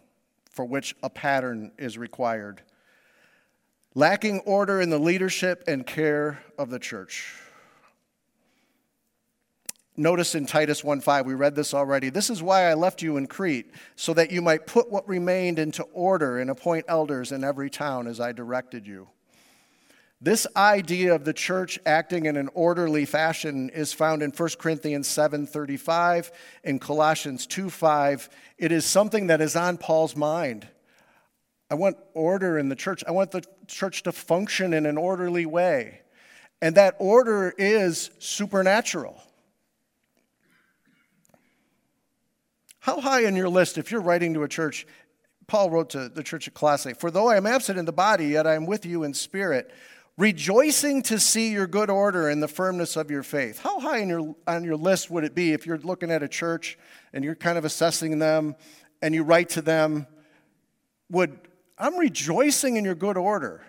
for 0.50 0.64
which 0.64 0.94
a 1.02 1.10
pattern 1.10 1.72
is 1.78 1.98
required 1.98 2.62
lacking 3.94 4.40
order 4.40 4.80
in 4.80 4.90
the 4.90 4.98
leadership 4.98 5.64
and 5.66 5.86
care 5.86 6.42
of 6.58 6.70
the 6.70 6.78
church. 6.78 7.34
Notice 9.96 10.34
in 10.34 10.46
Titus 10.46 10.82
1:5 10.82 11.26
we 11.26 11.34
read 11.34 11.54
this 11.54 11.74
already. 11.74 12.08
This 12.08 12.30
is 12.30 12.42
why 12.42 12.64
I 12.64 12.74
left 12.74 13.02
you 13.02 13.18
in 13.18 13.26
Crete 13.26 13.70
so 13.94 14.14
that 14.14 14.30
you 14.30 14.40
might 14.40 14.66
put 14.66 14.90
what 14.90 15.06
remained 15.06 15.58
into 15.58 15.82
order 15.92 16.38
and 16.38 16.48
appoint 16.48 16.86
elders 16.88 17.30
in 17.30 17.44
every 17.44 17.68
town 17.68 18.06
as 18.06 18.18
I 18.18 18.32
directed 18.32 18.86
you. 18.86 19.08
This 20.18 20.46
idea 20.56 21.14
of 21.14 21.24
the 21.24 21.34
church 21.34 21.78
acting 21.84 22.26
in 22.26 22.36
an 22.36 22.48
orderly 22.54 23.04
fashion 23.04 23.68
is 23.70 23.92
found 23.92 24.22
in 24.22 24.30
1 24.30 24.58
Corinthians 24.58 25.08
7:35 25.08 26.30
and 26.64 26.80
Colossians 26.80 27.46
2:5. 27.46 28.30
It 28.56 28.72
is 28.72 28.86
something 28.86 29.26
that 29.26 29.42
is 29.42 29.56
on 29.56 29.76
Paul's 29.76 30.16
mind. 30.16 30.68
I 31.70 31.74
want 31.74 31.98
order 32.14 32.58
in 32.58 32.70
the 32.70 32.76
church. 32.76 33.02
I 33.06 33.10
want 33.10 33.32
the 33.32 33.42
church 33.66 34.04
to 34.04 34.12
function 34.12 34.72
in 34.72 34.86
an 34.86 34.96
orderly 34.96 35.44
way. 35.44 36.00
And 36.62 36.76
that 36.76 36.94
order 36.98 37.52
is 37.58 38.10
supernatural. 38.18 39.20
How 42.82 43.00
high 43.00 43.26
on 43.26 43.36
your 43.36 43.48
list, 43.48 43.78
if 43.78 43.92
you're 43.92 44.00
writing 44.00 44.34
to 44.34 44.42
a 44.42 44.48
church, 44.48 44.88
Paul 45.46 45.70
wrote 45.70 45.90
to 45.90 46.08
the 46.08 46.24
church 46.24 46.48
at 46.48 46.54
Colossae, 46.54 46.94
For 46.94 47.12
though 47.12 47.28
I 47.28 47.36
am 47.36 47.46
absent 47.46 47.78
in 47.78 47.84
the 47.84 47.92
body, 47.92 48.26
yet 48.26 48.44
I 48.44 48.54
am 48.54 48.66
with 48.66 48.84
you 48.84 49.04
in 49.04 49.14
spirit, 49.14 49.70
rejoicing 50.18 51.00
to 51.02 51.20
see 51.20 51.52
your 51.52 51.68
good 51.68 51.90
order 51.90 52.28
and 52.28 52.42
the 52.42 52.48
firmness 52.48 52.96
of 52.96 53.08
your 53.08 53.22
faith. 53.22 53.60
How 53.60 53.78
high 53.78 54.02
on 54.02 54.08
your, 54.08 54.34
on 54.48 54.64
your 54.64 54.74
list 54.74 55.12
would 55.12 55.22
it 55.22 55.32
be 55.32 55.52
if 55.52 55.64
you're 55.64 55.78
looking 55.78 56.10
at 56.10 56.24
a 56.24 56.28
church 56.28 56.76
and 57.12 57.24
you're 57.24 57.36
kind 57.36 57.56
of 57.56 57.64
assessing 57.64 58.18
them 58.18 58.56
and 59.00 59.14
you 59.14 59.22
write 59.22 59.50
to 59.50 59.62
them, 59.62 60.08
would 61.08 61.38
I'm 61.78 61.96
rejoicing 61.96 62.76
in 62.76 62.84
your 62.84 62.96
good 62.96 63.16
order. 63.16 63.64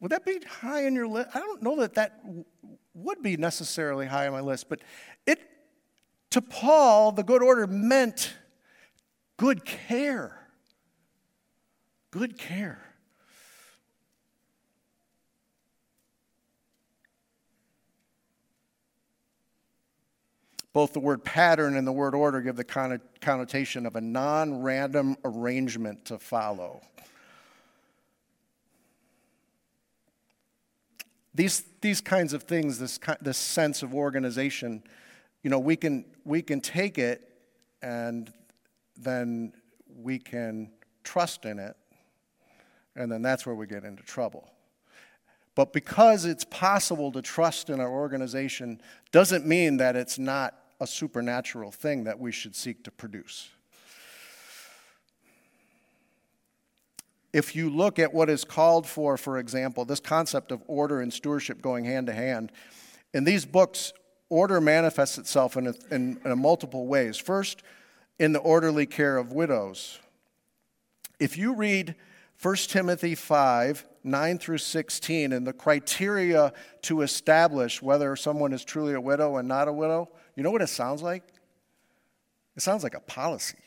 Would 0.00 0.10
that 0.10 0.26
be 0.26 0.40
high 0.60 0.86
on 0.86 0.94
your 0.96 1.06
list? 1.06 1.28
I 1.36 1.38
don't 1.38 1.62
know 1.62 1.76
that 1.76 1.94
that 1.94 2.20
would 2.94 3.22
be 3.22 3.36
necessarily 3.36 4.06
high 4.06 4.26
on 4.26 4.32
my 4.32 4.40
list, 4.40 4.68
but 4.68 4.80
it 5.24 5.38
to 6.32 6.40
Paul, 6.40 7.12
the 7.12 7.22
good 7.22 7.42
order 7.42 7.66
meant 7.66 8.32
good 9.36 9.66
care. 9.66 10.48
Good 12.10 12.38
care. 12.38 12.82
Both 20.72 20.94
the 20.94 21.00
word 21.00 21.22
pattern 21.22 21.76
and 21.76 21.86
the 21.86 21.92
word 21.92 22.14
order 22.14 22.40
give 22.40 22.56
the 22.56 22.64
connotation 23.20 23.84
of 23.84 23.94
a 23.94 24.00
non 24.00 24.62
random 24.62 25.18
arrangement 25.26 26.06
to 26.06 26.18
follow. 26.18 26.80
These, 31.34 31.64
these 31.82 32.00
kinds 32.00 32.32
of 32.32 32.44
things, 32.44 32.78
this, 32.78 32.98
this 33.20 33.36
sense 33.36 33.82
of 33.82 33.94
organization, 33.94 34.82
you 35.42 35.50
know, 35.50 35.58
we 35.58 35.76
can, 35.76 36.04
we 36.24 36.42
can 36.42 36.60
take 36.60 36.98
it 36.98 37.28
and 37.82 38.32
then 38.96 39.52
we 39.96 40.18
can 40.18 40.70
trust 41.04 41.44
in 41.44 41.58
it, 41.58 41.76
and 42.94 43.10
then 43.10 43.22
that's 43.22 43.44
where 43.44 43.54
we 43.54 43.66
get 43.66 43.84
into 43.84 44.02
trouble. 44.02 44.48
But 45.54 45.72
because 45.72 46.24
it's 46.24 46.44
possible 46.44 47.12
to 47.12 47.20
trust 47.20 47.68
in 47.68 47.80
our 47.80 47.90
organization 47.90 48.80
doesn't 49.10 49.46
mean 49.46 49.78
that 49.78 49.96
it's 49.96 50.18
not 50.18 50.54
a 50.80 50.86
supernatural 50.86 51.70
thing 51.70 52.04
that 52.04 52.18
we 52.18 52.32
should 52.32 52.56
seek 52.56 52.84
to 52.84 52.90
produce. 52.90 53.48
If 57.32 57.56
you 57.56 57.70
look 57.70 57.98
at 57.98 58.12
what 58.12 58.28
is 58.28 58.44
called 58.44 58.86
for, 58.86 59.16
for 59.16 59.38
example, 59.38 59.84
this 59.84 60.00
concept 60.00 60.52
of 60.52 60.62
order 60.66 61.00
and 61.00 61.12
stewardship 61.12 61.62
going 61.62 61.84
hand 61.84 62.06
to 62.08 62.12
hand, 62.12 62.52
in 63.14 63.24
these 63.24 63.44
books, 63.44 63.92
order 64.32 64.62
manifests 64.62 65.18
itself 65.18 65.58
in, 65.58 65.66
a, 65.66 65.74
in, 65.90 66.18
in 66.24 66.38
multiple 66.38 66.86
ways. 66.86 67.18
First, 67.18 67.62
in 68.18 68.32
the 68.32 68.38
orderly 68.38 68.86
care 68.86 69.18
of 69.18 69.32
widows. 69.32 69.98
If 71.20 71.36
you 71.36 71.54
read 71.54 71.94
1 72.40 72.56
Timothy 72.56 73.14
5 73.14 73.86
9 74.04 74.38
through 74.38 74.58
16 74.58 75.32
and 75.32 75.46
the 75.46 75.52
criteria 75.52 76.52
to 76.82 77.02
establish 77.02 77.80
whether 77.80 78.16
someone 78.16 78.52
is 78.52 78.64
truly 78.64 78.94
a 78.94 79.00
widow 79.00 79.36
and 79.36 79.46
not 79.46 79.68
a 79.68 79.72
widow, 79.72 80.08
you 80.34 80.42
know 80.42 80.50
what 80.50 80.60
it 80.60 80.68
sounds 80.68 81.02
like? 81.02 81.22
It 82.56 82.62
sounds 82.62 82.82
like 82.82 82.94
a 82.94 83.00
policy. 83.00 83.58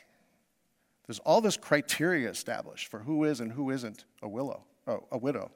There's 1.07 1.19
all 1.19 1.39
this 1.39 1.55
criteria 1.55 2.29
established 2.29 2.89
for 2.89 2.99
who 2.99 3.23
is 3.23 3.39
and 3.39 3.51
who 3.51 3.69
isn't 3.69 4.03
a 4.21 4.27
willow, 4.27 4.65
oh, 4.87 5.05
a 5.09 5.17
widow. 5.17 5.51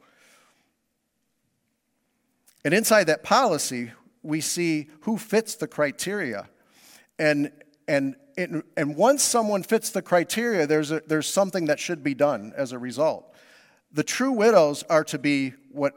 And 2.64 2.74
inside 2.74 3.06
that 3.08 3.24
policy, 3.24 3.92
we 4.24 4.42
see 4.42 4.90
who 5.02 5.18
fits 5.18 5.56
the 5.56 5.68
criteria. 5.68 6.50
And, 7.18 7.52
and, 7.88 8.16
and 8.38 8.96
once 8.96 9.24
someone 9.24 9.64
fits 9.64 9.90
the 9.90 10.02
criteria, 10.02 10.68
there's, 10.68 10.92
a, 10.92 11.02
there's 11.08 11.28
something 11.28 11.66
that 11.66 11.80
should 11.80 12.04
be 12.04 12.14
done 12.14 12.54
as 12.56 12.72
a 12.72 12.80
result. 12.80 13.34
The 13.92 14.04
true 14.04 14.32
widows 14.32 14.84
are 14.84 15.04
to 15.06 15.18
be 15.18 15.54
what 15.72 15.94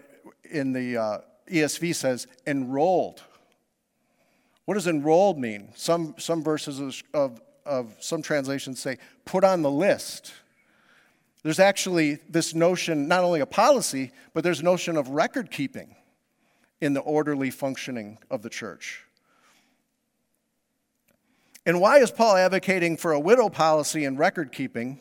in 0.51 0.73
the 0.73 0.97
uh, 0.97 1.19
ESV 1.51 1.95
says 1.95 2.27
enrolled. 2.47 3.23
What 4.65 4.75
does 4.75 4.87
enrolled 4.87 5.39
mean? 5.39 5.71
Some, 5.75 6.15
some 6.19 6.43
verses 6.43 6.81
of, 6.81 7.03
of, 7.13 7.43
of 7.67 7.97
some 8.01 8.23
translations 8.23 8.81
say 8.81 8.99
put 9.25 9.45
on 9.45 9.63
the 9.63 9.71
list. 9.71 10.33
There's 11.43 11.59
actually 11.59 12.19
this 12.29 12.55
notion, 12.55 13.09
not 13.09 13.25
only 13.25 13.41
a 13.41 13.47
policy, 13.47 14.13
but 14.33 14.45
there's 14.45 14.61
a 14.61 14.65
notion 14.65 14.97
of 14.97 15.09
record 15.09 15.51
keeping 15.51 15.97
in 16.83 16.95
the 16.95 17.01
orderly 17.01 17.49
functioning 17.49 18.19
of 18.29 18.43
the 18.43 18.51
church. 18.51 19.05
And 21.65 21.81
why 21.81 21.99
is 21.99 22.11
Paul 22.11 22.37
advocating 22.37 22.97
for 22.97 23.13
a 23.13 23.21
widow 23.21 23.49
policy 23.49 24.05
and 24.05 24.19
record 24.19 24.51
keeping? 24.51 25.01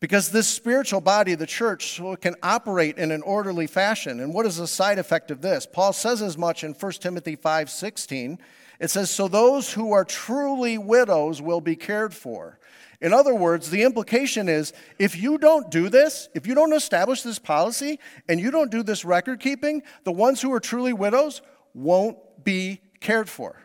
Because 0.00 0.30
this 0.30 0.48
spiritual 0.48 1.02
body, 1.02 1.34
the 1.34 1.46
church, 1.46 2.00
can 2.22 2.34
operate 2.42 2.96
in 2.96 3.10
an 3.10 3.20
orderly 3.20 3.66
fashion. 3.66 4.20
And 4.20 4.32
what 4.32 4.46
is 4.46 4.56
the 4.56 4.66
side 4.66 4.98
effect 4.98 5.30
of 5.30 5.42
this? 5.42 5.66
Paul 5.70 5.92
says 5.92 6.22
as 6.22 6.38
much 6.38 6.64
in 6.64 6.72
1 6.72 7.02
Timothy 7.02 7.36
5:16. 7.36 8.38
It 8.80 8.88
says, 8.88 9.10
"So 9.10 9.28
those 9.28 9.74
who 9.74 9.92
are 9.92 10.04
truly 10.04 10.78
widows 10.78 11.42
will 11.42 11.60
be 11.60 11.76
cared 11.76 12.14
for." 12.14 12.58
In 13.02 13.12
other 13.12 13.34
words, 13.34 13.68
the 13.68 13.82
implication 13.82 14.48
is 14.48 14.72
if 14.96 15.16
you 15.16 15.36
don't 15.36 15.68
do 15.72 15.88
this, 15.88 16.28
if 16.34 16.46
you 16.46 16.54
don't 16.54 16.72
establish 16.72 17.22
this 17.22 17.40
policy 17.40 17.98
and 18.28 18.38
you 18.38 18.52
don't 18.52 18.70
do 18.70 18.84
this 18.84 19.04
record 19.04 19.40
keeping, 19.40 19.82
the 20.04 20.12
ones 20.12 20.40
who 20.40 20.52
are 20.52 20.60
truly 20.60 20.92
widows 20.92 21.42
won't 21.74 22.16
be 22.44 22.80
cared 23.00 23.28
for. 23.28 23.60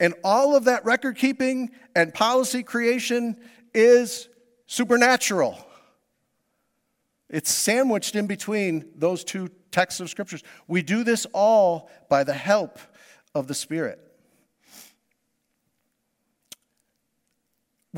And 0.00 0.14
all 0.24 0.56
of 0.56 0.64
that 0.64 0.86
record 0.86 1.18
keeping 1.18 1.72
and 1.94 2.14
policy 2.14 2.62
creation 2.62 3.36
is 3.74 4.30
supernatural. 4.66 5.58
It's 7.28 7.50
sandwiched 7.50 8.16
in 8.16 8.26
between 8.26 8.92
those 8.96 9.24
two 9.24 9.50
texts 9.72 10.00
of 10.00 10.08
scriptures. 10.08 10.42
We 10.66 10.80
do 10.80 11.04
this 11.04 11.26
all 11.34 11.90
by 12.08 12.24
the 12.24 12.32
help 12.32 12.78
of 13.34 13.46
the 13.46 13.54
Spirit. 13.54 14.07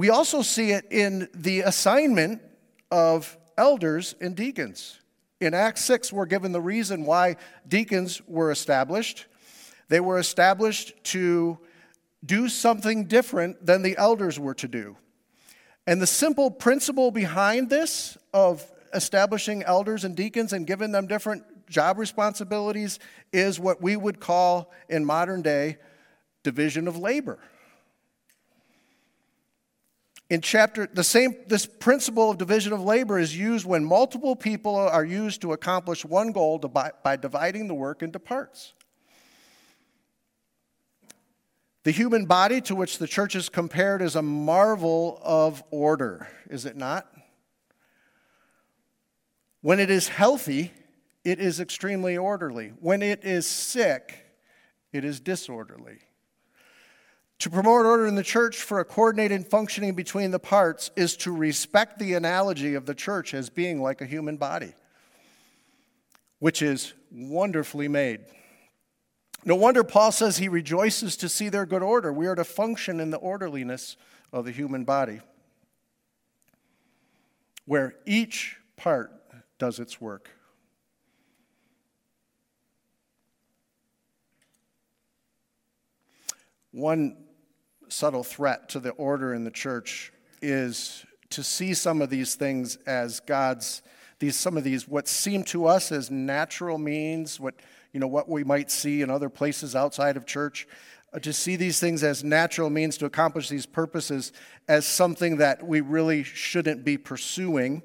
We 0.00 0.08
also 0.08 0.40
see 0.40 0.70
it 0.70 0.86
in 0.90 1.28
the 1.34 1.60
assignment 1.60 2.40
of 2.90 3.36
elders 3.58 4.14
and 4.18 4.34
deacons. 4.34 4.98
In 5.42 5.52
Acts 5.52 5.84
6, 5.84 6.10
we're 6.10 6.24
given 6.24 6.52
the 6.52 6.60
reason 6.62 7.04
why 7.04 7.36
deacons 7.68 8.22
were 8.26 8.50
established. 8.50 9.26
They 9.90 10.00
were 10.00 10.18
established 10.18 10.94
to 11.12 11.58
do 12.24 12.48
something 12.48 13.08
different 13.08 13.66
than 13.66 13.82
the 13.82 13.94
elders 13.98 14.40
were 14.40 14.54
to 14.54 14.68
do. 14.68 14.96
And 15.86 16.00
the 16.00 16.06
simple 16.06 16.50
principle 16.50 17.10
behind 17.10 17.68
this 17.68 18.16
of 18.32 18.64
establishing 18.94 19.64
elders 19.64 20.04
and 20.04 20.16
deacons 20.16 20.54
and 20.54 20.66
giving 20.66 20.92
them 20.92 21.08
different 21.08 21.44
job 21.68 21.98
responsibilities 21.98 23.00
is 23.34 23.60
what 23.60 23.82
we 23.82 23.96
would 23.96 24.18
call 24.18 24.72
in 24.88 25.04
modern 25.04 25.42
day 25.42 25.76
division 26.42 26.88
of 26.88 26.96
labor. 26.96 27.38
In 30.30 30.40
chapter 30.40 30.86
the 30.86 31.02
same 31.02 31.34
this 31.48 31.66
principle 31.66 32.30
of 32.30 32.38
division 32.38 32.72
of 32.72 32.80
labor 32.80 33.18
is 33.18 33.36
used 33.36 33.66
when 33.66 33.84
multiple 33.84 34.36
people 34.36 34.76
are 34.76 35.04
used 35.04 35.42
to 35.42 35.52
accomplish 35.52 36.04
one 36.04 36.30
goal 36.30 36.58
by, 36.58 36.92
by 37.02 37.16
dividing 37.16 37.66
the 37.66 37.74
work 37.74 38.00
into 38.00 38.20
parts. 38.20 38.72
The 41.82 41.90
human 41.90 42.26
body 42.26 42.60
to 42.62 42.76
which 42.76 42.98
the 42.98 43.08
church 43.08 43.34
is 43.34 43.48
compared 43.48 44.02
is 44.02 44.14
a 44.14 44.22
marvel 44.22 45.18
of 45.24 45.64
order, 45.70 46.28
is 46.48 46.64
it 46.64 46.76
not? 46.76 47.10
When 49.62 49.80
it 49.80 49.90
is 49.90 50.08
healthy, 50.08 50.72
it 51.24 51.40
is 51.40 51.58
extremely 51.58 52.16
orderly. 52.16 52.72
When 52.80 53.02
it 53.02 53.24
is 53.24 53.46
sick, 53.46 54.26
it 54.92 55.04
is 55.04 55.18
disorderly. 55.18 55.98
To 57.40 57.48
promote 57.48 57.86
order 57.86 58.06
in 58.06 58.16
the 58.16 58.22
church 58.22 58.58
for 58.58 58.80
a 58.80 58.84
coordinated 58.84 59.46
functioning 59.46 59.94
between 59.94 60.30
the 60.30 60.38
parts 60.38 60.90
is 60.94 61.16
to 61.18 61.34
respect 61.34 61.98
the 61.98 62.12
analogy 62.12 62.74
of 62.74 62.84
the 62.84 62.94
church 62.94 63.32
as 63.32 63.48
being 63.48 63.80
like 63.80 64.02
a 64.02 64.06
human 64.06 64.36
body, 64.36 64.74
which 66.38 66.60
is 66.60 66.92
wonderfully 67.10 67.88
made. 67.88 68.20
No 69.46 69.54
wonder 69.54 69.82
Paul 69.82 70.12
says 70.12 70.36
he 70.36 70.50
rejoices 70.50 71.16
to 71.16 71.30
see 71.30 71.48
their 71.48 71.64
good 71.64 71.82
order. 71.82 72.12
We 72.12 72.26
are 72.26 72.34
to 72.34 72.44
function 72.44 73.00
in 73.00 73.10
the 73.10 73.16
orderliness 73.16 73.96
of 74.34 74.44
the 74.44 74.52
human 74.52 74.84
body, 74.84 75.22
where 77.64 77.94
each 78.04 78.58
part 78.76 79.12
does 79.58 79.78
its 79.78 79.98
work. 79.98 80.28
One 86.72 87.16
subtle 87.90 88.24
threat 88.24 88.68
to 88.70 88.80
the 88.80 88.90
order 88.90 89.34
in 89.34 89.44
the 89.44 89.50
church 89.50 90.12
is 90.40 91.04
to 91.30 91.42
see 91.42 91.74
some 91.74 92.00
of 92.02 92.10
these 92.10 92.34
things 92.34 92.76
as 92.86 93.20
God's 93.20 93.82
these 94.18 94.36
some 94.36 94.56
of 94.56 94.64
these 94.64 94.86
what 94.86 95.08
seem 95.08 95.44
to 95.44 95.66
us 95.66 95.90
as 95.92 96.10
natural 96.10 96.78
means, 96.78 97.40
what 97.40 97.54
you 97.92 98.00
know, 98.00 98.06
what 98.06 98.28
we 98.28 98.44
might 98.44 98.70
see 98.70 99.02
in 99.02 99.10
other 99.10 99.28
places 99.28 99.74
outside 99.74 100.16
of 100.16 100.26
church. 100.26 100.68
Uh, 101.12 101.18
to 101.18 101.32
see 101.32 101.56
these 101.56 101.80
things 101.80 102.04
as 102.04 102.22
natural 102.22 102.70
means 102.70 102.96
to 102.98 103.04
accomplish 103.04 103.48
these 103.48 103.66
purposes 103.66 104.32
as 104.68 104.86
something 104.86 105.38
that 105.38 105.66
we 105.66 105.80
really 105.80 106.22
shouldn't 106.22 106.84
be 106.84 106.96
pursuing. 106.96 107.82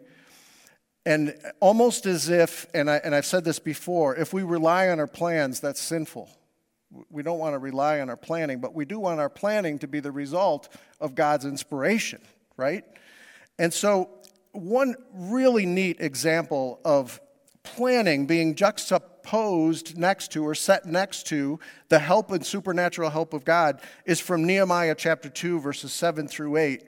And 1.08 1.36
almost 1.60 2.06
as 2.06 2.30
if, 2.30 2.68
and, 2.74 2.90
I, 2.90 2.98
and 2.98 3.16
I've 3.16 3.26
said 3.26 3.44
this 3.44 3.58
before, 3.58 4.16
if 4.16 4.34
we 4.34 4.44
rely 4.44 4.90
on 4.90 5.00
our 5.00 5.08
plans, 5.08 5.60
that's 5.60 5.82
sinful. 5.82 6.30
We 7.10 7.24
don't 7.24 7.40
want 7.40 7.54
to 7.54 7.60
rely 7.60 8.00
on 8.00 8.10
our 8.10 8.18
planning, 8.18 8.60
but 8.60 8.74
we 8.74 8.86
do 8.86 9.00
want 9.00 9.20
our 9.20 9.30
planning 9.30 9.80
to 9.80 9.88
be 9.88 10.00
the 10.00 10.12
result 10.12 10.70
of 11.00 11.16
God's 11.16 11.46
inspiration, 11.46 12.22
right? 12.58 12.84
And 13.58 13.74
so, 13.74 14.10
one 14.52 14.96
really 15.14 15.66
neat 15.66 15.98
example 16.00 16.80
of 16.86 17.20
planning 17.64 18.26
being 18.26 18.56
juxtaposed 18.56 19.98
next 19.98 20.32
to 20.32 20.46
or 20.46 20.56
set 20.56 20.86
next 20.86 21.28
to 21.28 21.60
the 21.90 22.00
help 22.00 22.32
and 22.32 22.46
supernatural 22.46 23.10
help 23.10 23.34
of 23.34 23.44
God 23.44 23.82
is 24.06 24.20
from 24.20 24.46
Nehemiah 24.46 24.96
chapter 24.96 25.30
2, 25.30 25.60
verses 25.60 25.92
7 25.92 26.28
through 26.28 26.58
8, 26.58 26.84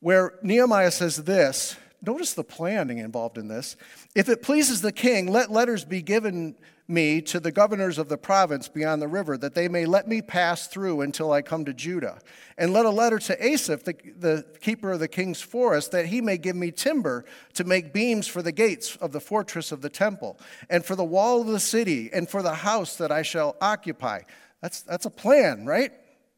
where 0.00 0.34
Nehemiah 0.42 0.90
says 0.90 1.16
this 1.16 1.76
notice 2.06 2.34
the 2.34 2.44
planning 2.44 2.98
involved 2.98 3.38
in 3.38 3.48
this. 3.48 3.76
If 4.14 4.28
it 4.28 4.42
pleases 4.42 4.82
the 4.82 4.92
king, 4.92 5.30
let 5.30 5.50
letters 5.50 5.84
be 5.84 6.02
given 6.02 6.54
me 6.86 7.22
to 7.22 7.40
the 7.40 7.50
governors 7.50 7.96
of 7.96 8.08
the 8.08 8.18
province 8.18 8.68
beyond 8.68 9.00
the 9.00 9.08
river, 9.08 9.38
that 9.38 9.54
they 9.54 9.68
may 9.68 9.86
let 9.86 10.06
me 10.06 10.20
pass 10.20 10.66
through 10.66 11.00
until 11.00 11.32
I 11.32 11.40
come 11.40 11.64
to 11.64 11.72
Judah. 11.72 12.18
And 12.58 12.72
let 12.72 12.84
a 12.84 12.90
letter 12.90 13.18
to 13.20 13.44
Asaph, 13.44 13.84
the, 13.84 13.94
the 14.18 14.44
keeper 14.60 14.92
of 14.92 15.00
the 15.00 15.08
king's 15.08 15.40
forest, 15.40 15.92
that 15.92 16.06
he 16.06 16.20
may 16.20 16.36
give 16.36 16.56
me 16.56 16.70
timber 16.70 17.24
to 17.54 17.64
make 17.64 17.94
beams 17.94 18.26
for 18.26 18.42
the 18.42 18.52
gates 18.52 18.96
of 18.96 19.12
the 19.12 19.20
fortress 19.20 19.72
of 19.72 19.80
the 19.80 19.88
temple, 19.88 20.38
and 20.68 20.84
for 20.84 20.94
the 20.94 21.04
wall 21.04 21.40
of 21.40 21.46
the 21.46 21.60
city, 21.60 22.10
and 22.12 22.28
for 22.28 22.42
the 22.42 22.54
house 22.54 22.96
that 22.96 23.10
I 23.10 23.22
shall 23.22 23.56
occupy. 23.60 24.20
That's, 24.60 24.82
that's 24.82 25.06
a 25.06 25.10
plan, 25.10 25.64
right? 25.64 25.92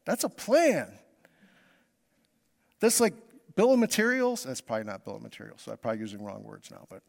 That's 0.05 0.23
a 0.23 0.29
plan. 0.29 0.87
This, 2.79 3.01
like, 3.01 3.15
bill 3.57 3.73
of 3.73 3.79
materials, 3.79 4.43
that's 4.43 4.61
probably 4.61 4.85
not 4.85 5.03
bill 5.03 5.15
of 5.15 5.23
materials, 5.23 5.63
so 5.63 5.71
I'm 5.71 5.79
probably 5.79 5.99
using 5.99 6.23
wrong 6.23 6.43
words 6.43 6.69
now, 6.69 6.85
but 6.89 7.01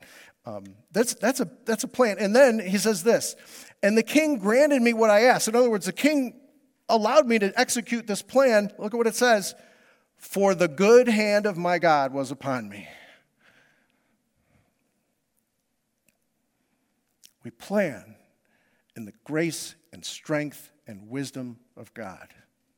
um, 0.46 0.64
that's, 0.90 1.12
that's, 1.14 1.40
a, 1.40 1.49
that's 1.66 1.84
a 1.84 1.88
plan. 1.88 2.16
And 2.18 2.34
then 2.34 2.59
he 2.59 2.78
says 2.78 3.03
this, 3.03 3.36
and 3.82 3.96
the 3.96 4.03
king 4.03 4.38
granted 4.38 4.80
me 4.80 4.94
what 4.94 5.11
I 5.11 5.24
asked. 5.24 5.46
In 5.46 5.55
other 5.55 5.68
words, 5.68 5.84
the 5.84 5.92
king 5.92 6.40
allowed 6.88 7.26
me 7.26 7.38
to 7.38 7.53
execute 7.61 8.07
this 8.07 8.22
plan. 8.22 8.72
Look 8.78 8.94
at 8.94 8.96
what 8.96 9.07
it 9.07 9.14
says 9.14 9.55
for 10.16 10.55
the 10.55 10.68
good 10.68 11.07
hand 11.07 11.44
of 11.44 11.59
my 11.59 11.78
God 11.78 12.14
was 12.14 12.30
upon 12.30 12.68
me. 12.70 12.88
We 17.44 17.51
plan 17.51 18.16
in 18.96 19.05
the 19.05 19.12
grace 19.24 19.74
and 19.92 20.03
strength 20.03 20.70
and 20.86 21.11
wisdom 21.11 21.59
of 21.76 21.92
God, 21.92 22.28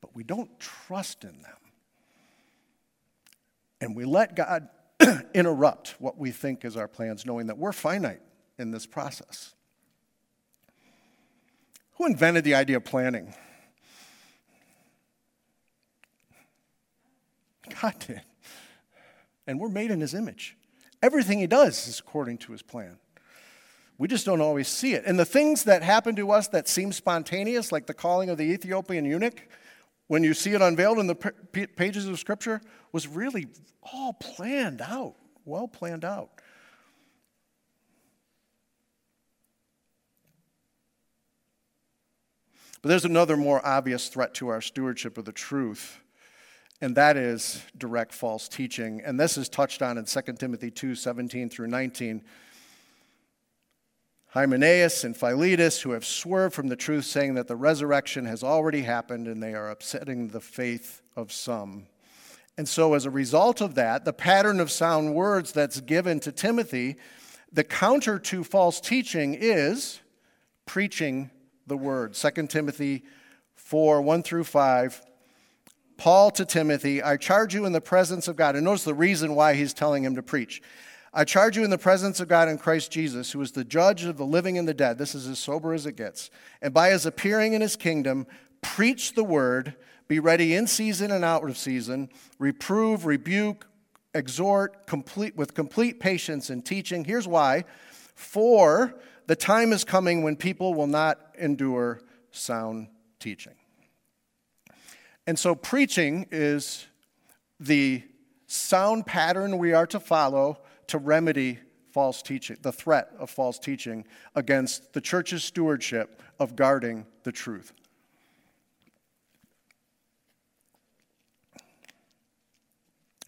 but 0.01 0.13
we 0.13 0.23
don't 0.23 0.59
trust 0.59 1.23
in 1.23 1.41
them. 1.41 1.60
And 3.81 3.95
we 3.95 4.05
let 4.05 4.35
God 4.35 4.69
interrupt 5.33 5.95
what 5.99 6.17
we 6.17 6.31
think 6.31 6.63
is 6.63 6.77
our 6.77 6.87
plans, 6.87 7.25
knowing 7.25 7.47
that 7.47 7.57
we're 7.57 7.73
finite 7.73 8.21
in 8.57 8.71
this 8.71 8.85
process. 8.85 9.55
Who 11.95 12.05
invented 12.05 12.43
the 12.43 12.55
idea 12.55 12.77
of 12.77 12.85
planning? 12.85 13.33
God 17.81 17.95
did. 17.99 18.21
And 19.47 19.59
we're 19.59 19.69
made 19.69 19.91
in 19.91 19.99
his 19.99 20.13
image. 20.13 20.55
Everything 21.01 21.39
he 21.39 21.47
does 21.47 21.87
is 21.87 21.99
according 21.99 22.37
to 22.39 22.51
his 22.51 22.61
plan. 22.61 22.97
We 23.97 24.07
just 24.07 24.25
don't 24.25 24.41
always 24.41 24.67
see 24.67 24.93
it. 24.93 25.03
And 25.05 25.19
the 25.19 25.25
things 25.25 25.63
that 25.65 25.83
happen 25.83 26.15
to 26.15 26.31
us 26.31 26.47
that 26.49 26.67
seem 26.67 26.91
spontaneous, 26.91 27.71
like 27.71 27.87
the 27.87 27.93
calling 27.93 28.29
of 28.29 28.37
the 28.37 28.45
Ethiopian 28.45 29.05
eunuch, 29.05 29.47
when 30.11 30.25
you 30.25 30.33
see 30.33 30.51
it 30.51 30.61
unveiled 30.61 30.99
in 30.99 31.07
the 31.07 31.15
pages 31.15 32.05
of 32.05 32.19
Scripture, 32.19 32.59
was 32.91 33.07
really 33.07 33.47
all 33.81 34.11
planned 34.11 34.81
out, 34.81 35.15
well 35.45 35.69
planned 35.69 36.03
out. 36.03 36.29
But 42.81 42.89
there's 42.89 43.05
another 43.05 43.37
more 43.37 43.65
obvious 43.65 44.09
threat 44.09 44.33
to 44.33 44.49
our 44.49 44.59
stewardship 44.59 45.17
of 45.17 45.23
the 45.23 45.31
truth, 45.31 46.01
and 46.81 46.93
that 46.97 47.15
is 47.15 47.61
direct 47.77 48.13
false 48.13 48.49
teaching. 48.49 49.01
And 49.05 49.17
this 49.17 49.37
is 49.37 49.47
touched 49.47 49.81
on 49.81 49.97
in 49.97 50.03
2 50.03 50.21
Timothy 50.37 50.71
2 50.71 50.93
17 50.93 51.49
through 51.49 51.67
19. 51.67 52.21
Hymenaeus 54.31 55.03
and 55.03 55.15
Philetus, 55.15 55.81
who 55.81 55.91
have 55.91 56.05
swerved 56.05 56.55
from 56.55 56.69
the 56.69 56.77
truth, 56.77 57.03
saying 57.03 57.33
that 57.33 57.49
the 57.49 57.55
resurrection 57.57 58.25
has 58.25 58.43
already 58.43 58.83
happened 58.83 59.27
and 59.27 59.43
they 59.43 59.53
are 59.53 59.69
upsetting 59.69 60.29
the 60.29 60.39
faith 60.39 61.01
of 61.17 61.33
some. 61.33 61.87
And 62.57 62.67
so, 62.67 62.93
as 62.93 63.05
a 63.05 63.09
result 63.09 63.59
of 63.59 63.75
that, 63.75 64.05
the 64.05 64.13
pattern 64.13 64.61
of 64.61 64.71
sound 64.71 65.15
words 65.15 65.51
that's 65.51 65.81
given 65.81 66.21
to 66.21 66.31
Timothy, 66.31 66.95
the 67.51 67.65
counter 67.65 68.17
to 68.19 68.45
false 68.45 68.79
teaching 68.79 69.35
is 69.37 69.99
preaching 70.65 71.29
the 71.67 71.75
word. 71.75 72.13
2 72.13 72.47
Timothy 72.47 73.03
4 73.55 74.01
1 74.01 74.23
through 74.23 74.45
5. 74.45 75.01
Paul 75.97 76.31
to 76.31 76.45
Timothy, 76.45 77.03
I 77.03 77.17
charge 77.17 77.53
you 77.53 77.65
in 77.65 77.73
the 77.73 77.81
presence 77.81 78.29
of 78.29 78.37
God. 78.37 78.55
And 78.55 78.63
notice 78.63 78.85
the 78.85 78.93
reason 78.93 79.35
why 79.35 79.55
he's 79.55 79.73
telling 79.73 80.03
him 80.03 80.15
to 80.15 80.23
preach. 80.23 80.61
I 81.13 81.25
charge 81.25 81.57
you 81.57 81.63
in 81.65 81.69
the 81.69 81.77
presence 81.77 82.21
of 82.21 82.29
God 82.29 82.47
in 82.47 82.57
Christ 82.57 82.89
Jesus, 82.89 83.31
who 83.31 83.41
is 83.41 83.51
the 83.51 83.65
judge 83.65 84.05
of 84.05 84.17
the 84.17 84.25
living 84.25 84.57
and 84.57 84.65
the 84.67 84.73
dead. 84.73 84.97
This 84.97 85.13
is 85.13 85.27
as 85.27 85.39
sober 85.39 85.73
as 85.73 85.85
it 85.85 85.97
gets. 85.97 86.29
And 86.61 86.73
by 86.73 86.91
his 86.91 87.05
appearing 87.05 87.53
in 87.53 87.61
his 87.61 87.75
kingdom, 87.75 88.27
preach 88.61 89.13
the 89.13 89.23
word, 89.23 89.75
be 90.07 90.19
ready 90.19 90.55
in 90.55 90.67
season 90.67 91.11
and 91.11 91.25
out 91.25 91.43
of 91.43 91.57
season, 91.57 92.09
reprove, 92.39 93.05
rebuke, 93.05 93.67
exhort 94.13 94.87
complete, 94.87 95.35
with 95.35 95.53
complete 95.53 95.99
patience 95.99 96.49
and 96.49 96.65
teaching. 96.65 97.03
Here's 97.03 97.27
why 97.27 97.65
for 98.15 98.95
the 99.27 99.35
time 99.35 99.73
is 99.73 99.83
coming 99.83 100.23
when 100.23 100.35
people 100.35 100.73
will 100.73 100.87
not 100.87 101.19
endure 101.37 102.01
sound 102.31 102.87
teaching. 103.19 103.53
And 105.27 105.37
so, 105.37 105.55
preaching 105.55 106.27
is 106.31 106.87
the 107.59 108.03
sound 108.47 109.05
pattern 109.05 109.57
we 109.57 109.73
are 109.73 109.87
to 109.87 109.99
follow 109.99 110.57
to 110.91 110.97
remedy 110.97 111.57
false 111.91 112.21
teaching, 112.21 112.57
the 112.61 112.71
threat 112.71 113.09
of 113.17 113.29
false 113.29 113.57
teaching 113.59 114.05
against 114.35 114.93
the 114.93 115.01
church's 115.01 115.43
stewardship 115.43 116.21
of 116.39 116.55
guarding 116.55 117.05
the 117.23 117.31
truth. 117.31 117.73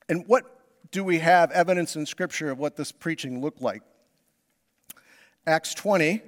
And 0.10 0.26
what 0.28 0.44
do 0.92 1.04
we 1.04 1.20
have 1.20 1.52
evidence 1.52 1.96
in 1.96 2.06
Scripture 2.06 2.52
of 2.52 2.60
what 2.60 2.76
this 2.76 2.92
preaching 2.92 3.42
looked 3.42 3.62
like? 3.62 3.82
Acts 5.48 5.74
20, 5.74 6.22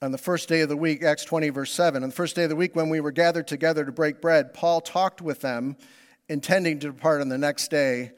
on 0.00 0.12
the 0.12 0.18
first 0.18 0.48
day 0.48 0.60
of 0.60 0.68
the 0.68 0.76
week, 0.76 1.02
Acts 1.02 1.24
20, 1.24 1.50
verse 1.50 1.72
7. 1.72 2.02
On 2.02 2.08
the 2.08 2.14
first 2.14 2.36
day 2.36 2.44
of 2.44 2.50
the 2.50 2.56
week, 2.56 2.76
when 2.76 2.88
we 2.88 3.00
were 3.00 3.10
gathered 3.10 3.48
together 3.48 3.84
to 3.84 3.92
break 3.92 4.20
bread, 4.20 4.54
Paul 4.54 4.80
talked 4.80 5.20
with 5.20 5.40
them, 5.40 5.76
intending 6.28 6.78
to 6.80 6.92
depart 6.92 7.20
on 7.20 7.28
the 7.28 7.38
next 7.38 7.68
day 7.70 8.12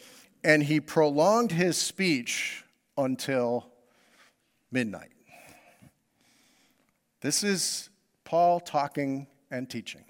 and 0.45 0.62
he 0.62 0.80
prolonged 0.80 1.53
his 1.53 1.76
speech 1.76 2.64
until 2.97 3.66
midnight. 4.70 5.11
This 7.20 7.43
is 7.43 7.91
Paul 8.24 8.61
talking 8.61 9.26
and 9.51 9.68
teaching. 9.68 10.05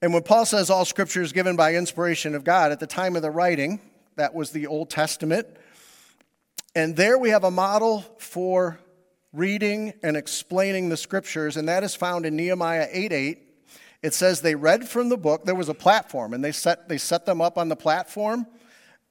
And 0.00 0.12
when 0.14 0.22
Paul 0.22 0.46
says 0.46 0.70
all 0.70 0.84
scripture 0.84 1.22
is 1.22 1.32
given 1.32 1.56
by 1.56 1.74
inspiration 1.74 2.34
of 2.34 2.44
God, 2.44 2.70
at 2.70 2.78
the 2.78 2.86
time 2.86 3.16
of 3.16 3.22
the 3.22 3.30
writing, 3.30 3.80
that 4.16 4.32
was 4.32 4.50
the 4.50 4.66
Old 4.68 4.90
Testament. 4.90 5.48
And 6.74 6.94
there 6.94 7.18
we 7.18 7.30
have 7.30 7.42
a 7.42 7.50
model 7.50 8.04
for 8.18 8.78
reading 9.32 9.94
and 10.02 10.16
explaining 10.16 10.88
the 10.88 10.96
scriptures, 10.96 11.56
and 11.56 11.68
that 11.68 11.82
is 11.82 11.94
found 11.94 12.26
in 12.26 12.36
Nehemiah 12.36 12.86
8 12.90 13.12
8. 13.12 13.47
It 14.02 14.14
says 14.14 14.40
they 14.40 14.54
read 14.54 14.88
from 14.88 15.08
the 15.08 15.16
book. 15.16 15.44
There 15.44 15.54
was 15.54 15.68
a 15.68 15.74
platform, 15.74 16.32
and 16.32 16.44
they 16.44 16.52
set, 16.52 16.88
they 16.88 16.98
set 16.98 17.26
them 17.26 17.40
up 17.40 17.58
on 17.58 17.68
the 17.68 17.76
platform. 17.76 18.46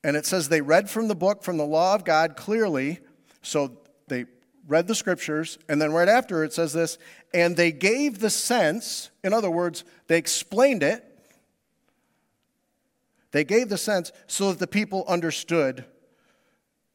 And 0.04 0.16
it 0.16 0.26
says 0.26 0.48
they 0.48 0.62
read 0.62 0.90
from 0.90 1.08
the 1.08 1.16
book, 1.16 1.44
from 1.44 1.58
the 1.58 1.66
law 1.66 1.96
of 1.96 2.06
God 2.06 2.38
clearly. 2.38 3.00
So 3.42 3.78
they 4.08 4.26
read 4.68 4.88
the 4.88 4.96
scriptures. 4.96 5.58
And 5.68 5.82
then 5.82 5.92
right 5.92 6.08
after 6.08 6.44
it 6.44 6.54
says 6.54 6.72
this, 6.72 6.98
and 7.34 7.58
they 7.58 7.72
gave 7.72 8.20
the 8.20 8.30
sense. 8.30 9.10
In 9.24 9.34
other 9.34 9.52
words, 9.52 9.84
they 10.08 10.18
explained 10.18 10.84
it. 10.84 11.04
They 13.32 13.44
gave 13.44 13.68
the 13.68 13.78
sense 13.78 14.14
so 14.28 14.52
that 14.52 14.60
the 14.60 14.68
people 14.68 15.04
understood 15.08 15.84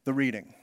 the 0.04 0.14
reading. 0.14 0.54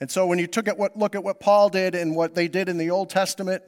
And 0.00 0.10
so 0.10 0.26
when 0.26 0.38
you 0.38 0.46
took 0.46 0.66
at 0.66 0.78
what, 0.78 0.96
look 0.96 1.14
at 1.14 1.22
what 1.22 1.40
Paul 1.40 1.68
did 1.68 1.94
and 1.94 2.16
what 2.16 2.34
they 2.34 2.48
did 2.48 2.70
in 2.70 2.78
the 2.78 2.90
Old 2.90 3.10
Testament, 3.10 3.62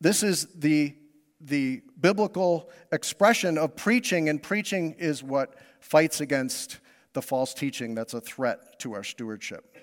this 0.00 0.24
is 0.24 0.48
the 0.56 0.96
the 1.42 1.82
biblical 2.00 2.70
expression 2.92 3.58
of 3.58 3.74
preaching, 3.76 4.28
and 4.28 4.42
preaching 4.42 4.94
is 4.98 5.22
what 5.22 5.54
fights 5.80 6.20
against 6.20 6.78
the 7.12 7.22
false 7.22 7.52
teaching 7.52 7.94
that's 7.94 8.14
a 8.14 8.20
threat 8.20 8.78
to 8.80 8.94
our 8.94 9.04
stewardship. 9.04 9.76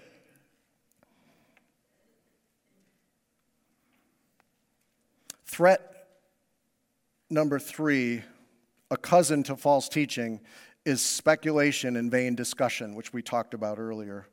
Threat 5.46 6.08
number 7.30 7.60
three, 7.60 8.24
a 8.90 8.98
cousin 8.98 9.44
to 9.44 9.56
false 9.56 9.90
teaching, 9.90 10.40
is 10.86 11.02
speculation 11.02 11.98
and 11.98 12.10
vain 12.10 12.36
discussion, 12.36 12.96
which 12.96 13.12
we 13.12 13.22
talked 13.22 13.54
about 13.54 13.78
earlier. 13.78 14.28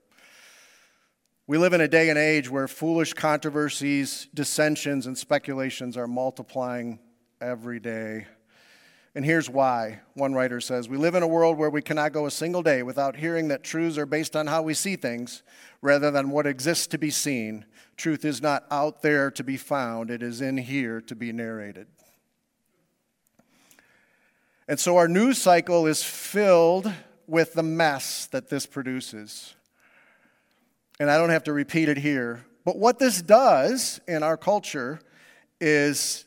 We 1.48 1.58
live 1.58 1.72
in 1.72 1.80
a 1.80 1.88
day 1.88 2.08
and 2.08 2.18
age 2.18 2.50
where 2.50 2.66
foolish 2.66 3.12
controversies, 3.12 4.28
dissensions, 4.32 5.06
and 5.06 5.18
speculations 5.18 5.96
are 5.96 6.06
multiplying 6.06 6.98
every 7.40 7.80
day. 7.80 8.26
And 9.14 9.24
here's 9.24 9.48
why. 9.48 10.00
One 10.14 10.34
writer 10.34 10.60
says 10.60 10.88
We 10.88 10.98
live 10.98 11.14
in 11.14 11.22
a 11.22 11.26
world 11.26 11.56
where 11.56 11.70
we 11.70 11.80
cannot 11.80 12.12
go 12.12 12.26
a 12.26 12.30
single 12.30 12.62
day 12.62 12.82
without 12.82 13.16
hearing 13.16 13.48
that 13.48 13.64
truths 13.64 13.96
are 13.96 14.06
based 14.06 14.36
on 14.36 14.46
how 14.46 14.62
we 14.62 14.74
see 14.74 14.96
things 14.96 15.42
rather 15.80 16.10
than 16.10 16.30
what 16.30 16.46
exists 16.46 16.86
to 16.88 16.98
be 16.98 17.10
seen. 17.10 17.64
Truth 17.96 18.26
is 18.26 18.42
not 18.42 18.66
out 18.70 19.00
there 19.00 19.30
to 19.30 19.42
be 19.42 19.56
found, 19.56 20.10
it 20.10 20.22
is 20.22 20.42
in 20.42 20.58
here 20.58 21.00
to 21.00 21.14
be 21.16 21.32
narrated. 21.32 21.86
And 24.68 24.78
so 24.78 24.96
our 24.96 25.08
news 25.08 25.38
cycle 25.38 25.86
is 25.86 26.02
filled 26.02 26.92
with 27.26 27.54
the 27.54 27.62
mess 27.62 28.26
that 28.26 28.48
this 28.48 28.66
produces. 28.66 29.54
And 31.00 31.10
I 31.10 31.16
don't 31.16 31.30
have 31.30 31.44
to 31.44 31.52
repeat 31.52 31.88
it 31.88 31.98
here. 31.98 32.44
But 32.64 32.78
what 32.78 32.98
this 32.98 33.22
does 33.22 34.00
in 34.08 34.22
our 34.22 34.36
culture 34.36 35.00
is 35.60 36.24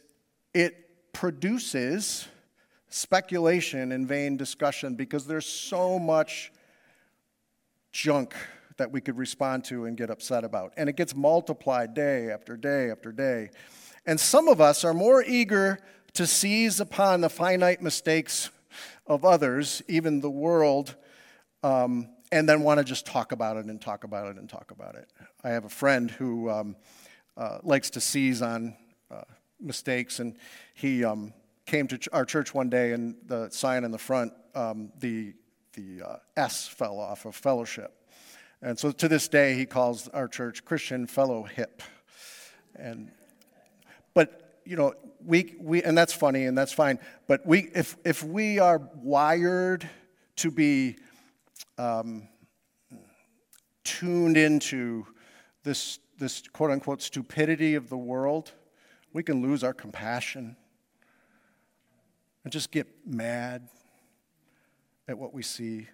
it 0.53 0.88
produces 1.19 2.29
speculation 2.87 3.91
and 3.91 4.07
vain 4.07 4.37
discussion 4.37 4.95
because 4.95 5.27
there's 5.27 5.45
so 5.45 5.99
much 5.99 6.49
junk 7.91 8.33
that 8.77 8.89
we 8.89 9.01
could 9.01 9.17
respond 9.17 9.65
to 9.65 9.83
and 9.83 9.97
get 9.97 10.09
upset 10.09 10.45
about. 10.45 10.71
And 10.77 10.87
it 10.87 10.95
gets 10.95 11.13
multiplied 11.13 11.93
day 11.93 12.29
after 12.31 12.55
day 12.55 12.89
after 12.89 13.11
day. 13.11 13.49
And 14.05 14.17
some 14.17 14.47
of 14.47 14.61
us 14.61 14.85
are 14.85 14.93
more 14.93 15.21
eager 15.21 15.79
to 16.13 16.25
seize 16.25 16.79
upon 16.79 17.19
the 17.19 17.29
finite 17.29 17.81
mistakes 17.81 18.49
of 19.05 19.25
others, 19.25 19.81
even 19.89 20.21
the 20.21 20.29
world, 20.29 20.95
um, 21.63 22.07
and 22.31 22.47
then 22.47 22.63
want 22.63 22.77
to 22.77 22.85
just 22.85 23.05
talk 23.05 23.33
about 23.33 23.57
it 23.57 23.65
and 23.65 23.81
talk 23.81 24.05
about 24.05 24.27
it 24.27 24.37
and 24.37 24.47
talk 24.47 24.71
about 24.71 24.95
it. 24.95 25.11
I 25.43 25.49
have 25.49 25.65
a 25.65 25.69
friend 25.69 26.09
who 26.09 26.49
um, 26.49 26.77
uh, 27.35 27.57
likes 27.61 27.89
to 27.89 27.99
seize 27.99 28.41
on 28.41 28.77
uh, 29.11 29.23
mistakes, 29.59 30.19
and 30.19 30.35
he 30.73 31.03
um, 31.03 31.33
came 31.65 31.87
to 31.87 31.97
ch- 31.97 32.09
our 32.11 32.25
church 32.25 32.53
one 32.53 32.69
day, 32.69 32.93
and 32.93 33.15
the 33.25 33.49
sign 33.49 33.83
in 33.83 33.91
the 33.91 33.97
front, 33.97 34.33
um, 34.55 34.91
the 34.99 35.33
the 35.73 36.01
uh, 36.03 36.15
S 36.35 36.67
fell 36.67 36.99
off 36.99 37.25
of 37.25 37.35
fellowship, 37.35 37.93
and 38.61 38.77
so 38.77 38.91
to 38.91 39.07
this 39.07 39.27
day 39.27 39.55
he 39.55 39.65
calls 39.65 40.07
our 40.09 40.27
church 40.27 40.65
Christian 40.65 41.07
Fellow 41.07 41.43
Hip. 41.43 41.81
and 42.75 43.11
but 44.13 44.61
you 44.65 44.75
know 44.75 44.93
we 45.25 45.55
we 45.59 45.83
and 45.83 45.97
that's 45.97 46.13
funny 46.13 46.45
and 46.45 46.57
that's 46.57 46.73
fine, 46.73 46.99
but 47.27 47.45
we 47.45 47.69
if 47.73 47.97
if 48.03 48.23
we 48.23 48.59
are 48.59 48.81
wired 48.95 49.87
to 50.37 50.51
be 50.51 50.95
um, 51.77 52.27
tuned 53.83 54.37
into 54.37 55.05
this 55.63 55.99
this 56.17 56.43
quote 56.53 56.71
unquote 56.71 57.01
stupidity 57.01 57.75
of 57.75 57.89
the 57.89 57.97
world, 57.97 58.51
we 59.13 59.23
can 59.23 59.41
lose 59.41 59.63
our 59.63 59.73
compassion 59.73 60.55
and 62.43 62.53
just 62.53 62.71
get 62.71 62.87
mad 63.05 63.67
at 65.07 65.17
what 65.17 65.33
we 65.33 65.43
see. 65.43 65.87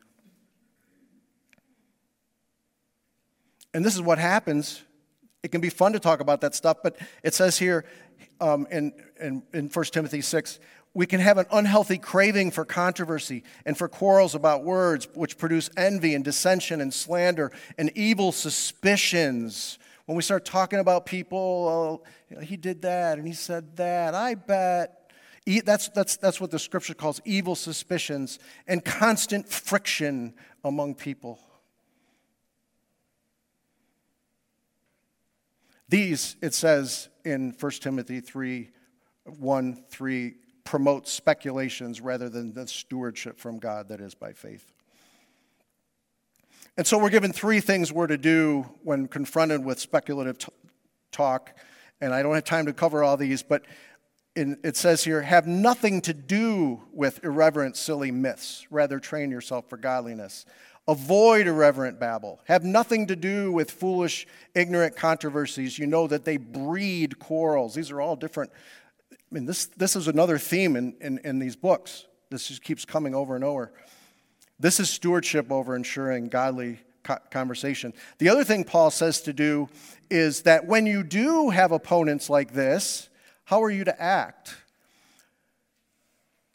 And 3.73 3.83
this 3.83 3.95
is 3.95 4.01
what 4.01 4.17
happens. 4.17 4.83
It 5.43 5.51
can 5.51 5.61
be 5.61 5.69
fun 5.69 5.93
to 5.93 5.99
talk 5.99 6.19
about 6.19 6.41
that 6.41 6.55
stuff, 6.55 6.77
but 6.83 6.97
it 7.23 7.33
says 7.33 7.57
here 7.57 7.85
um, 8.39 8.67
in, 8.71 8.93
in, 9.19 9.43
in 9.53 9.69
1 9.69 9.85
Timothy 9.85 10.21
6 10.21 10.59
we 10.95 11.05
can 11.05 11.19
have 11.19 11.37
an 11.37 11.45
unhealthy 11.51 11.97
craving 11.97 12.51
for 12.51 12.63
controversy 12.63 13.43
and 13.65 13.77
for 13.77 13.89
quarrels 13.89 14.33
about 14.33 14.63
words, 14.63 15.09
which 15.13 15.37
produce 15.37 15.69
envy 15.75 16.15
and 16.15 16.23
dissension 16.23 16.79
and 16.79 16.93
slander 16.93 17.51
and 17.77 17.91
evil 17.95 18.31
suspicions. 18.31 19.77
When 20.05 20.15
we 20.15 20.21
start 20.21 20.45
talking 20.45 20.79
about 20.79 21.05
people, 21.05 22.01
oh, 22.31 22.39
he 22.41 22.57
did 22.57 22.83
that 22.83 23.17
and 23.17 23.27
he 23.27 23.33
said 23.33 23.75
that, 23.77 24.13
I 24.13 24.35
bet. 24.35 25.11
That's, 25.63 25.89
that's, 25.89 26.17
that's 26.17 26.41
what 26.41 26.51
the 26.51 26.59
scripture 26.59 26.93
calls 26.93 27.21
evil 27.25 27.55
suspicions 27.55 28.39
and 28.67 28.83
constant 28.83 29.47
friction 29.47 30.33
among 30.63 30.95
people. 30.95 31.39
These, 35.87 36.35
it 36.41 36.53
says 36.53 37.09
in 37.23 37.55
1 37.59 37.71
Timothy 37.73 38.21
3 38.21 38.69
1 39.25 39.83
3, 39.89 40.35
promote 40.63 41.07
speculations 41.07 41.99
rather 41.99 42.29
than 42.29 42.53
the 42.53 42.67
stewardship 42.67 43.39
from 43.39 43.57
God 43.57 43.89
that 43.89 43.99
is 44.01 44.13
by 44.13 44.33
faith. 44.33 44.74
And 46.77 46.85
so 46.85 46.97
we're 46.97 47.09
given 47.09 47.31
three 47.31 47.61
things 47.61 47.93
we're 47.93 48.07
to 48.07 48.17
do 48.17 48.69
when 48.83 49.07
confronted 49.07 49.63
with 49.63 49.79
speculative 49.79 50.37
t- 50.37 50.47
talk. 51.11 51.57
And 52.01 52.13
I 52.13 52.21
don't 52.21 52.35
have 52.35 52.43
time 52.43 52.65
to 52.65 52.73
cover 52.73 53.03
all 53.03 53.15
these, 53.15 53.43
but 53.43 53.63
in, 54.35 54.57
it 54.63 54.75
says 54.75 55.03
here, 55.03 55.21
have 55.21 55.47
nothing 55.47 56.01
to 56.01 56.13
do 56.13 56.81
with 56.91 57.23
irreverent, 57.23 57.77
silly 57.77 58.11
myths. 58.11 58.67
Rather, 58.69 58.99
train 58.99 59.31
yourself 59.31 59.69
for 59.69 59.77
godliness. 59.77 60.45
Avoid 60.87 61.47
irreverent 61.47 61.99
babble. 61.99 62.41
Have 62.45 62.65
nothing 62.65 63.07
to 63.07 63.15
do 63.15 63.51
with 63.53 63.71
foolish, 63.71 64.27
ignorant 64.53 64.97
controversies. 64.97 65.79
You 65.79 65.87
know 65.87 66.07
that 66.07 66.25
they 66.25 66.35
breed 66.35 67.17
quarrels. 67.17 67.73
These 67.73 67.89
are 67.89 68.01
all 68.01 68.17
different. 68.17 68.51
I 69.11 69.15
mean, 69.31 69.45
this, 69.45 69.67
this 69.67 69.95
is 69.95 70.09
another 70.09 70.37
theme 70.37 70.75
in, 70.75 70.95
in, 70.99 71.19
in 71.23 71.39
these 71.39 71.55
books. 71.55 72.05
This 72.29 72.49
just 72.49 72.61
keeps 72.61 72.83
coming 72.83 73.15
over 73.15 73.35
and 73.35 73.43
over. 73.43 73.71
This 74.59 74.79
is 74.79 74.89
stewardship 74.89 75.51
over 75.51 75.75
ensuring 75.75 76.29
godly 76.29 76.79
conversation. 77.29 77.93
The 78.17 78.29
other 78.29 78.43
thing 78.43 78.63
Paul 78.63 78.89
says 78.89 79.21
to 79.21 79.33
do 79.33 79.69
is 80.09 80.43
that 80.43 80.65
when 80.65 80.85
you 80.85 81.03
do 81.03 81.49
have 81.49 81.71
opponents 81.71 82.29
like 82.29 82.53
this, 82.53 83.09
how 83.45 83.63
are 83.63 83.69
you 83.69 83.83
to 83.83 84.01
act? 84.01 84.55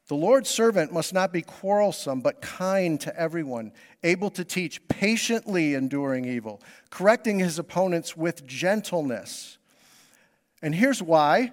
The 0.09 0.17
Lord's 0.17 0.51
servant 0.51 0.93
must 0.93 1.15
not 1.15 1.33
be 1.33 1.43
quarrelsome, 1.43 2.21
but 2.21 2.41
kind 2.43 3.01
to 3.03 3.17
everyone, 3.17 3.71
able 4.03 4.31
to 4.31 4.45
teach, 4.45 4.87
patiently 4.89 5.75
enduring 5.75 6.25
evil, 6.25 6.61
correcting 6.91 7.39
his 7.39 7.61
opponents 7.61 8.17
with 8.17 8.45
gentleness. 8.45 9.59
And 10.63 10.75
here's 10.75 11.01
why 11.01 11.53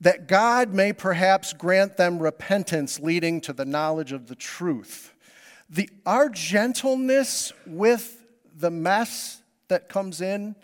that 0.00 0.26
God 0.26 0.74
may 0.74 0.92
perhaps 0.92 1.52
grant 1.52 1.96
them 1.96 2.18
repentance 2.18 2.98
leading 2.98 3.40
to 3.42 3.52
the 3.52 3.64
knowledge 3.64 4.10
of 4.10 4.26
the 4.26 4.34
truth. 4.34 5.14
The, 5.68 5.90
our 6.04 6.28
gentleness 6.28 7.52
with 7.66 8.24
the 8.54 8.70
mess 8.70 9.42
that 9.68 9.88
comes 9.88 10.20
in 10.20 10.54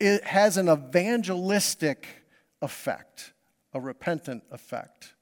it 0.00 0.24
has 0.24 0.56
an 0.56 0.70
evangelistic 0.70 2.06
effect, 2.62 3.32
a 3.74 3.80
repentant 3.80 4.42
effect. 4.50 5.12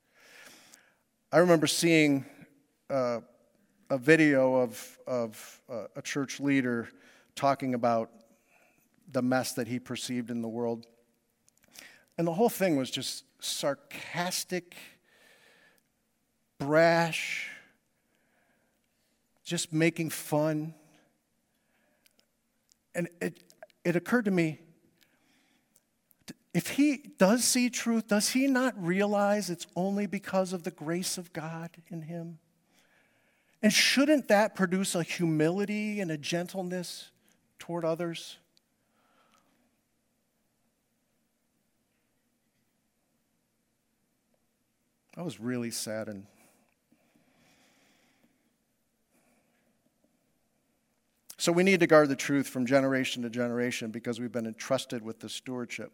I 1.33 1.39
remember 1.39 1.67
seeing 1.67 2.25
uh, 2.89 3.21
a 3.91 3.99
video 3.99 4.55
of, 4.55 4.99
of 5.07 5.61
uh, 5.69 5.87
a 5.97 6.03
church 6.03 6.39
leader 6.39 6.89
talking 7.35 7.75
about 7.75 8.11
the 9.11 9.21
mess 9.21 9.53
that 9.55 9.67
he 9.67 9.81
perceived 9.81 10.31
in 10.31 10.43
the 10.43 10.49
world. 10.49 10.87
And 12.17 12.27
the 12.27 12.35
whole 12.35 12.49
thing 12.49 12.77
was 12.77 12.91
just 12.91 13.25
sarcastic, 13.41 14.77
brash, 16.59 17.51
just 19.49 19.73
making 19.73 20.11
fun. 20.11 20.75
And 22.95 23.09
it, 23.21 23.43
it 23.85 23.97
occurred 23.97 24.27
to 24.27 24.31
me 24.31 24.59
if 26.55 26.71
he 26.71 27.13
does 27.19 27.45
see 27.45 27.71
truth, 27.71 28.09
does 28.09 28.31
he 28.31 28.47
not 28.47 28.75
realize 28.83 29.49
it's 29.49 29.67
only 29.77 30.07
because 30.07 30.53
of 30.53 30.65
the 30.65 30.71
grace 30.71 31.17
of 31.17 31.33
God 31.33 31.71
in 31.89 32.03
him? 32.03 32.39
And 33.63 33.73
shouldn't 33.73 34.29
that 34.29 34.55
produce 34.55 34.95
a 34.95 35.03
humility 35.03 36.01
and 36.01 36.11
a 36.11 36.17
gentleness 36.17 37.11
toward 37.59 37.85
others? 37.85 38.39
I 45.17 45.23
was 45.23 45.39
really 45.39 45.71
saddened. 45.71 46.27
So 51.39 51.53
we 51.53 51.63
need 51.63 51.81
to 51.81 51.87
guard 51.87 52.09
the 52.09 52.17
truth 52.17 52.49
from 52.49 52.67
generation 52.67 53.23
to 53.23 53.31
generation 53.31 53.93
because 53.93 54.19
we've 54.19 54.33
been 54.33 54.47
entrusted 54.47 55.03
with 55.03 55.21
the 55.21 55.29
stewardship. 55.29 55.93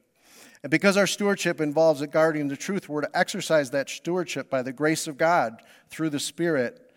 And 0.63 0.71
because 0.71 0.97
our 0.97 1.07
stewardship 1.07 1.61
involves 1.61 2.05
guarding 2.07 2.49
the 2.49 2.57
truth, 2.57 2.89
we're 2.89 3.03
to 3.03 3.11
exercise 3.19 3.71
that 3.71 3.91
stewardship 3.91 4.49
by 4.49 4.63
the 4.63 4.73
grace 4.73 5.07
of 5.07 5.19
God 5.19 5.61
through 5.91 6.09
the 6.11 6.19
Spirit. 6.19 6.91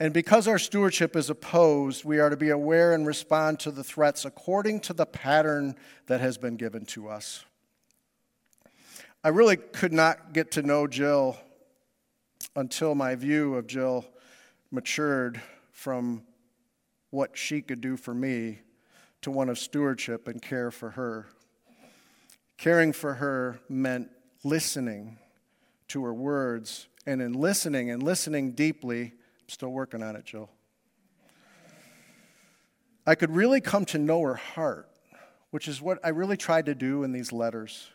And 0.00 0.12
because 0.12 0.48
our 0.48 0.58
stewardship 0.58 1.14
is 1.14 1.30
opposed, 1.30 2.04
we 2.04 2.18
are 2.18 2.28
to 2.28 2.36
be 2.36 2.50
aware 2.50 2.92
and 2.92 3.06
respond 3.06 3.60
to 3.60 3.70
the 3.70 3.84
threats 3.84 4.24
according 4.24 4.80
to 4.80 4.92
the 4.92 5.06
pattern 5.06 5.76
that 6.06 6.20
has 6.20 6.38
been 6.38 6.56
given 6.56 6.84
to 6.86 7.08
us. 7.08 7.44
I 9.22 9.28
really 9.28 9.56
could 9.56 9.92
not 9.92 10.32
get 10.32 10.50
to 10.52 10.62
know 10.62 10.88
Jill 10.88 11.36
until 12.56 12.96
my 12.96 13.14
view 13.14 13.54
of 13.54 13.68
Jill 13.68 14.04
matured 14.72 15.40
from 15.70 16.24
what 17.10 17.36
she 17.36 17.60
could 17.60 17.80
do 17.80 17.96
for 17.96 18.14
me 18.14 18.60
to 19.22 19.30
one 19.30 19.48
of 19.48 19.58
stewardship 19.58 20.28
and 20.28 20.40
care 20.40 20.70
for 20.70 20.90
her. 20.90 21.26
Caring 22.56 22.92
for 22.92 23.14
her 23.14 23.60
meant 23.68 24.10
listening 24.44 25.18
to 25.88 26.04
her 26.04 26.14
words, 26.14 26.88
and 27.06 27.20
in 27.20 27.32
listening 27.32 27.90
and 27.90 28.02
listening 28.02 28.52
deeply, 28.52 29.02
I'm 29.02 29.48
still 29.48 29.70
working 29.70 30.02
on 30.02 30.14
it, 30.16 30.24
Jill. 30.24 30.50
I 33.06 33.14
could 33.14 33.34
really 33.34 33.60
come 33.60 33.84
to 33.86 33.98
know 33.98 34.20
her 34.22 34.34
heart, 34.34 34.88
which 35.50 35.66
is 35.66 35.82
what 35.82 35.98
I 36.04 36.10
really 36.10 36.36
tried 36.36 36.66
to 36.66 36.74
do 36.74 37.02
in 37.02 37.12
these 37.12 37.32
letters. 37.32 37.88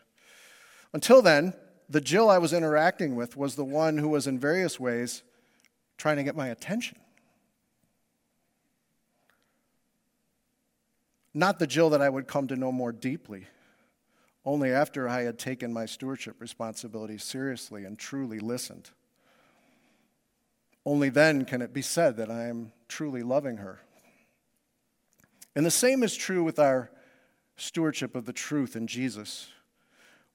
Until 0.92 1.22
then, 1.22 1.54
the 1.88 2.00
Jill 2.00 2.28
I 2.28 2.38
was 2.38 2.52
interacting 2.52 3.16
with 3.16 3.36
was 3.36 3.54
the 3.54 3.64
one 3.64 3.98
who 3.98 4.08
was 4.08 4.26
in 4.26 4.38
various 4.38 4.78
ways 4.78 5.22
trying 5.96 6.16
to 6.16 6.24
get 6.24 6.36
my 6.36 6.48
attention. 6.48 6.98
Not 11.36 11.58
the 11.58 11.66
Jill 11.66 11.90
that 11.90 12.00
I 12.00 12.08
would 12.08 12.26
come 12.26 12.48
to 12.48 12.56
know 12.56 12.72
more 12.72 12.92
deeply, 12.92 13.46
only 14.44 14.72
after 14.72 15.08
I 15.08 15.22
had 15.22 15.38
taken 15.38 15.72
my 15.72 15.84
stewardship 15.84 16.40
responsibility 16.40 17.18
seriously 17.18 17.84
and 17.84 17.98
truly 17.98 18.38
listened. 18.38 18.90
Only 20.86 21.10
then 21.10 21.44
can 21.44 21.62
it 21.62 21.74
be 21.74 21.82
said 21.82 22.16
that 22.16 22.30
I 22.30 22.44
am 22.44 22.72
truly 22.88 23.22
loving 23.22 23.58
her. 23.58 23.80
And 25.54 25.66
the 25.66 25.70
same 25.70 26.02
is 26.02 26.16
true 26.16 26.42
with 26.42 26.58
our 26.58 26.90
stewardship 27.56 28.14
of 28.14 28.24
the 28.24 28.32
truth 28.32 28.76
in 28.76 28.86
Jesus. 28.86 29.48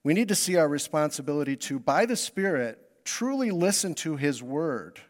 We 0.04 0.14
need 0.14 0.28
to 0.28 0.34
see 0.34 0.56
our 0.56 0.68
responsibility 0.68 1.56
to, 1.56 1.78
by 1.78 2.06
the 2.06 2.16
Spirit, 2.16 2.78
truly 3.04 3.50
listen 3.50 3.94
to 3.96 4.16
His 4.16 4.42
word. 4.42 5.00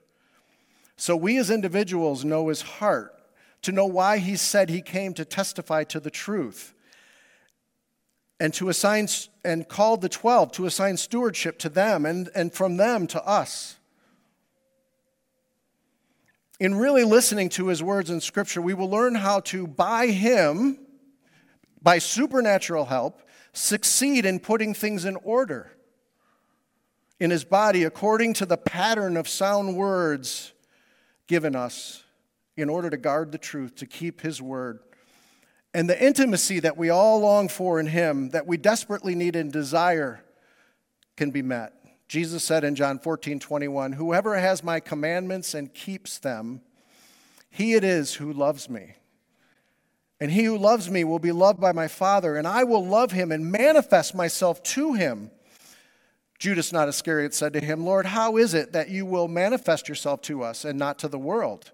So 0.96 1.16
we 1.16 1.38
as 1.38 1.50
individuals 1.50 2.24
know 2.24 2.48
His 2.48 2.62
heart, 2.62 3.14
to 3.62 3.72
know 3.72 3.86
why 3.86 4.18
He 4.18 4.36
said 4.36 4.68
He 4.68 4.82
came 4.82 5.14
to 5.14 5.24
testify 5.24 5.84
to 5.84 6.00
the 6.00 6.10
truth, 6.10 6.74
and 8.38 8.52
to 8.54 8.68
assign 8.68 9.08
and 9.44 9.68
called 9.68 10.02
the 10.02 10.08
12 10.08 10.52
to 10.52 10.66
assign 10.66 10.96
stewardship 10.96 11.58
to 11.60 11.68
them 11.68 12.06
and, 12.06 12.28
and 12.34 12.52
from 12.52 12.76
them 12.76 13.06
to 13.08 13.24
us. 13.24 13.76
In 16.60 16.74
really 16.76 17.04
listening 17.04 17.48
to 17.50 17.68
His 17.68 17.82
words 17.82 18.10
in 18.10 18.20
Scripture, 18.20 18.62
we 18.62 18.74
will 18.74 18.90
learn 18.90 19.14
how 19.14 19.40
to, 19.40 19.66
by 19.66 20.08
Him, 20.08 20.78
by 21.80 21.98
supernatural 21.98 22.84
help, 22.84 23.22
succeed 23.52 24.24
in 24.24 24.38
putting 24.38 24.74
things 24.74 25.04
in 25.04 25.16
order 25.16 25.72
in 27.22 27.30
his 27.30 27.44
body 27.44 27.84
according 27.84 28.34
to 28.34 28.44
the 28.44 28.56
pattern 28.56 29.16
of 29.16 29.28
sound 29.28 29.76
words 29.76 30.52
given 31.28 31.54
us 31.54 32.02
in 32.56 32.68
order 32.68 32.90
to 32.90 32.96
guard 32.96 33.32
the 33.32 33.38
truth, 33.38 33.76
to 33.76 33.86
keep 33.86 34.20
his 34.20 34.42
word. 34.42 34.80
And 35.74 35.88
the 35.88 36.04
intimacy 36.04 36.60
that 36.60 36.76
we 36.76 36.90
all 36.90 37.20
long 37.20 37.48
for 37.48 37.80
in 37.80 37.86
him, 37.86 38.30
that 38.30 38.46
we 38.46 38.56
desperately 38.56 39.14
need 39.14 39.36
and 39.36 39.50
desire, 39.50 40.22
can 41.16 41.30
be 41.30 41.42
met. 41.42 41.72
Jesus 42.08 42.44
said 42.44 42.62
in 42.62 42.74
John 42.74 42.98
14, 42.98 43.40
21, 43.40 43.92
Whoever 43.92 44.36
has 44.36 44.62
my 44.62 44.80
commandments 44.80 45.54
and 45.54 45.72
keeps 45.72 46.18
them, 46.18 46.60
he 47.48 47.72
it 47.74 47.84
is 47.84 48.14
who 48.14 48.32
loves 48.32 48.68
me. 48.68 48.94
And 50.20 50.30
he 50.30 50.44
who 50.44 50.58
loves 50.58 50.90
me 50.90 51.04
will 51.04 51.18
be 51.18 51.32
loved 51.32 51.60
by 51.60 51.72
my 51.72 51.88
Father, 51.88 52.36
and 52.36 52.46
I 52.46 52.64
will 52.64 52.84
love 52.84 53.12
him 53.12 53.32
and 53.32 53.50
manifest 53.50 54.14
myself 54.14 54.62
to 54.64 54.92
him. 54.92 55.30
Judas 56.38 56.72
not 56.72 56.88
Iscariot 56.88 57.34
said 57.34 57.52
to 57.54 57.60
him, 57.60 57.84
Lord, 57.84 58.04
how 58.04 58.36
is 58.36 58.52
it 58.52 58.72
that 58.72 58.90
you 58.90 59.06
will 59.06 59.26
manifest 59.26 59.88
yourself 59.88 60.22
to 60.22 60.42
us 60.42 60.64
and 60.64 60.78
not 60.78 60.98
to 61.00 61.08
the 61.08 61.18
world? 61.18 61.72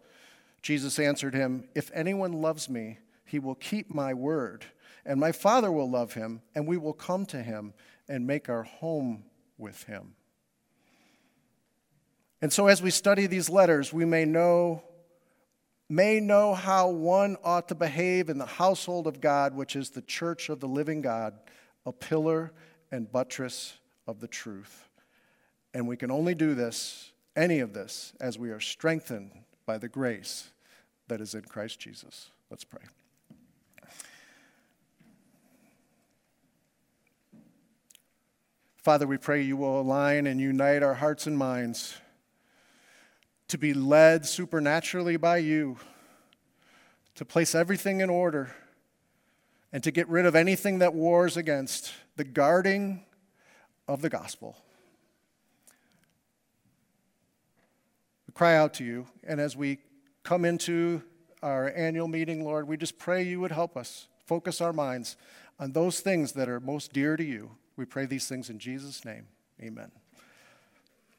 Jesus 0.62 0.98
answered 0.98 1.34
him, 1.34 1.68
If 1.74 1.90
anyone 1.94 2.32
loves 2.32 2.68
me, 2.68 2.98
he 3.24 3.38
will 3.38 3.54
keep 3.54 3.94
my 3.94 4.14
word, 4.14 4.64
and 5.04 5.20
my 5.20 5.32
Father 5.32 5.70
will 5.70 5.90
love 5.90 6.14
him, 6.14 6.42
and 6.54 6.66
we 6.66 6.76
will 6.76 6.92
come 6.92 7.26
to 7.26 7.42
him 7.42 7.74
and 8.08 8.26
make 8.26 8.48
our 8.48 8.64
home 8.64 9.24
with 9.56 9.84
him. 9.84 10.14
And 12.40 12.52
so, 12.52 12.68
as 12.68 12.80
we 12.80 12.90
study 12.90 13.26
these 13.26 13.50
letters, 13.50 13.92
we 13.92 14.04
may 14.04 14.24
know 14.24 14.82
may 15.90 16.20
know 16.20 16.54
how 16.54 16.90
one 16.90 17.36
ought 17.42 17.68
to 17.68 17.74
behave 17.74 18.28
in 18.28 18.36
the 18.36 18.46
household 18.46 19.06
of 19.06 19.22
God, 19.22 19.54
which 19.54 19.74
is 19.74 19.90
the 19.90 20.02
church 20.02 20.50
of 20.50 20.60
the 20.60 20.68
living 20.68 21.00
God, 21.00 21.34
a 21.86 21.92
pillar 21.92 22.52
and 22.90 23.10
buttress 23.10 23.78
of 24.06 24.20
the 24.20 24.28
truth. 24.28 24.86
And 25.72 25.88
we 25.88 25.96
can 25.96 26.10
only 26.10 26.34
do 26.34 26.54
this, 26.54 27.12
any 27.34 27.60
of 27.60 27.72
this, 27.72 28.12
as 28.20 28.38
we 28.38 28.50
are 28.50 28.60
strengthened 28.60 29.30
by 29.68 29.76
the 29.76 29.86
grace 29.86 30.48
that 31.08 31.20
is 31.20 31.34
in 31.34 31.42
Christ 31.42 31.78
Jesus. 31.78 32.30
Let's 32.48 32.64
pray. 32.64 32.80
Father, 38.76 39.06
we 39.06 39.18
pray 39.18 39.42
you 39.42 39.58
will 39.58 39.78
align 39.78 40.26
and 40.26 40.40
unite 40.40 40.82
our 40.82 40.94
hearts 40.94 41.26
and 41.26 41.36
minds 41.36 41.98
to 43.48 43.58
be 43.58 43.74
led 43.74 44.24
supernaturally 44.24 45.18
by 45.18 45.36
you, 45.36 45.76
to 47.16 47.26
place 47.26 47.54
everything 47.54 48.00
in 48.00 48.08
order, 48.08 48.54
and 49.70 49.84
to 49.84 49.90
get 49.90 50.08
rid 50.08 50.24
of 50.24 50.34
anything 50.34 50.78
that 50.78 50.94
wars 50.94 51.36
against 51.36 51.92
the 52.16 52.24
guarding 52.24 53.04
of 53.86 54.00
the 54.00 54.08
gospel. 54.08 54.56
Cry 58.38 58.56
out 58.56 58.72
to 58.72 58.84
you, 58.84 59.04
and 59.26 59.40
as 59.40 59.56
we 59.56 59.78
come 60.22 60.44
into 60.44 61.02
our 61.42 61.72
annual 61.74 62.06
meeting, 62.06 62.44
Lord, 62.44 62.68
we 62.68 62.76
just 62.76 62.96
pray 62.96 63.20
you 63.20 63.40
would 63.40 63.50
help 63.50 63.76
us 63.76 64.06
focus 64.26 64.60
our 64.60 64.72
minds 64.72 65.16
on 65.58 65.72
those 65.72 65.98
things 65.98 66.34
that 66.34 66.48
are 66.48 66.60
most 66.60 66.92
dear 66.92 67.16
to 67.16 67.24
you. 67.24 67.50
We 67.76 67.84
pray 67.84 68.06
these 68.06 68.28
things 68.28 68.48
in 68.48 68.60
Jesus' 68.60 69.04
name. 69.04 69.26
Amen. 69.60 69.90